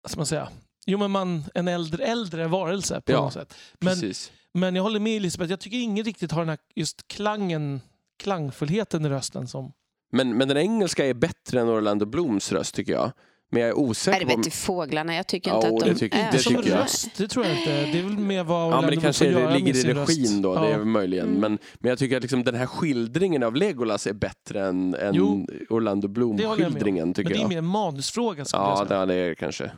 [0.01, 0.49] Vad ska man säga?
[0.85, 3.53] Jo, men man, en äldre, äldre varelse på Ja, något sätt.
[3.79, 4.31] Men, precis.
[4.53, 7.81] men jag håller med Elisabeth, jag tycker ingen riktigt har den här just klangen,
[8.23, 9.73] klangfullheten i rösten som...
[10.11, 13.11] Men, men den engelska är bättre än Orlando Blooms röst tycker jag.
[13.53, 14.37] Men jag är Är osäker det på...
[14.37, 15.15] bättre fåglarna?
[15.15, 16.79] Jag tycker Ja, inte att och de det tycker- är det som tycker jag.
[16.83, 17.71] röst, det tror jag inte.
[17.71, 20.67] Det är väl mer vad Ja, men det kanske det ligger i regin då, det
[20.67, 20.83] är Ja.
[20.85, 21.27] möjligen.
[21.27, 21.41] Mm.
[21.41, 25.13] Men, men jag tycker att liksom den här skildringen av Legolas är bättre än, än
[25.15, 26.13] Jo, Orlando det jag.
[26.13, 27.49] Bloom-skildringen Men det är jag.
[27.49, 29.71] mer en manusfråga skulle jag Ja, det är det kanske.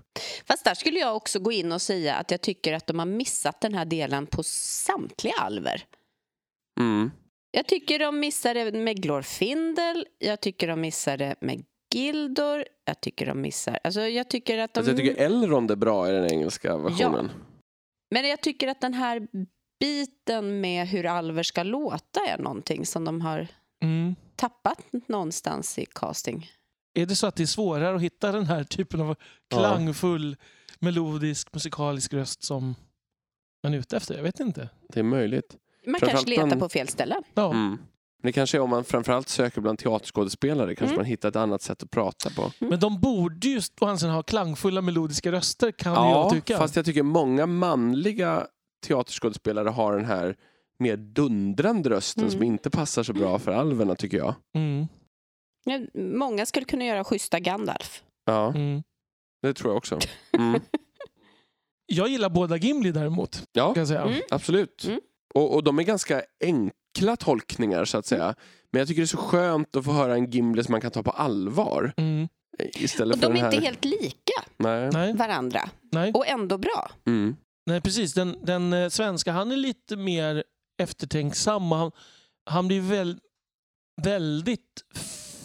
[0.48, 3.06] Fast där skulle jag också gå in och säga att jag tycker att de har
[3.06, 5.84] missat den här delen på samtliga alver.
[6.80, 7.12] Mm.
[7.52, 11.64] Jag tycker de missar det med Glorfindel, jag tycker de missar det med
[11.96, 13.80] Gildor, jag tycker de missar...
[13.84, 14.80] Alltså jag tycker att de...
[14.80, 17.32] Alltså, jag tycker Elrond är bra i den engelska versionen.
[18.12, 19.28] Men jag tycker att den här
[19.80, 23.48] biten med hur alver ska låta är någonting som de har
[23.84, 24.16] Mm.
[24.36, 26.50] tappat någonstans i casting.
[26.94, 29.16] Är det så att det är svårare att hitta den här typen av
[29.50, 29.58] Ja.
[29.58, 30.38] klangfull,
[30.80, 32.76] melodisk, musikalisk röst som
[33.64, 34.16] man är ute efter?
[34.16, 34.70] Jag vet inte.
[34.90, 35.56] Det är möjligt.
[35.88, 37.22] Man kanske letar på fel ställe.
[37.34, 37.52] Ja.
[37.54, 37.78] Mm.
[38.22, 40.98] Men det kanske är om man framförallt söker bland teaterskådespelare kanske Mm.
[40.98, 42.52] man hittar ett annat sätt att prata på.
[42.60, 46.58] Men de borde ju å andra ha klangfulla melodiska röster kan jag tycka.
[46.58, 48.48] fast jag tycker många manliga
[48.88, 50.36] teaterskådespelare har den här
[50.80, 52.32] mer dundrande rösten Mm.
[52.32, 54.36] som inte passar så bra för alverna tycker jag.
[54.56, 54.88] Mm.
[55.64, 58.04] Ja, Många skulle kunna göra schyssta Gandalf.
[58.26, 58.84] Ja, Mm.
[59.42, 60.00] det tror jag också.
[60.38, 60.62] Mm.
[61.86, 63.44] Jag gillar båda Gimli däremot.
[63.54, 64.02] Ja, Kan jag säga.
[64.02, 64.22] Mm.
[64.32, 64.86] absolut.
[64.88, 65.00] Mm.
[65.34, 66.76] Och, och de är ganska enkla
[67.20, 68.36] tolkningar så att säga.
[68.72, 70.92] Men jag tycker det är så skönt att få höra en Gimli som man kan
[70.92, 71.94] ta på allvar.
[71.98, 72.28] Mm.
[72.60, 73.54] Istället Och för de är här...
[73.54, 75.14] inte helt lika Nej.
[75.14, 75.70] Varandra.
[75.92, 76.12] nej.
[76.14, 76.92] Och ändå bra.
[77.06, 77.36] Mm.
[77.66, 78.14] nej, precis.
[78.14, 80.44] Den, den eh, svenska, han är lite mer
[80.82, 81.72] eftertänksam.
[81.72, 81.92] Han,
[82.50, 83.20] han blir väl,
[84.02, 84.84] väldigt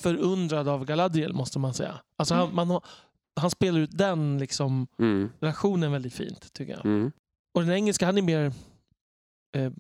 [0.01, 2.01] förundrad av Galadriel, måste man säga.
[2.17, 2.57] Alltså han, Mm.
[2.57, 2.85] man har,
[3.41, 5.31] han spelar ut den liksom, Mm.
[5.41, 6.85] relationen väldigt fint, tycker jag.
[6.87, 7.13] Mm.
[7.55, 8.53] Och den engelska, han är mer
[9.57, 9.73] eh,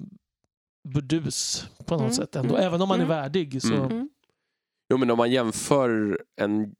[0.89, 2.55] burdus på något Mm, sätt ändå.
[2.55, 3.17] mm, Även om han är mm.
[3.17, 3.63] värdig.
[3.63, 4.09] Så, Mm.
[4.93, 6.75] Jo men om man jämför en,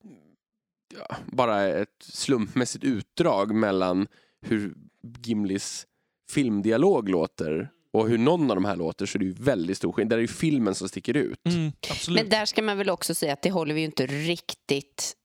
[0.99, 4.07] ja, bara ett slumpmässigt utdrag mellan
[4.43, 4.75] hur
[5.23, 5.87] Gimlis
[6.31, 9.93] filmdialog låter och hur någon av de här låter så är det ju väldigt stor
[9.93, 10.11] skillnad.
[10.11, 11.39] Där är ju filmen som sticker ut.
[11.47, 11.73] Mm.
[12.09, 15.17] Men där ska man väl också säga att det håller vi ju inte riktigt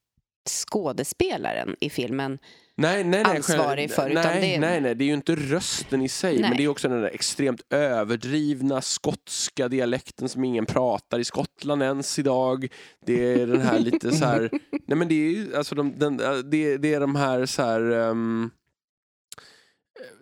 [0.66, 2.38] skådespelaren i filmen.
[2.78, 3.36] Nej, nej, nej.
[3.36, 6.32] ansvarig för, nej, utan det är- nej, nej, det är ju inte rösten i sig,
[6.40, 6.48] Nej.
[6.48, 11.82] men det är också den där extremt överdrivna skotska dialekten som ingen pratar i Skottland
[11.82, 12.68] ens idag.
[13.06, 14.50] Det är den här lite så här,
[14.86, 16.16] nej men det är ju, alltså de, den,
[16.50, 18.50] det, det är de här så här, ehm,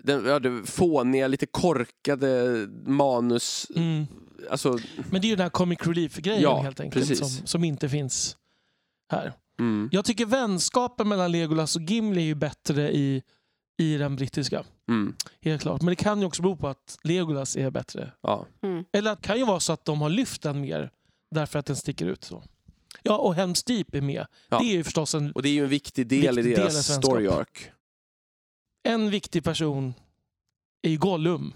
[0.03, 2.55] den, ja, det fåniga, lite korkade
[2.87, 4.07] manus, Mm.
[4.51, 4.79] alltså,
[5.11, 8.37] Men det är ju den här comic relief-grejen Ja, helt enkelt som, som inte finns
[9.13, 9.33] här.
[9.59, 13.23] Mm, Jag tycker vänskapen mellan Legolas och Gimli är ju bättre i,
[13.79, 14.65] i den brittiska.
[14.89, 15.81] mm, Helt klart.
[15.83, 18.13] Men det kan ju också bero på att Legolas är bättre.
[18.21, 18.47] ja.
[18.93, 20.91] Eller det kan ju vara så att de har lyft den mer
[21.31, 22.25] därför att den sticker ut.
[22.25, 22.43] så.
[23.03, 24.27] Ja, och Helms Deep är med.
[24.49, 24.59] Ja.
[24.59, 26.61] Det är ju förstås en, Och det är ju en viktig del Viktig i del
[26.61, 27.05] deras svenskap.
[27.05, 27.69] story arc.
[28.83, 29.95] en viktig person
[30.83, 31.55] är ju Gollum.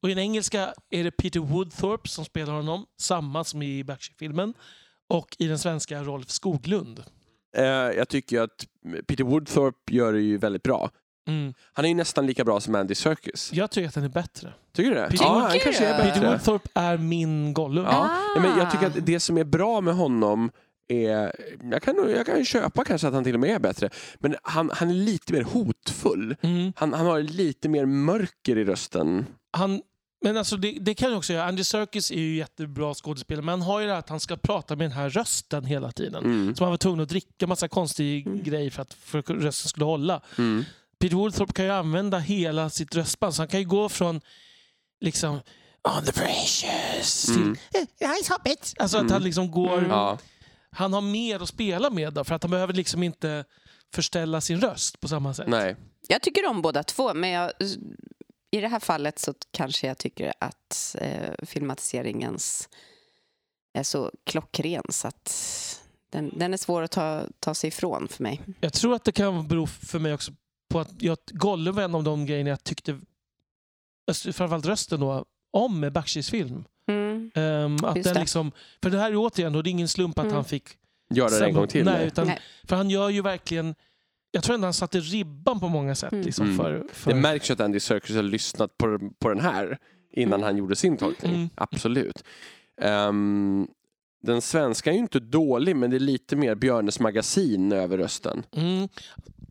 [0.00, 4.54] Och i den engelska är det Peter Woodthorpe som spelar honom, samma som i Bakshi-filmen.
[5.08, 7.04] Och i den svenska Rolf Skoglund.
[7.58, 7.64] Eh,
[7.96, 8.66] jag tycker att
[9.06, 10.90] Peter Woodthorpe gör det ju väldigt bra.
[11.28, 11.54] Mm.
[11.72, 13.50] Han är ju nästan lika bra som Andy Serkis.
[13.52, 14.52] Jag tycker att den är bättre.
[14.76, 15.08] Tycker du det?
[15.10, 16.30] Peter ja, han kanske är Peter Peter bättre.
[16.30, 17.84] Woodthorpe är min Gollum.
[17.84, 18.10] Ja.
[18.34, 18.88] Ja, men jag tycker Ah.
[18.88, 20.50] att det som är bra med honom
[20.88, 21.32] är,
[21.72, 24.36] jag kan, jag kan ju köpa kanske att han till och med är bättre, men
[24.42, 26.36] han, han är lite mer hotfull.
[26.40, 26.72] Mm.
[26.76, 29.26] Han, han har lite mer mörker i rösten.
[29.50, 29.82] Han,
[30.20, 31.44] men alltså det, det kan jag också göra.
[31.44, 34.36] Andy Serkis är ju jättebra skådespelare men han har ju det här att han ska
[34.36, 36.24] prata med den här rösten hela tiden.
[36.24, 36.56] Mm.
[36.56, 38.42] Så han var tvungen att dricka massa konstig Mm.
[38.42, 40.20] grej för att, för att rösten skulle hålla.
[40.38, 40.64] Mm.
[41.00, 44.20] Peter Woodthorpe kan ju använda hela sitt röstband så han kan ju gå från
[45.00, 45.34] liksom
[45.98, 47.56] On the precious Mm.
[47.72, 48.74] till eh, Ice Hobbit.
[48.78, 49.12] Alltså att Mm.
[49.12, 49.78] han liksom går...
[49.78, 49.90] Mm.
[49.90, 50.18] Ja.
[50.70, 53.44] Han har mer att spela med då, för att han behöver liksom inte
[53.94, 55.48] förställa sin röst på samma sätt.
[55.48, 55.76] Nej.
[56.08, 57.52] Jag tycker om båda två, men jag,
[58.50, 62.68] i det här fallet så kanske jag tycker att eh, filmatiseringens
[63.72, 65.34] är så klockren så att
[66.10, 68.40] den, den är svår att ta, ta sig ifrån för mig.
[68.60, 70.32] Jag tror att det kan bero för mig också
[70.70, 73.00] på att jag, Gollum var en av de grejerna jag tyckte,
[74.06, 76.64] alltså framförallt rösten då, om med Bakshis film.
[76.88, 77.30] Mm.
[77.34, 80.18] Ehm, att Just den liksom, för det här är återigen, då, det är ingen slump
[80.18, 80.34] att Mm.
[80.34, 80.68] han fick...
[81.10, 81.84] Gör det en gång till.
[81.84, 82.38] Nej, utan, Nej.
[82.64, 83.74] För han gör ju verkligen...
[84.30, 86.12] Jag tror ändå han satte ribban på många sätt.
[86.12, 86.24] Mm.
[86.24, 86.56] Liksom, Mm.
[86.56, 89.78] för, för, Det märks ju att Andy Serkis har lyssnat på, på den här
[90.12, 90.42] innan Mm.
[90.44, 91.34] han gjorde sin tolkning.
[91.34, 91.48] Mm.
[91.54, 92.24] Absolut.
[92.80, 93.66] Ehm,
[94.22, 98.42] den svenska är ju inte dålig, men det är lite mer Björnes magasin över rösten.
[98.56, 98.88] mm,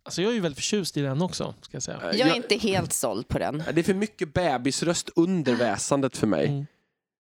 [0.03, 2.13] alltså jag är ju väldigt förtjust i den också, ska jag säga.
[2.13, 3.63] Jag är inte helt såld på den.
[3.73, 6.47] Det är för mycket bebisröst under väsandet för mig.
[6.47, 6.65] Mm.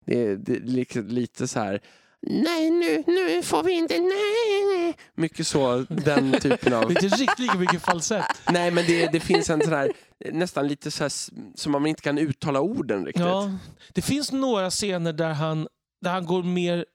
[0.06, 1.82] Det är, det är lite, lite så här...
[2.28, 4.00] Nej, nu, nu får vi inte...
[4.00, 4.98] Nej, nej.
[5.16, 6.82] Mycket så, den typen av...
[6.94, 8.26] Det är inte riktigt lika mycket falsett.
[8.52, 9.92] Nej, men det, det finns en sån här...
[10.32, 11.12] Nästan lite så här
[11.58, 13.26] som man inte kan uttala orden riktigt.
[13.26, 13.52] Ja,
[13.94, 15.68] det finns några scener där han,
[16.02, 16.86] där han går mer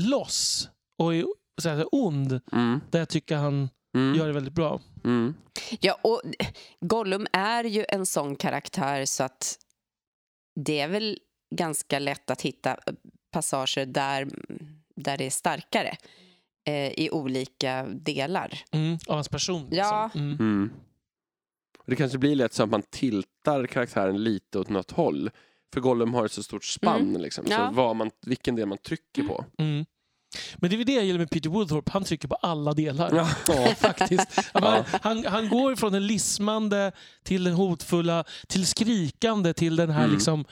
[0.00, 0.68] loss
[0.98, 1.24] och är
[1.62, 2.40] så här, ond.
[2.52, 4.80] Mm, Där jag tycker han mm, gör det väldigt bra.
[5.04, 5.34] mm.
[5.80, 6.22] Ja, och
[6.80, 9.58] Gollum är ju en sån karaktär så att
[10.60, 11.18] det är väl
[11.54, 12.76] ganska lätt att hitta
[13.34, 14.28] passager där,
[14.96, 15.96] där det är starkare
[16.66, 18.58] eh, i olika delar.
[18.70, 19.68] Mm, av hans person.
[19.70, 20.04] Ja.
[20.04, 20.20] Liksom.
[20.22, 20.36] Mm.
[20.40, 20.70] Mm.
[21.78, 25.30] Och Det kanske blir lätt så att man tiltar karaktären lite åt något håll.
[25.74, 27.00] För Gollum har ett så stort spann.
[27.08, 27.20] Mm.
[27.22, 27.68] Liksom, Ja.
[27.68, 29.44] så vad man, vilken del man trycker på.
[29.58, 29.84] Mm.
[30.56, 31.90] Men det är väl det jag gillar med Peter Woodthorpe.
[31.92, 33.10] Han trycker på alla delar.
[33.16, 33.28] Ja.
[33.48, 34.40] Ja, faktiskt.
[34.54, 34.84] Ja.
[35.02, 40.14] Han, han går från den lismande till den hotfulla, till skrikande, till den här Mm.
[40.14, 40.44] liksom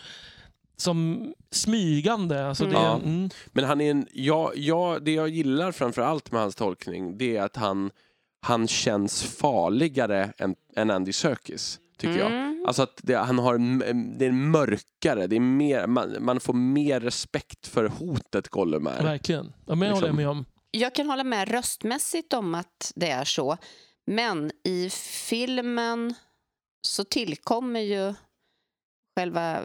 [0.77, 2.47] som smygande.
[2.49, 2.95] Alltså det, Ja.
[3.05, 3.31] mm.
[3.53, 7.37] Men han är en, ja, ja, det jag gillar framför allt med hans tolkning det
[7.37, 7.91] är att han,
[8.41, 11.79] han känns farligare än, än Andy Serkis.
[11.99, 12.33] Tycker jag.
[12.33, 12.65] Mm.
[12.67, 13.59] Alltså att det, han har,
[14.19, 19.03] det är mörkare, det är mer, man, man får mer respekt för hotet Gollum är.
[19.03, 19.53] Verkligen.
[19.67, 20.17] Ja, men jag håller Liksom.
[20.17, 20.45] med om.
[20.71, 23.57] Jag kan hålla med röstmässigt om att det är så.
[24.07, 24.91] Men i
[25.29, 26.15] filmen
[26.83, 28.15] så tillkommer ju
[29.17, 29.63] själva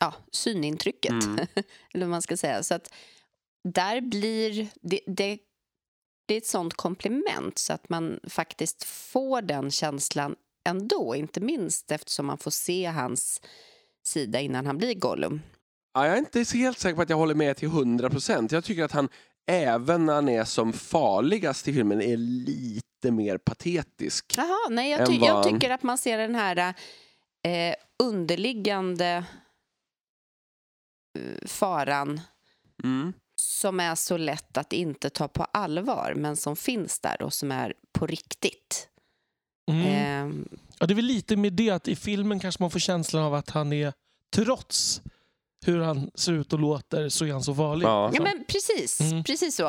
[0.00, 1.10] ja, synintrycket.
[1.24, 1.36] Mm.
[1.94, 2.62] Eller vad man ska säga.
[2.62, 2.92] Så att
[3.68, 5.38] där blir det, det,
[6.26, 10.36] det är ett sånt komplement så att man faktiskt får den känslan
[10.68, 11.14] ändå.
[11.14, 13.40] Inte minst eftersom man får se hans
[14.06, 15.40] sida innan han blir Gollum.
[15.94, 18.48] Ja, jag är inte så helt säker på att jag håller med till 100%.
[18.54, 19.08] Jag tycker att han,
[19.50, 24.34] även när han är som farligast i filmen, är lite mer patetisk.
[24.36, 26.74] Jaha, nej, jag, ty- vad- jag tycker att man ser den här
[27.48, 29.24] eh, underliggande
[31.18, 32.20] eh, faran
[32.84, 33.12] Mm.
[33.40, 37.52] som är så lätt att inte ta på allvar men som finns där och som
[37.52, 38.88] är på riktigt.
[39.70, 39.86] Mm.
[39.86, 40.46] Eh,
[40.78, 43.34] Ja, det är väl lite med det att i filmen kanske man får känslan av
[43.34, 43.92] att han är,
[44.34, 45.02] trots
[45.66, 47.86] hur han ser ut och låter, så är han så farlig.
[47.86, 48.10] Ja.
[48.14, 49.24] ja, men precis, Mm.
[49.24, 49.66] precis så.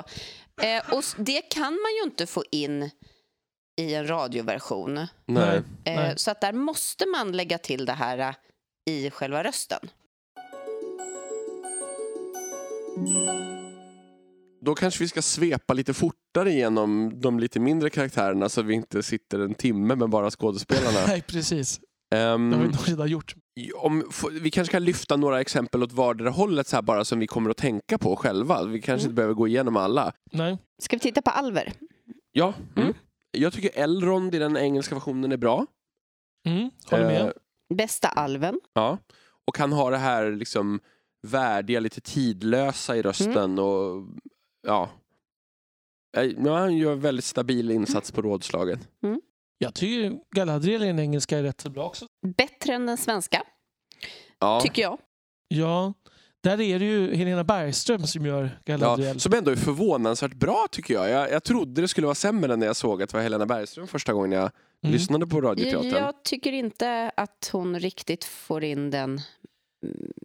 [0.62, 2.90] Eh, och det kan man ju inte få in
[3.82, 4.94] i en radioversion.
[4.94, 5.08] Nej.
[5.26, 5.58] Nej.
[5.86, 6.14] Eh, Nej.
[6.18, 8.34] så att där måste man lägga till det här eh,
[8.94, 9.80] i själva rösten.
[14.66, 18.74] Då kanske vi ska svepa lite fortare genom de lite mindre karaktärerna så att vi
[18.74, 21.00] inte sitter en timme med bara skådespelarna.
[21.08, 21.80] Nej, precis.
[22.16, 23.36] Ehm, Det har vi nog redan gjort.
[23.76, 24.12] om,
[24.42, 27.50] vi kanske kan lyfta några exempel åt vardera hållet så här bara som vi kommer
[27.50, 28.64] att tänka på själva.
[28.64, 29.10] Vi kanske Mm.
[29.12, 30.14] inte behöver gå igenom alla.
[30.32, 30.58] Nej.
[30.82, 31.74] Ska vi titta på Alver?
[32.32, 32.94] Ja, mm.
[33.34, 33.44] Mm.
[33.44, 35.66] jag tycker Elrond i den engelska versionen är bra.
[36.48, 37.22] Mm, håller med.
[37.22, 37.32] Eh,
[37.76, 38.60] Bästa alven?
[38.74, 38.98] Ja.
[39.48, 40.80] Och han har det här liksom
[41.28, 43.60] värdiga, lite tidlösa i rösten Mm.
[43.60, 44.04] och
[44.68, 44.90] ja.
[46.18, 48.80] Eh, Ja, han gör väldigt stabil insats på rådslagen.
[49.58, 52.06] Jag tycker Galadriel i den engelska är rätt så bra också.
[52.38, 53.44] Bättre än den svenska,
[54.40, 54.60] Ja.
[54.62, 54.98] tycker jag.
[55.48, 55.94] Ja,
[56.44, 59.14] där är det ju Helena Bergström som gör Galadriel.
[59.16, 61.10] Ja, som ändå är förvånansvärt bra tycker jag.
[61.10, 61.32] jag.
[61.32, 64.14] Jag trodde det skulle vara sämre när jag såg att det var Helena Bergström första
[64.14, 64.52] gången jag
[64.84, 64.94] Mm.
[64.94, 65.90] lyssnade på Radioteatern.
[66.04, 69.22] Jag tycker inte att hon riktigt får in den.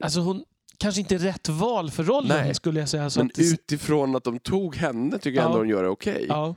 [0.01, 0.45] Alltså hon
[0.79, 2.55] kanske inte är rätt val för rollen Nej.
[2.55, 3.11] skulle jag säga.
[3.11, 5.47] Så Men att det- utifrån att de tog henne tycker jag Ja.
[5.47, 6.27] ändå hon gör det okej.
[6.29, 6.55] ja.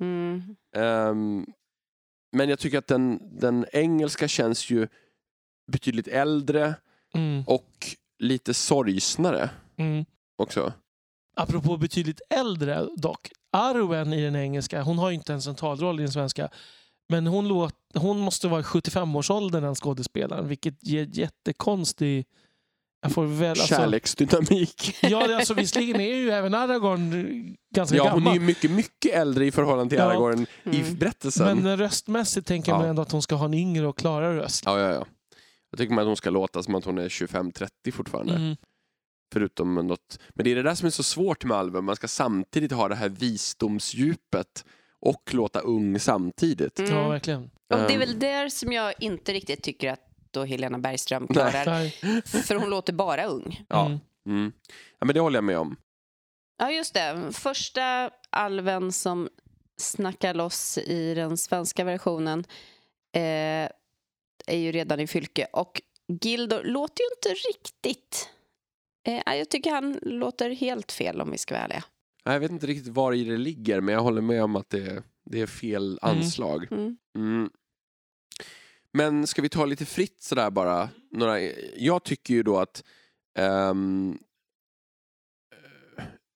[0.00, 0.42] Mm.
[0.76, 1.46] Ehm,
[2.36, 4.88] men jag tycker att den, den engelska känns ju
[5.72, 6.74] betydligt äldre
[7.14, 10.04] Mm, och lite sorgsnare mm.
[10.42, 10.72] också.
[11.36, 13.30] Apropå betydligt äldre dock.
[13.52, 16.48] Arwen i den engelska, hon har ju inte en centralroll i den svenska.
[17.08, 22.26] Men hon, låt, hon måste vara i 75-årsåldern den skådespelaren, vilket ger jättekonstig...
[23.02, 24.96] Jag får väl, alltså, Kärleksdynamik.
[25.02, 28.34] Ja, alltså, visserligen är ju även Aragorn ganska Ja, hon är gammal.
[28.34, 30.04] ju mycket, mycket äldre i förhållande till Ja.
[30.04, 30.96] Aragorn i Mm.
[30.96, 31.58] berättelsen.
[31.62, 32.78] Men röstmässigt tänker Ja.
[32.78, 34.62] man ändå att hon ska ha en yngre och klarare röst.
[34.66, 35.06] Ja, ja, ja.
[35.76, 38.34] Jag tycker man att hon ska låta som att hon är 25-30 fortfarande.
[38.34, 38.56] Mm.
[39.32, 40.18] Förutom något.
[40.34, 41.84] Men det är det där som är så svårt med Alven.
[41.84, 44.64] Man ska samtidigt ha det här visdomsdjupet
[45.00, 46.78] och låta ung samtidigt.
[46.78, 46.92] Mm.
[46.94, 47.42] Ja, verkligen.
[47.42, 47.98] Och det är Ehm.
[47.98, 50.00] väl där som jag inte riktigt tycker att
[50.30, 51.66] då Helena Bergström klarar.
[51.66, 51.90] Nej.
[52.24, 53.64] För hon låter bara ung.
[53.68, 53.86] Ja.
[53.86, 53.98] Mm.
[54.28, 54.52] Mm.
[54.98, 55.76] ja, men det håller jag med om.
[56.58, 57.28] Ja, just det.
[57.32, 59.28] Första alven som
[59.80, 62.44] snackar loss i den svenska versionen
[63.16, 63.68] eh,
[64.46, 65.46] är ju redan i fylke.
[65.52, 65.82] Och
[66.22, 68.28] Gildor låter ju inte riktigt...
[69.06, 71.84] Eh, jag tycker han låter helt fel om vi ska vara ärliga.
[72.24, 74.70] Ja, Jag vet inte riktigt var i det ligger, men jag håller med om att
[74.70, 76.16] det, det är fel Mm.
[76.18, 76.66] anslag.
[76.72, 76.96] Mm.
[77.16, 77.50] Mm.
[78.92, 80.88] Men ska vi ta lite fritt sådär bara?
[81.10, 81.40] Några,
[81.76, 82.84] jag tycker ju då att
[83.38, 83.74] eh,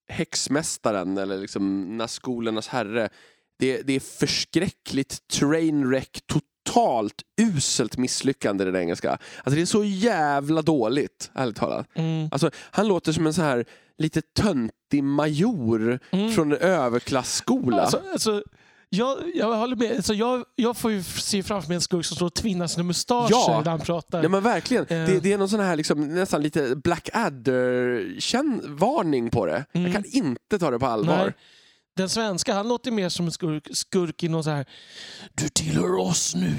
[0.07, 3.09] Häxmästaren, eller liksom Nazgulernas herre,
[3.59, 6.45] det, det är förskräckligt trainwreck, totalt
[7.41, 9.11] uselt misslyckande i den engelska.
[9.11, 11.87] Alltså det är så jävla dåligt, ärligt talat.
[11.95, 12.29] Mm.
[12.31, 13.65] Alltså, han låter som en så här
[13.97, 16.31] lite töntig major Mm.
[16.31, 17.81] från en överklassskola.
[17.81, 18.43] Alltså, alltså,
[18.89, 19.95] jag, jag håller med.
[19.95, 22.83] Alltså, jag, jag får ju se framför mig en skurk som står och tvinnar sina
[22.83, 23.61] mustascher Ja.
[23.65, 24.19] när han pratar.
[24.21, 24.87] Nej men verkligen, Eh.
[25.05, 29.65] det, det är någon sån här liksom, nästan lite Black Adder-varning på det.
[29.73, 29.85] Mm.
[29.85, 31.17] Jag kan inte ta det på allvar.
[31.17, 31.33] Nej.
[32.01, 34.65] Den svenska, han låter mer som en skurk, skurk i någon så här
[35.33, 36.53] Du tillhör oss nu.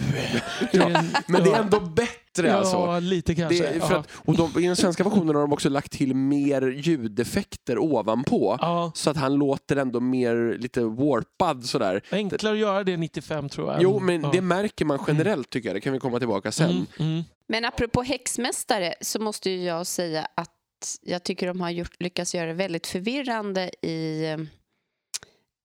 [0.73, 2.99] Ja, En- Men det är ändå bättre Ja, alltså.
[3.01, 3.73] lite kanske.
[3.73, 3.99] Det, för ja.
[4.01, 8.57] att, och de, I den svenska versionen har de också lagt till mer ljudeffekter ovanpå.
[8.61, 12.03] Ja, Så att han låter ändå mer lite warpad sådär.
[12.11, 13.83] enklare att göra det 95 tror jag.
[13.83, 14.31] Jo, men ja.
[14.33, 15.77] det märker man generellt tycker jag.
[15.77, 16.71] Det kan vi komma tillbaka sen.
[16.71, 17.23] Mm, mm.
[17.49, 20.51] Men apropå häxmästare så måste ju jag säga att
[21.03, 24.27] jag tycker de har gjort, lyckats göra det väldigt förvirrande i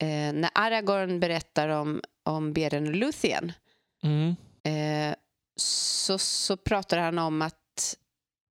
[0.01, 3.53] eh, när Aragorn berättar om, om Beren och Luthien
[4.03, 4.35] Mm.
[4.63, 5.15] eh,
[5.59, 7.95] så, så pratar han om att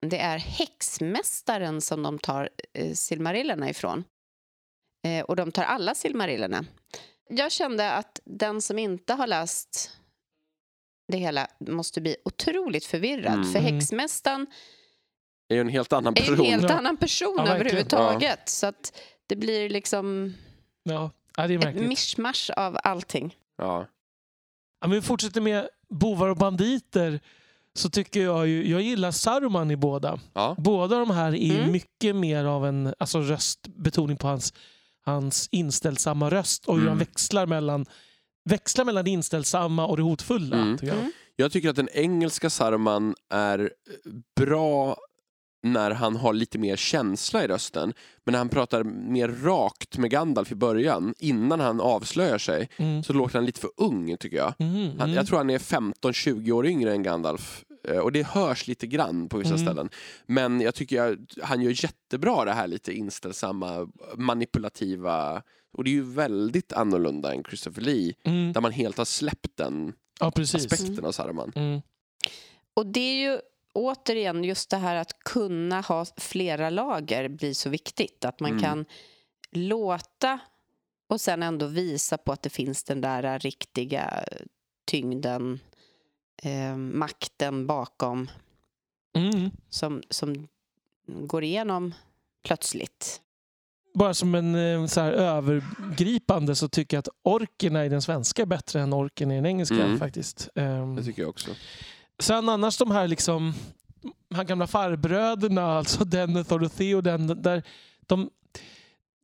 [0.06, 4.04] det är häxmästaren som de tar eh, silmarillerna ifrån.
[5.06, 6.64] Eh, och de tar alla silmarillerna.
[7.30, 9.90] Jag kände att den som inte har läst
[11.08, 13.34] det hela måste bli otroligt förvirrad.
[13.34, 13.52] Mm.
[13.52, 13.74] För Mm.
[13.74, 14.46] häxmästaren
[15.48, 16.38] är ju en helt annan är person.
[16.40, 16.72] en helt Ja.
[16.76, 18.48] annan person Ja, överhuvudtaget.
[18.48, 20.34] Så att det blir liksom
[20.82, 21.10] Ja.
[21.36, 21.88] Ja, det är ett märkligt.
[21.88, 23.34] mischmasch av allting.
[23.58, 23.86] Ja.
[24.80, 27.20] Ja, men vi fortsätter med bovar och banditer.
[27.74, 30.20] Så tycker jag ju, jag gillar Saruman i båda.
[30.32, 30.54] Ja.
[30.58, 31.72] Båda de här är Mm.
[31.72, 34.54] mycket mer av en alltså röstbetoning på hans,
[35.04, 36.88] hans inställsamma röst och hur Mm.
[36.90, 37.86] han växlar mellan,
[38.44, 40.56] växlar mellan det inställsamma och det hotfulla.
[40.56, 40.78] Mm.
[40.78, 40.98] tycker jag.
[41.00, 41.12] Mm.
[41.36, 43.70] Jag tycker att den engelska Saruman är
[44.40, 44.96] bra
[45.62, 47.92] när han har lite mer känsla i rösten.
[48.24, 53.02] Men när han pratar mer rakt med Gandalf i början, innan han avslöjar sig, Mm.
[53.02, 54.54] så låter han lite för ung tycker jag.
[54.58, 54.74] Mm.
[54.88, 55.12] Han, Mm.
[55.12, 57.64] jag tror han är 15-20 år yngre än Gandalf.
[57.88, 59.66] Eh, Och det hörs lite grann på vissa Mm.
[59.66, 59.90] ställen.
[60.26, 65.42] Men jag tycker jag, han gör jättebra det här lite inställsamma, manipulativa.
[65.72, 68.14] Och det är ju väldigt annorlunda än Christopher Lee.
[68.24, 68.52] Mm.
[68.52, 71.52] Där man helt har släppt den Ja, aspekten av Saruman.
[71.54, 71.80] Mm.
[72.74, 73.38] Och det är ju
[73.72, 78.24] återigen just det här att kunna ha flera lager blir så viktigt.
[78.24, 78.62] Att man Mm.
[78.62, 78.84] kan
[79.50, 80.38] låta
[81.08, 84.24] och sen ändå visa på att det finns den där riktiga
[84.86, 85.60] tyngden,
[86.42, 88.30] eh, makten bakom
[89.16, 89.50] Mm.
[89.68, 90.48] som, som
[91.06, 91.94] går igenom
[92.44, 93.20] plötsligt.
[93.94, 98.42] Bara som en eh, så här, övergripande så tycker jag att orkerna i den svenska
[98.42, 99.98] är bättre än orken i den engelska Mm.
[99.98, 100.48] faktiskt.
[100.54, 101.50] Ehm, Det tycker jag också.
[102.18, 103.54] Sen annars de här liksom
[104.28, 107.62] de här gamla farbröderna, alltså Denethor och Theoden, där
[108.06, 108.30] de,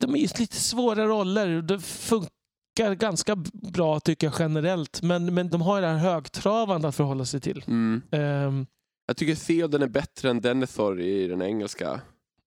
[0.01, 1.62] de är just lite svåra roller.
[1.62, 5.03] Det funkar ganska bra tycker jag generellt.
[5.03, 7.64] Men, men de har det här högtravande att förhålla sig till.
[7.66, 8.03] Mm.
[8.11, 8.66] Ehm,
[9.07, 12.01] Jag tycker Theoden är bättre än Denethor i den engelska.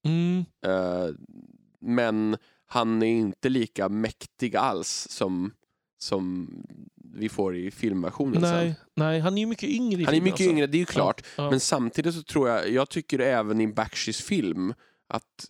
[0.06, 1.08] mm, Eh,
[1.80, 5.52] men han är inte lika mäktig alls som,
[5.98, 6.50] som
[7.14, 8.86] vi får i filmversionen nej, sen.
[8.96, 10.44] nej, han är ju mycket yngre i Han är mycket också.
[10.44, 11.26] yngre, det är ju klart.
[11.38, 11.50] Ja.
[11.50, 14.74] Men samtidigt så tror jag, jag tycker även i Bakshi's film
[15.10, 15.46] att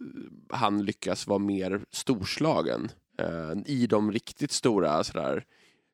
[0.50, 5.44] han lyckas vara mer storslagen eh, i de riktigt stora sådär.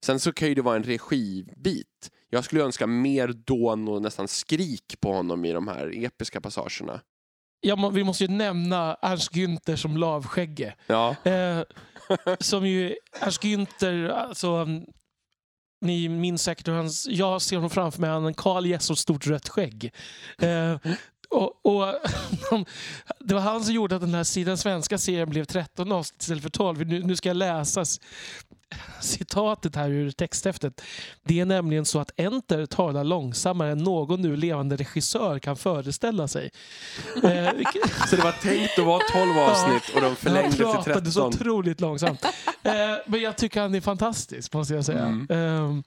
[0.05, 2.11] Sen så kan ju det vara en regibit.
[2.29, 7.01] Jag skulle önska mer dån och nästan skrik på honom i de här episka passagerna.
[7.61, 10.75] Ja, vi måste ju nämna Ernst Günther som lavskägge.
[10.87, 11.61] Ja, Eh,
[12.39, 14.67] som ju, Ernst Günther, alltså,
[15.81, 18.97] ni minns säkert hur jag ser honom framför mig, han har en kal gäss och
[18.97, 19.93] stort rött skägg.
[20.41, 20.75] Eh,
[21.29, 21.93] och, och
[23.19, 26.43] det var han som gjorde att den här sidan svenska serien blev 13 avsnitt istället
[26.43, 26.87] för 12.
[26.87, 27.99] Nu, nu ska jag läsas.
[29.01, 30.81] citatet här ur texthäftet.
[31.23, 36.27] Det är nämligen så att Enter talar långsammare än någon nu levande regissör kan föreställa
[36.27, 36.51] sig.
[37.15, 37.21] Eh,
[38.09, 41.31] så det var tänkt att vara 12 avsnitt och de förlängde han till pratade så
[41.31, 41.41] 13.
[41.41, 42.25] otroligt långsamt.
[42.63, 42.71] eh,
[43.05, 45.05] men jag tycker han är fantastisk, måste jag säga.
[45.05, 45.27] Mm.
[45.29, 45.83] Eh,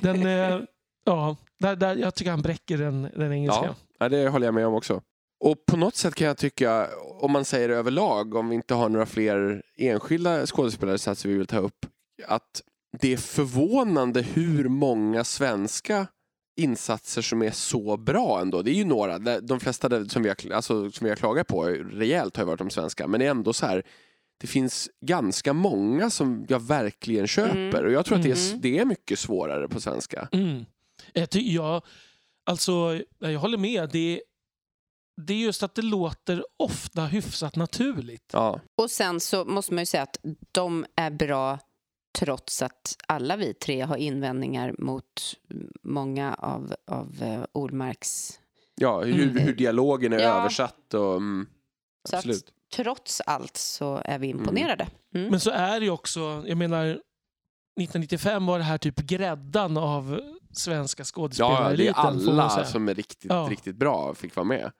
[0.00, 0.60] den, eh,
[1.04, 3.64] ja, där, där, jag tycker han bräcker den, den engelska.
[3.64, 3.74] Ja.
[4.00, 5.02] Ja, det håller jag med om också.
[5.40, 6.88] Och på något sätt kan jag tycka,
[7.20, 11.58] om man säger överlag, om vi inte har några fler enskilda skådespelarinsatser vi vill ta
[11.58, 11.86] upp,
[12.26, 12.62] att
[13.00, 16.06] det är förvånande hur många svenska
[16.60, 18.62] insatser som är så bra ändå.
[18.62, 21.64] Det är ju några, de flesta som vi har, alltså, som vi har klagat på
[21.64, 23.82] rejält har ju varit de svenska, men det är ändå så här
[24.40, 27.84] det finns ganska många som jag verkligen köper Mm.
[27.84, 28.60] och jag tror att det är, Mm.
[28.60, 30.28] det är mycket svårare på svenska.
[30.32, 30.64] Mm.
[31.32, 31.82] Jag,
[32.46, 33.90] alltså, jag håller med.
[33.92, 34.22] Det,
[35.26, 38.30] det är just att det låter ofta hyfsat naturligt.
[38.32, 38.60] Ja.
[38.76, 40.18] Och sen så måste man ju säga att
[40.52, 41.58] de är bra
[42.18, 45.34] trots att alla vi tre har invändningar mot
[45.82, 48.40] många av, av uh, Olmarks...
[48.74, 49.36] Ja, hur, Mm.
[49.36, 50.40] hur dialogen är Ja.
[50.40, 51.16] översatt och...
[51.16, 51.46] Mm,
[52.08, 52.52] Så att absolut.
[52.76, 54.86] trots allt så är vi imponerade.
[55.14, 55.30] Mm.
[55.30, 60.20] Men så är det ju också, jag menar 1995 var det här typ gräddan av
[60.52, 61.04] svenska
[61.38, 63.48] Ja, det är alla som är riktigt, Ja.
[63.50, 64.72] riktigt bra fick vara med.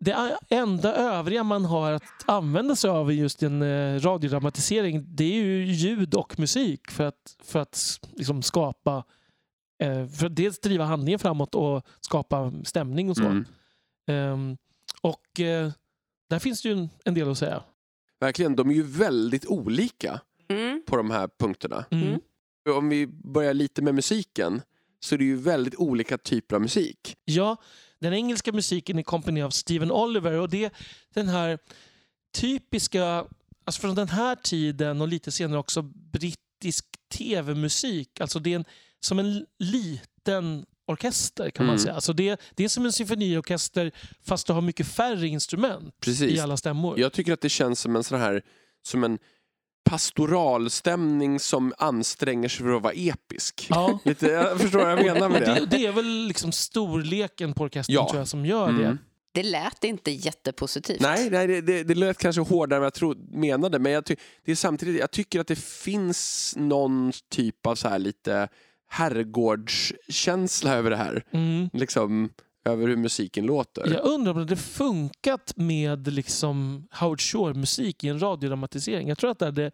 [0.00, 5.24] Det enda övriga man har att använda sig av i just en eh, radiodramatisering det
[5.24, 9.04] är ju ljud och musik för att, för att liksom skapa
[9.82, 13.24] eh, för att dels driva handlingen framåt och skapa stämning och så.
[13.24, 13.44] Mm.
[14.06, 14.56] Ehm,
[15.00, 15.70] och eh,
[16.30, 17.62] där finns det ju en, del att säga.
[18.20, 20.20] Verkligen, de är ju väldigt olika
[20.50, 20.82] Mm.
[20.86, 21.84] på de här punkterna.
[21.90, 22.08] Mm.
[22.08, 22.20] Mm.
[22.76, 24.62] Om vi börjar lite med musiken
[25.00, 27.16] så är det ju väldigt olika typer av musik.
[27.24, 27.56] Ja,
[28.00, 30.70] den engelska musiken är komponerad av Steven Oliver och det är
[31.14, 31.58] den här
[32.34, 33.24] typiska,
[33.64, 35.82] alltså från den här tiden och lite senare också
[36.12, 38.20] brittisk tv-musik.
[38.20, 38.64] Alltså det är en,
[39.00, 41.82] som en liten orkester kan man Mm.
[41.82, 41.94] säga.
[41.94, 43.92] Alltså det, det är som en symfoniorkester
[44.22, 46.32] fast du har mycket färre instrument Precis.
[46.32, 47.00] i alla stämmor.
[47.00, 48.42] Jag tycker att det känns som en sån här
[48.82, 49.18] som en
[49.84, 53.66] pastoralstämning som anstränger sig för att vara episk.
[53.70, 53.98] Ja.
[54.04, 55.54] Lite, jag förstår vad jag menar med det.
[55.54, 58.08] det, det är väl liksom storleken på orkestern Ja.
[58.08, 58.82] tror jag som gör Mm.
[58.82, 58.98] det.
[59.32, 61.00] Det lät inte jättepositivt.
[61.00, 64.04] Nej, nej det, det, det lät kanske hårdare än vad jag tro, menade, men jag,
[64.04, 68.48] ty, det är samtidigt, jag tycker att det finns någon typ av så här lite
[68.88, 71.24] herrgårdskänsla över det här.
[71.32, 71.70] Mm.
[71.72, 72.28] Liksom,
[72.64, 73.92] över hur musiken låter.
[73.94, 79.08] Jag undrar om det hade funkat med liksom Howard Shore-musik i en radiodramatisering.
[79.08, 79.70] Jag tror att det hade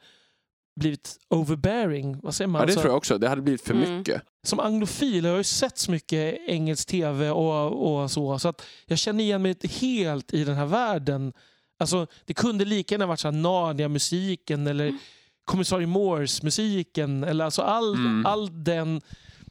[0.80, 2.20] blivit overbearing.
[2.22, 2.60] Vad säger man?
[2.60, 3.18] Ja, det Alltså, tror jag också.
[3.18, 3.98] Det hade blivit för Mm.
[3.98, 4.22] mycket.
[4.46, 8.38] Som anglofil har jag ju sett så mycket engelsk tv och, och så.
[8.38, 11.32] Så att jag känner igen mig helt i den här världen.
[11.78, 14.98] Alltså, det kunde lika gärna varit Narnia-musiken eller Mm.
[15.44, 17.24] Kommissarie Morse-musiken.
[17.24, 18.26] Eller alltså all, Mm.
[18.26, 19.00] all den,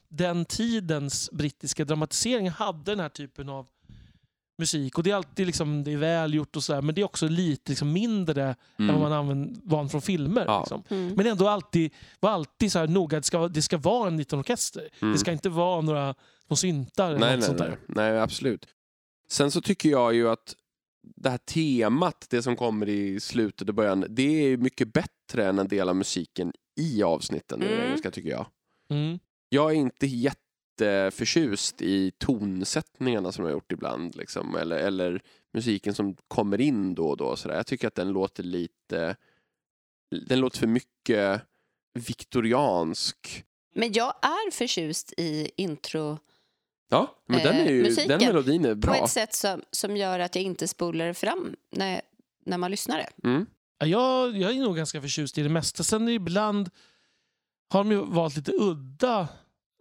[0.08, 3.66] den tidens brittiska dramatisering hade den här typen av
[4.58, 4.98] musik.
[4.98, 7.72] Och det är alltid liksom, det är välgjort och sådär men det är också lite
[7.72, 9.00] liksom mindre än vad Mm.
[9.00, 10.44] man använder van från filmer.
[10.46, 10.60] Ja.
[10.60, 10.82] Liksom.
[10.88, 11.14] Mm.
[11.14, 14.38] Men ändå alltid, var alltid så här noga, det ska, det ska vara en liten
[14.38, 14.88] orkester.
[15.02, 15.12] Mm.
[15.12, 16.14] Det ska inte vara några
[16.46, 17.68] små syntar eller nej, något nej, sånt nej.
[17.68, 17.78] där.
[18.12, 18.66] nej, absolut.
[19.28, 20.54] Sen så tycker jag ju att
[21.16, 24.22] det här temat, det som kommer i slutet och början, det
[24.52, 27.84] är mycket bättre än en del av musiken i avsnitten i Mm.
[27.86, 28.46] engelska tycker jag.
[28.90, 29.18] Mm.
[29.48, 34.16] Jag är inte jätteförtjust i tonsättningarna som jag har gjort ibland.
[34.16, 35.22] Liksom, eller, eller
[35.54, 37.36] musiken som kommer in då och då.
[37.36, 37.54] Så där.
[37.56, 39.16] Jag tycker att den låter lite...
[40.26, 41.42] Den låter för mycket
[41.94, 43.44] viktoriansk.
[43.74, 46.18] Men jag är förtjust i intro
[46.88, 48.08] Ja, men den, är Eh, ju, musiken.
[48.18, 48.94] den melodin är på bra.
[49.04, 52.00] ett sätt som, som gör att jag inte spolar fram när,
[52.44, 53.28] när man lyssnar det.
[53.28, 53.46] Mm.
[53.78, 55.82] Ja, Jag, jag är nog ganska förtjust i det mesta.
[55.82, 56.70] Sen ibland
[57.68, 59.28] har de ju valt lite udda.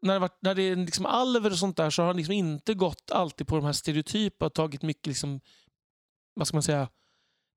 [0.02, 2.34] När det, varit, när det är liksom alver och sånt där så har de liksom
[2.34, 5.42] inte gått alltid på de här stereotypa och tagit mycket liksom,
[6.34, 6.90] vad ska man säga,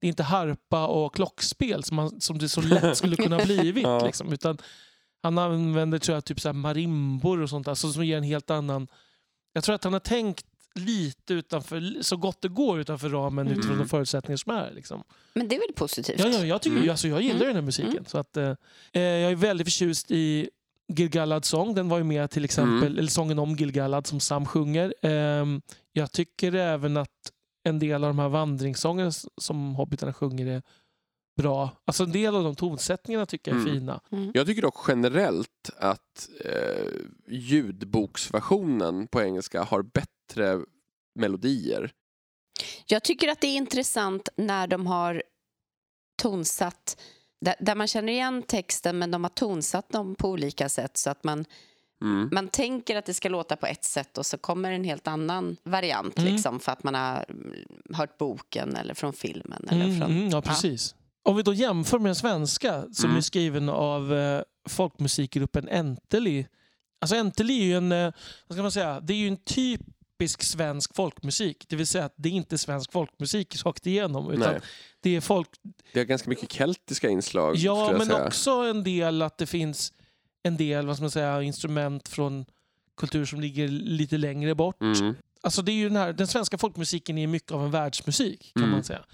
[0.01, 3.85] det är inte harpa och klockspel som, man, som det så lätt skulle kunna blivit.
[3.85, 4.07] Ja.
[4.07, 4.59] liksom, utan
[5.23, 8.23] han använder tror jag, typ så här marimbor och sånt där, så som ger en
[8.23, 8.89] helt annan...
[9.53, 10.47] Jag tror att han har tänkt
[10.79, 13.59] lite utanför, så gott det går utanför ramen Mm.
[13.59, 14.71] utifrån de förutsättningar som är.
[14.75, 15.03] Liksom.
[15.35, 16.21] Men det är väl positivt?
[16.21, 16.91] Ja, ja, jag, tycker, Mm.
[16.91, 17.47] alltså, jag gillar Mm.
[17.47, 17.91] den här musiken.
[17.93, 18.05] Mm.
[18.05, 18.55] Så att, eh,
[18.93, 20.51] eh, jag är väldigt förtjust i
[20.93, 21.75] Gilgalads sång.
[21.75, 22.99] Den var ju med till exempel, Mm.
[22.99, 24.95] eller sången om Gilgalad som Sam sjunger.
[25.03, 27.11] Ehm, jag tycker även att
[27.65, 29.11] en del av de här vandringssångerna
[29.41, 30.63] som hobbitarna sjunger är
[31.43, 31.71] bra.
[31.85, 33.75] Alltså en del av de tonsättningarna tycker jag är Mm.
[33.75, 34.01] fina.
[34.35, 36.93] Jag tycker dock generellt att eh,
[37.29, 40.61] ljudboksversionen på engelska har bättre
[41.15, 41.93] melodier.
[42.87, 45.23] Jag tycker att det är intressant när de har
[46.23, 47.01] tonsatt
[47.41, 51.11] där, där man känner igen texten men de har tonsatt dem på olika sätt så
[51.11, 51.45] att man,
[52.03, 52.29] Mm.
[52.33, 55.57] man tänker att det ska låta på ett sätt och så kommer en helt annan
[55.63, 56.33] variant Mm.
[56.33, 57.55] liksom, för att man har mm,
[57.95, 59.69] hört boken eller från filmen.
[59.71, 60.95] Eller Mm, från, mm, ja, precis.
[61.23, 63.17] Om vi då jämför med den svenska som Mm.
[63.17, 66.47] är skriven av eh, folkmusikgruppen Enteli.
[67.01, 68.13] Alltså Enteli är ju en, eh,
[68.47, 71.65] vad ska man säga, det är ju en typisk svensk folkmusik.
[71.69, 74.31] Det vill säga att det är inte svensk folkmusik rakt igenom.
[74.31, 74.61] Utan Nej.
[75.01, 75.49] det är folk,
[75.93, 77.57] Det har ganska mycket keltiska inslag.
[77.57, 78.27] ja men säga.
[78.27, 79.93] också en del att det finns
[80.43, 82.45] en del vad ska man säga, instrument från
[82.97, 84.83] kultur som ligger lite längre bort.
[84.83, 85.15] Mm.
[85.41, 88.63] Alltså det är ju den, här, den svenska folkmusiken är mycket av en världsmusik kan
[88.63, 88.75] Mm.
[88.75, 89.05] man säga.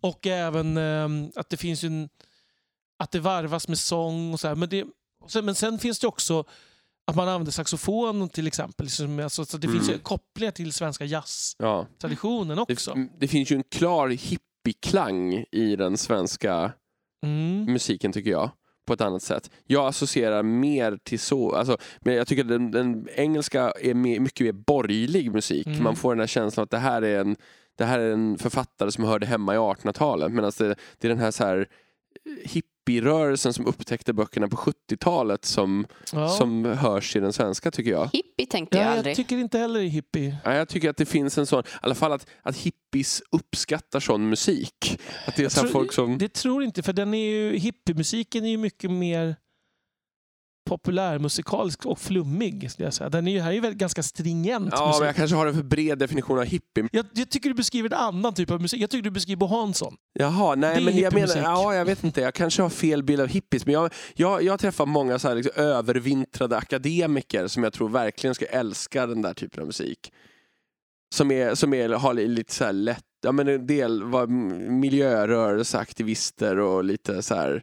[0.00, 2.08] Och även ehm, att det finns en,
[2.98, 4.54] att det varvas med sång och så här.
[4.54, 4.84] Men, det,
[5.42, 6.44] men sen finns det också
[7.06, 8.88] att man använder saxofon till exempel.
[9.22, 10.00] Alltså, så det finns Mm.
[10.00, 12.66] kopplingar till svenska jazztraditionen Ja.
[12.72, 12.94] också.
[12.94, 16.72] Det, det finns ju en klar hippieklang i den svenska
[17.26, 17.64] Mm.
[17.72, 18.50] musiken tycker jag.
[18.86, 19.50] På ett annat sätt.
[19.66, 21.52] Jag associerar mer till så.
[21.52, 25.66] Alltså, men jag tycker att den, den engelska är mer, mycket mer borgerlig musik.
[25.66, 25.82] Mm.
[25.82, 27.36] Man får den här känslan att det här är en,
[27.80, 30.32] det här är en författare som hörde hemma i 1800-talet.
[30.32, 31.68] Medan det, det är den här, så här
[32.44, 36.28] hippierörelsen som upptäckte böckerna på 70-talet som, Ja.
[36.28, 38.04] som hörs i den svenska tycker jag.
[38.12, 39.16] Hippie tänkte jag ja, jag aldrig.
[39.16, 40.36] tycker inte heller det är hippie.
[40.44, 44.00] Ja, jag tycker att det finns en sån, i alla fall att, att hippies uppskattar
[44.00, 45.00] sån musik.
[45.26, 46.18] Att det är så här tror- folk som...
[46.18, 49.36] Det tror inte, för den är ju, hippiemusiken är ju mycket mer
[50.70, 52.70] populärmusikalisk och flummig.
[52.70, 53.10] Skulle jag säga.
[53.10, 55.00] Den är ju, här är ju väldigt, ganska stringent Ja, musik.
[55.00, 56.88] men jag kanske har en för bred definition av hippie.
[56.92, 58.80] Jag, jag tycker du beskriver en annan typ av musik.
[58.80, 59.96] Jag tycker du beskriver Bo Hansson.
[60.12, 63.28] Jaha, nej men jag menar, ja jag vet inte, jag kanske har fel bild av
[63.28, 67.88] hippies men jag, jag, jag träffar många så här liksom övervintrade akademiker som jag tror
[67.88, 70.12] verkligen ska älska den där typen av musik.
[71.14, 74.26] Som, är, som är, har lite så här lätt, ja men en del var
[74.70, 77.62] miljörörelseaktivister och lite så här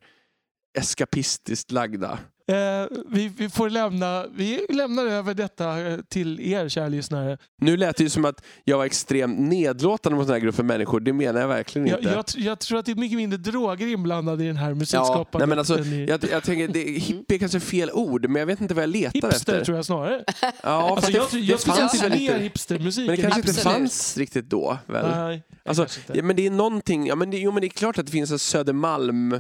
[0.78, 2.20] eskapistiskt lagda.
[2.52, 7.38] Eh, vi, vi får lämna, vi lämnar över detta eh, till er kära lyssnare.
[7.62, 11.00] Nu lät det ju som att jag var extremt nedlåtande mot den här gruppen människor,
[11.00, 12.10] det menar jag verkligen Jag, inte.
[12.10, 14.76] jag, tr- jag tror att det är mycket mindre droger inblandade i den här Ja,
[14.76, 15.34] musikskapandet.
[15.40, 18.46] nej men alltså, i- jag, jag tänker, det, hippie är kanske fel ord, men jag
[18.48, 19.66] vet inte vad jag letar hipster efter.
[19.66, 20.24] tror jag snarare.
[20.42, 20.50] Ja,
[20.96, 23.08] Alltså, jag, det, jag det skulle fanns säga väl mer inte, hipstermusik.
[23.08, 23.78] men det kanske inte Absolut.
[23.78, 25.10] fanns riktigt då väl?
[25.12, 26.18] Nej, Alltså, inte.
[26.18, 28.12] Ja, men det är någonting, ja, men det, jo men det är klart att det
[28.12, 29.40] finns en Södermalm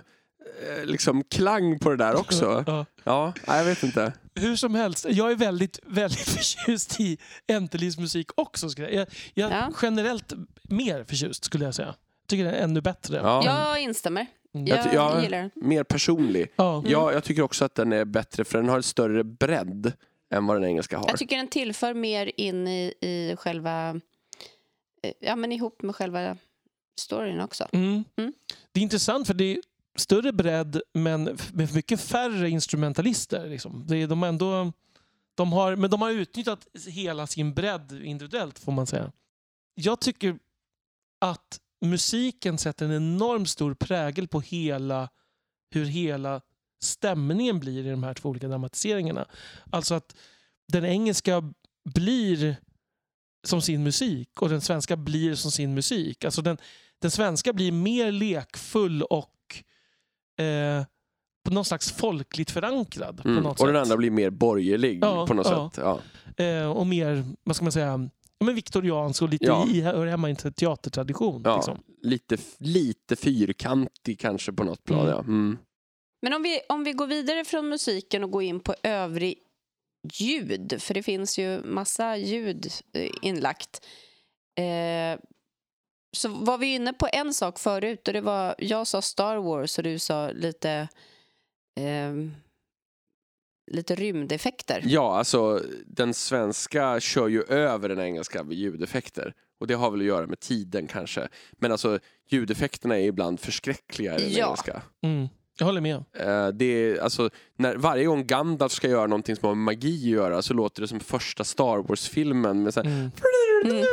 [0.86, 2.64] liksom klang på det där också.
[3.04, 3.34] Ja.
[3.46, 4.14] Ja, jag vet inte.
[4.36, 7.18] Hur som helst, jag är väldigt, väldigt förtjust i
[7.48, 8.68] Entelis musik också.
[8.78, 9.72] Jag, jag, jag Ja.
[9.82, 10.34] generellt
[10.64, 11.96] mer förtjust skulle jag säga.
[12.28, 13.18] Tycker den är ännu bättre.
[13.18, 13.46] Ja.
[13.46, 14.26] Jag instämmer.
[14.54, 14.68] Mm.
[14.68, 15.52] Jag, Jag gillar den.
[15.56, 16.54] Mer personlig.
[16.56, 16.84] Ja.
[16.88, 19.94] Ja, jag tycker också att den är bättre för den har en större bredd
[20.34, 21.08] än vad den engelska har.
[21.10, 23.90] Jag tycker den tillför mer in i, i själva...
[25.04, 26.38] eh, Ja, men ihop med själva
[27.00, 27.68] storyn också.
[27.72, 28.04] Mm.
[28.18, 28.34] Mm.
[28.72, 29.58] Det är intressant för det är
[30.00, 33.50] större bredd men med mycket färre instrumentalister.
[33.50, 33.84] Liksom.
[33.88, 34.74] Det är, de ändå,
[35.36, 39.12] de har, men de har utnyttjat hela sin bredd individuellt får man säga.
[39.76, 40.40] Jag tycker
[41.20, 45.10] att musiken sätter en enormt stor prägel på hela
[45.70, 46.42] hur hela
[46.82, 49.26] stämningen blir i de här två olika dramatiseringarna.
[49.70, 50.16] Alltså att
[50.68, 51.54] den engelska
[51.90, 52.56] blir
[53.48, 56.26] som sin musik och den svenska blir som sin musik.
[56.26, 56.58] Alltså den,
[57.00, 59.34] den svenska blir mer lekfull och
[60.38, 60.86] eh,
[61.46, 63.22] på något slags folkligt förankrad.
[63.24, 63.44] På Mm.
[63.44, 63.82] något Och den sätt.
[63.82, 65.72] andra blir mer borgerlig Ja, på något ja.
[65.74, 65.84] sätt.
[66.38, 66.44] Ja.
[66.46, 68.10] eh, och mer, vad ska man säga,
[68.46, 69.68] men viktoriansk och lite Ja.
[69.68, 71.42] i, hör hemma i en teatertradition.
[71.46, 71.56] Ja.
[71.56, 71.80] Liksom.
[72.02, 75.00] Lite, lite fyrkantig kanske på något plan.
[75.00, 75.10] Mm.
[75.12, 75.20] Ja.
[75.20, 75.58] Mm.
[76.22, 79.36] Men om vi, om vi går vidare från musiken och går in på övrig
[80.14, 83.86] ljud, för det finns ju massa ljud eh, inlagt.
[84.60, 85.20] Eh,
[86.18, 89.78] så var vi inne på en sak förut och det var, jag sa Star Wars
[89.78, 90.88] och du sa lite,
[91.80, 92.14] eh,
[93.72, 94.82] lite rymdeffekter.
[94.86, 99.34] Ja, alltså den svenska kör ju över den engelska med ljudeffekter.
[99.60, 101.28] Och det har väl att göra med tiden kanske.
[101.52, 102.00] Men alltså
[102.30, 104.46] ljudeffekterna är ibland förskräckliga i den Ja.
[104.46, 104.82] engelska.
[105.04, 105.28] Mm.
[105.60, 105.96] Jag håller med.
[106.14, 109.96] Eh, det är, alltså, när, varje gång Gandalf ska göra någonting som har med magi
[110.04, 113.12] att göra så låter det som första Star Wars-filmen med så här, Mm.
[113.66, 113.86] Mm.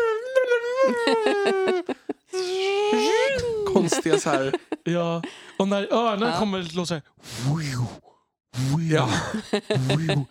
[3.74, 4.55] Konstiga så här...
[4.85, 5.23] Ja.
[5.59, 6.39] Och när örnen Ja.
[6.39, 7.02] kommer låta så här...
[8.93, 9.11] Ja.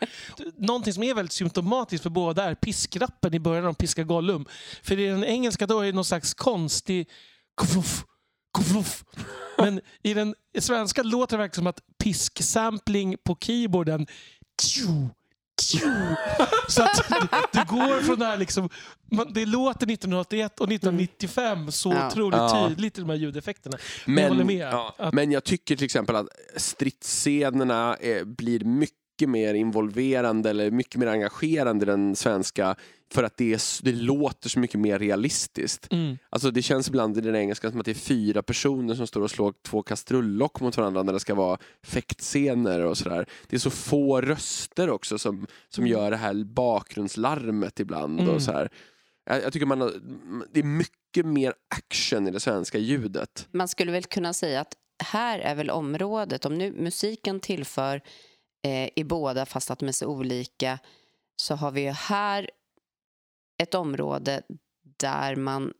[0.57, 4.45] Någonting som är väldigt symptomatiskt för båda är piskrappen i början de piskar Gollum.
[4.83, 7.09] För i den engelska då är det någon slags konstig...
[7.61, 8.05] Kufluff,
[8.57, 9.03] kufluff.
[9.57, 14.07] Men i den svenska låter det verkligen som att pisksampling på keyboarden
[14.61, 15.07] tju,
[16.67, 17.01] Så att
[17.51, 18.69] det går från det här liksom...
[19.11, 22.07] man- Det låter 1981 och 1995 så Ja.
[22.07, 22.67] otroligt Ja.
[22.69, 23.77] tydligt i de här ljudeffekterna.
[24.05, 24.67] Men jag håller Men, med.
[24.73, 26.27] ja, Att- men jag tycker till exempel att
[26.57, 32.75] stridsscenerna eh, blir mycket mer involverande eller mycket mer engagerande i den svenska
[33.13, 35.91] för att det, är, det låter så mycket mer realistiskt.
[35.91, 36.17] Mm.
[36.29, 39.21] Alltså det känns ibland i den engelska som att det är fyra personer som står
[39.21, 43.25] och slår två kastrullock mot varandra när det ska vara fäktscener och sådär.
[43.47, 48.19] Det är så få röster också som, som gör det här bakgrundslarmet ibland.
[48.19, 48.35] Mm.
[48.35, 48.69] Och så här.
[49.25, 49.93] Jag, jag tycker man har,
[50.53, 53.47] det är mycket mer action i det svenska ljudet.
[53.51, 54.73] Man skulle väl kunna säga att
[55.03, 58.01] här är väl området, om nu musiken tillför
[58.63, 60.79] eh, i båda fast att de är så olika,
[61.35, 62.49] så har vi ju här
[63.63, 64.41] ett område
[64.99, 65.73] där man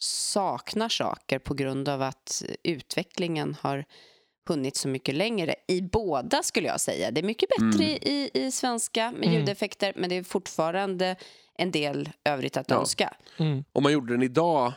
[0.00, 3.84] saknar saker på grund av att utvecklingen har
[4.48, 5.54] hunnit så mycket längre.
[5.68, 7.10] I båda skulle jag säga.
[7.10, 7.98] Det är mycket bättre Mm.
[8.02, 9.34] i, i svenska med Mm.
[9.34, 11.16] ljudeffekter men det är fortfarande
[11.54, 12.80] en del övrigt att Ja.
[12.80, 13.14] önska.
[13.36, 13.64] Mm.
[13.72, 14.72] Om man gjorde den idag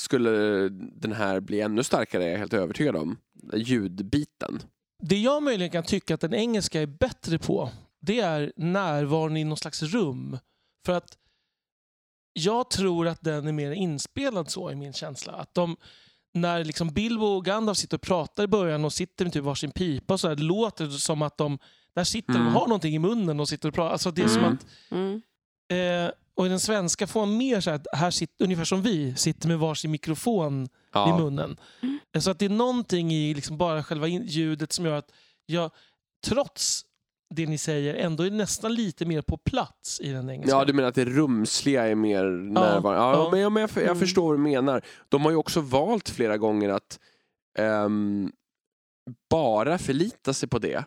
[0.00, 0.30] skulle
[0.78, 3.16] den här bli ännu starkare, är jag helt övertygad om.
[3.54, 4.62] Ljudbiten.
[5.02, 7.70] Det jag möjligen kan tycka att den engelska är bättre på,
[8.00, 10.38] det är närvaron i någon slags rum.
[10.86, 11.18] För att
[12.32, 15.32] jag tror att den är mer inspelad så i min känsla.
[15.32, 15.76] Att de,
[16.34, 19.70] när liksom Bilbo och Gandalf sitter och pratar i början och sitter med typ varsin
[19.70, 21.58] pipa och så här, det låter som att de
[21.94, 22.46] där sitter Mm.
[22.46, 23.92] och har någonting i munnen och sitter och pratar.
[23.92, 24.54] Alltså det är som Mm.
[24.54, 25.22] att, Mm.
[26.06, 28.82] eh, och i den svenska får man mer så här, att här sitter, ungefär som
[28.82, 31.18] vi, sitter med varsin mikrofon i Ja.
[31.18, 31.56] munnen.
[32.18, 35.10] Så att det är någonting i liksom bara själva ljudet som gör att
[35.46, 35.70] jag,
[36.26, 36.82] trots
[37.34, 40.56] det ni säger, ändå är nästan lite mer på plats i den engelska.
[40.56, 43.00] Ja, du menar att det rumsliga är mer närvarande?
[43.18, 43.30] Ja, ja.
[43.30, 43.98] men, ja, men jag, jag Mm.
[43.98, 44.82] förstår vad du menar.
[45.08, 47.00] De har ju också valt flera gånger att
[47.58, 48.32] ehm,
[49.30, 50.84] bara förlita sig på det.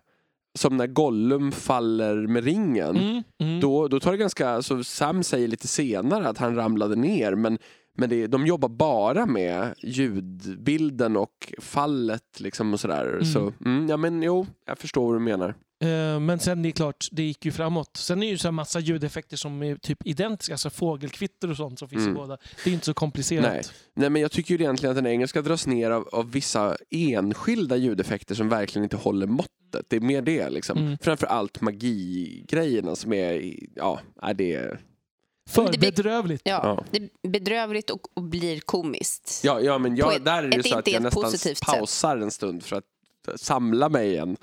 [0.57, 2.97] Som när Gollum faller med ringen.
[2.97, 3.59] Mm, mm.
[3.59, 7.57] Då, då tar det ganska, alltså Sam säger lite senare att han ramlade ner men,
[7.99, 13.07] men det, de jobbar bara med ljudbilden och fallet liksom och sådär.
[13.13, 13.25] Mm.
[13.25, 15.55] Så mm, ja men jo, jag förstår vad du menar.
[15.83, 17.97] Eh, Men sen det är klart, det gick ju framåt.
[17.97, 21.79] Sen är det ju så massa ljudeffekter som är typ identiska, alltså fågelkvitter och sånt
[21.79, 22.15] som finns Mm.
[22.15, 22.37] i båda.
[22.63, 23.43] Det är inte så komplicerat.
[23.53, 23.61] Nej.
[23.95, 27.75] Nej men jag tycker ju egentligen att den engelska dras ner av, av vissa enskilda
[27.77, 29.85] ljudeffekter som verkligen inte håller måttet.
[29.87, 30.77] Det är mer det liksom.
[30.77, 30.97] Mm.
[31.01, 34.77] Framförallt magigrejerna som är, ja, är det
[35.49, 36.41] För blir- bedrövligt.
[36.45, 36.83] Ja, Ja.
[36.91, 39.41] det är bedrövligt och, och blir komiskt.
[39.43, 41.67] Ja, ja men jag, ett- där är det ju så att jag nästan positivt sätt.
[41.67, 42.85] pausar en stund för att
[43.41, 44.37] samla mig igen.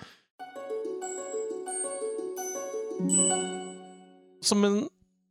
[4.41, 4.89] Som en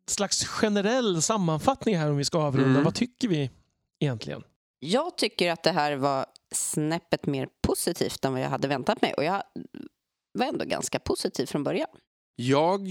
[0.07, 2.69] slags generell sammanfattning här om vi ska avrunda.
[2.69, 2.83] Mm.
[2.83, 3.51] Vad tycker vi
[3.99, 4.43] egentligen?
[4.79, 9.13] Jag tycker att det här var snäppet mer positivt än vad jag hade väntat mig.
[9.13, 9.43] Och jag
[10.33, 11.87] var ändå ganska positiv från början.
[12.35, 12.87] Jag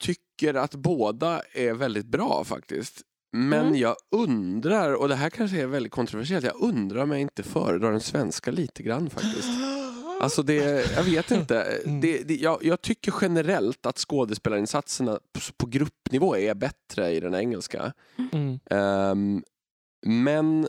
[0.00, 3.02] tycker att båda är väldigt bra faktiskt.
[3.32, 3.76] Men Mm.
[3.76, 7.90] jag undrar, och det här kanske är väldigt kontroversiellt, jag undrar om jag inte föredrar
[7.90, 9.48] den svenska lite grann faktiskt.
[10.20, 11.62] Alltså det, jag vet inte.
[11.62, 12.00] Mm.
[12.00, 17.34] Det, det, jag, jag tycker generellt att skådespelarinsatserna på, på gruppnivå är bättre i den
[17.34, 17.92] engelska.
[18.32, 18.58] Mm.
[18.70, 19.42] Ehm,
[20.06, 20.68] men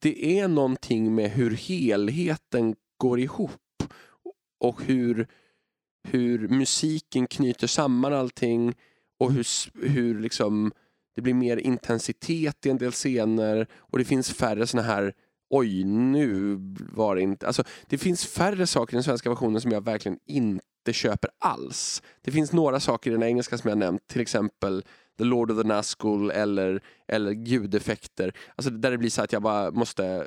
[0.00, 3.82] det är någonting med hur helheten går ihop
[4.60, 5.28] och hur,
[6.04, 8.74] hur musiken knyter samman allting
[9.20, 9.46] och hur,
[9.88, 10.72] hur liksom
[11.14, 15.14] det blir mer intensitet i en del scener och det finns färre såna här
[15.50, 16.56] oj nu
[16.92, 20.18] var det inte, alltså det finns färre saker i den svenska versionen som jag verkligen
[20.26, 22.02] inte köper alls.
[22.22, 24.84] Det finns några saker i den engelska som jag nämnt, till exempel
[25.18, 28.32] The Lord of the Nazgul eller, eller ljudeffekter.
[28.56, 30.26] Alltså där det blir så att jag bara måste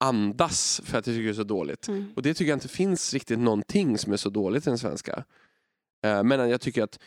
[0.00, 1.88] andas för att jag tycker det är så dåligt.
[2.16, 5.24] Och det tycker jag inte finns riktigt någonting som är så dåligt i den svenska.
[6.06, 6.98] Eh, Men jag tycker att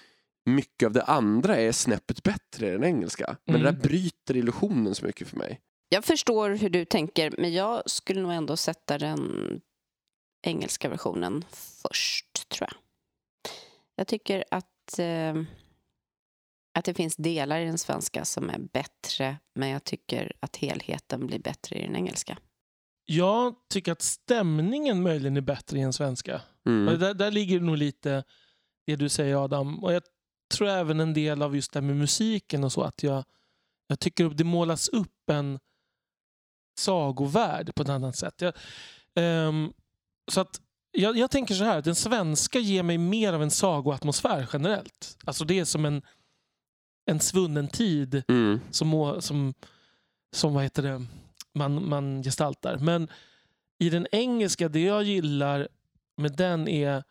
[0.46, 3.38] mycket av det andra är snäppet bättre i den engelska.
[3.46, 3.66] Men Mm.
[3.66, 5.62] det där bryter illusionen så mycket för mig.
[5.90, 9.62] Jag förstår hur du tänker, men jag skulle nog ändå sätta den
[10.46, 12.78] engelska versionen först, tror jag.
[13.96, 15.36] Jag tycker att, eh,
[16.74, 21.28] att det finns delar i den svenska som är bättre, men jag tycker att helheten
[21.28, 22.38] blir bättre i den engelska.
[23.06, 26.42] Jag tycker att stämningen möjligen är bättre i en svenska.
[26.66, 27.00] Mm.
[27.00, 28.24] Där, där ligger nog lite
[28.86, 29.84] det du säger Adam.
[29.84, 30.04] Och jag
[30.54, 33.24] tror även en del av just det här med musiken och så att jag,
[33.88, 35.60] jag tycker det målas upp en
[36.80, 38.42] sagovärld på ett annat sätt.
[38.42, 38.54] Jag,
[39.16, 39.74] ehm,
[40.32, 40.62] så att
[40.92, 45.18] jag, jag tänker så här, den svenska ger mig mer av en sagoatmosfär generellt.
[45.26, 46.02] Alltså det är som en,
[47.06, 48.60] en svunnen tid Mm.
[48.72, 49.54] som, som,
[50.36, 51.06] som vad heter det,
[51.56, 52.78] man, man gestaltar.
[52.78, 53.08] Men
[53.80, 55.68] i den engelska, det jag gillar
[56.18, 57.04] med den är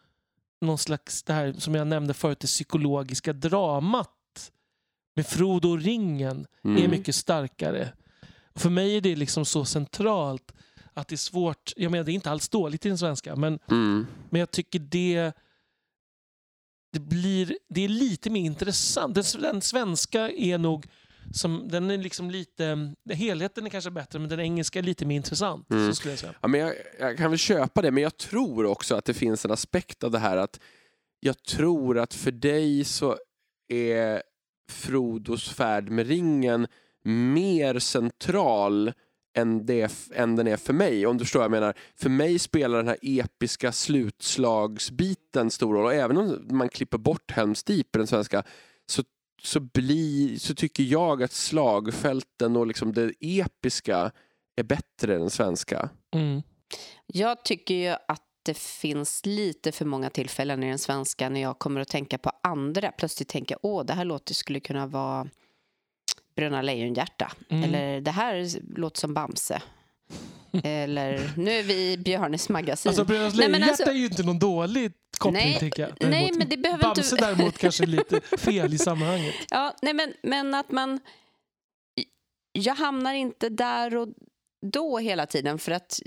[0.61, 4.53] någon slags, det här som jag nämnde förut, det psykologiska dramat
[5.17, 6.85] med Frodo och ringen Mm.
[6.85, 7.93] är mycket starkare.
[8.55, 10.53] För mig är det liksom så centralt
[10.95, 13.59] att det är svårt, jag menar det är inte alls dåligt i den svenska, men
[13.71, 14.07] Mm.
[14.31, 15.33] men jag tycker det
[16.93, 19.15] det blir det är lite mer intressant.
[19.15, 20.87] Den, den svenska är nog
[21.33, 25.17] som, den är liksom lite, helheten är kanske bättre men den engelska är lite mer
[25.17, 25.71] intressant.
[25.71, 25.89] Mm.
[25.89, 26.35] Så skulle jag säga.
[26.41, 29.45] Ja, men jag, jag kan väl köpa det, men jag tror också att det finns
[29.45, 30.61] en aspekt av det här att
[31.21, 33.17] jag tror att för dig så
[33.69, 34.23] är
[34.71, 36.67] Frodos färd med ringen
[37.05, 38.93] mer central
[39.35, 41.07] än, det, än den är för mig.
[41.07, 41.75] Om du förstår vad jag menar.
[41.95, 45.85] För mig spelar den här episka slutslagsbiten stor roll.
[45.85, 48.43] Och även om man klipper bort Helms Deep i den svenska
[48.87, 49.03] så,
[49.43, 54.13] så, bli, så tycker jag att slagfälten och liksom det episka
[54.57, 55.89] är bättre än den svenska.
[56.15, 56.43] Mm.
[57.07, 61.59] Jag tycker ju att det finns lite för många tillfällen i den svenska när jag
[61.59, 62.93] kommer att tänka på andra.
[62.93, 65.29] Plötsligt tänka, åh, det här låter skulle kunna vara
[66.37, 67.33] Bröderna Lejonhjärta.
[67.49, 67.65] Mm.
[67.65, 68.49] Eller det här
[68.79, 69.63] låter som Bamse.
[70.65, 72.89] Eller nu är vi i Björnes magasin.
[72.91, 75.93] Alltså Brödernas Nej, men Lejonhjärta alltså- är ju inte någon dålig koppling Nej, tänker jag.
[76.01, 79.35] nej, Däremot- men det behöver Bamse inte- däremot kanske lite fel i sammanhanget.
[79.51, 81.01] Ja, nej, men, men att man...
[82.53, 84.09] Jag hamnar inte där och
[84.73, 86.01] då hela tiden för att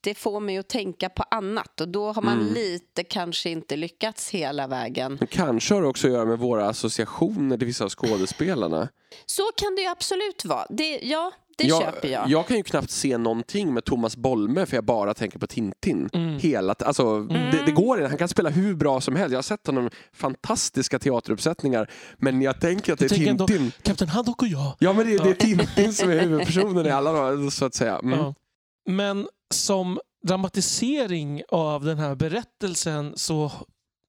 [0.00, 2.54] det får mig att tänka på annat och då har man Mm.
[2.54, 5.16] lite kanske inte lyckats hela vägen.
[5.20, 8.88] Men kanske har det också att göra med våra associationer till vissa av skådespelarna.
[9.26, 10.66] Så kan det ju absolut vara.
[10.70, 12.30] Det, ja, det köper jag.
[12.30, 16.08] Jag kan ju knappt se någonting med Thomas Bolme för jag bara tänker på Tintin.
[16.12, 16.38] Mm.
[16.38, 18.08] Hela, alltså, det, det går inte.
[18.08, 19.32] Han kan spela hur bra som helst.
[19.32, 21.90] Jag har sett honom fantastiska teateruppsättningar.
[22.16, 23.72] Men jag tänker att det är Tintin.
[23.82, 24.76] Kapten Haddock och jag.
[24.78, 27.98] Ja men det, det är Tintin som är huvudpersonen i alla de, så att säga.
[27.98, 28.18] Mm.
[28.18, 28.34] Ja.
[28.88, 33.52] Men som dramatisering av den här berättelsen så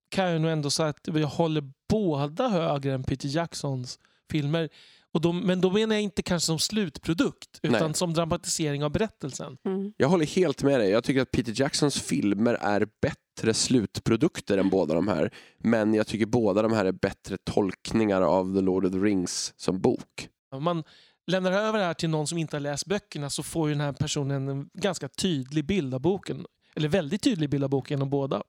[0.09, 3.99] kan jag nog ändå säga att jag håller båda högre än Peter Jacksons
[4.31, 4.69] filmer.
[5.13, 7.93] Och då, men då menar jag inte kanske som slutprodukt utan Nej.
[7.93, 9.57] som dramatisering av berättelsen.
[9.65, 9.93] Mm.
[9.97, 10.89] Jag håller helt med dig.
[10.89, 15.33] Jag tycker att Peter Jacksons filmer är bättre slutprodukter än båda de här.
[15.57, 19.53] Men jag tycker båda de här är bättre tolkningar av The Lord of the Rings
[19.57, 20.29] som bok.
[20.51, 20.83] Om man
[21.27, 23.81] lämnar över det här till någon som inte har läst böckerna så får ju den
[23.81, 26.45] här personen en ganska tydlig bild av boken.
[26.75, 28.43] Eller väldigt tydlig bild av boken genom båda.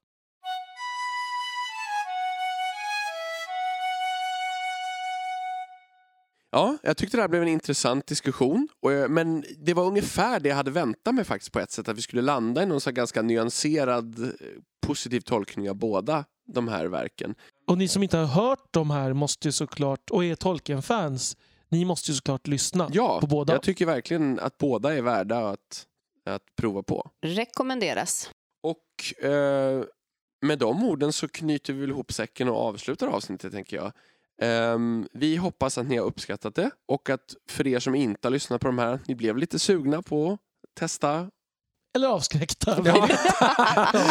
[6.52, 8.68] Ja, jag tyckte det här blev en intressant diskussion.
[8.80, 11.88] Jag, men det var ungefär det jag hade väntat mig faktiskt på ett sätt.
[11.88, 14.28] Att vi skulle landa i någon så ganska nyanserad eh,
[14.86, 17.34] positiv tolkning av båda de här verken.
[17.66, 21.36] Och ni som inte har hört de här måste ju såklart, och är Tolkien-fans,
[21.68, 23.52] ni måste ju såklart lyssna Ja, på båda.
[23.52, 25.86] jag tycker verkligen att båda är värda att,
[26.26, 27.10] att prova på.
[27.22, 28.30] Rekommenderas.
[28.62, 29.84] Och eh,
[30.42, 33.92] med de orden så knyter vi väl ihop säcken och avslutar avsnittet tänker jag.
[34.42, 38.30] Ehm, vi hoppas att ni har uppskattat det och att för er som inte har
[38.32, 40.38] lyssnat på de här, ni blev lite sugna på att
[40.80, 41.30] testa.
[41.94, 42.82] Eller avskräckta.
[42.84, 43.08] Ja.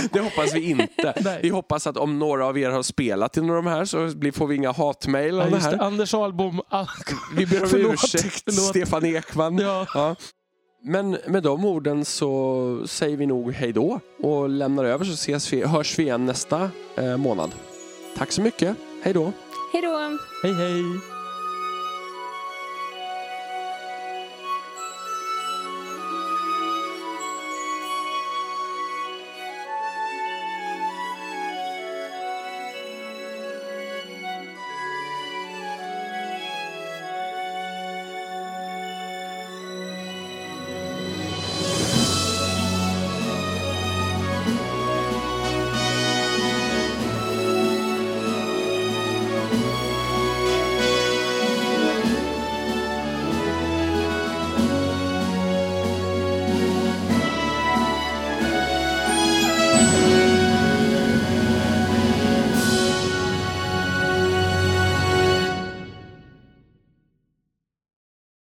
[0.11, 1.13] det hoppas vi inte.
[1.23, 1.39] Nej.
[1.41, 4.11] Vi hoppas att om några av er har spelat i några av de här så
[4.33, 5.81] får vi inga hatmejl Ja, om det här.
[5.81, 6.61] Anders Ahlbom.
[6.69, 6.87] ah,
[7.35, 8.65] Vi ber om ursäkt, förlåt.
[8.65, 9.57] Stefan Ekman.
[9.57, 9.85] Ja.
[9.93, 10.15] Ja.
[10.83, 15.53] Men med de orden så säger vi nog hej då och lämnar över så ses
[15.53, 17.51] vi, hörs vi igen nästa eh, månad.
[18.17, 18.75] Tack så mycket.
[19.03, 19.31] Hej då.
[19.71, 20.17] Hej då!
[20.43, 21.18] Hej hej.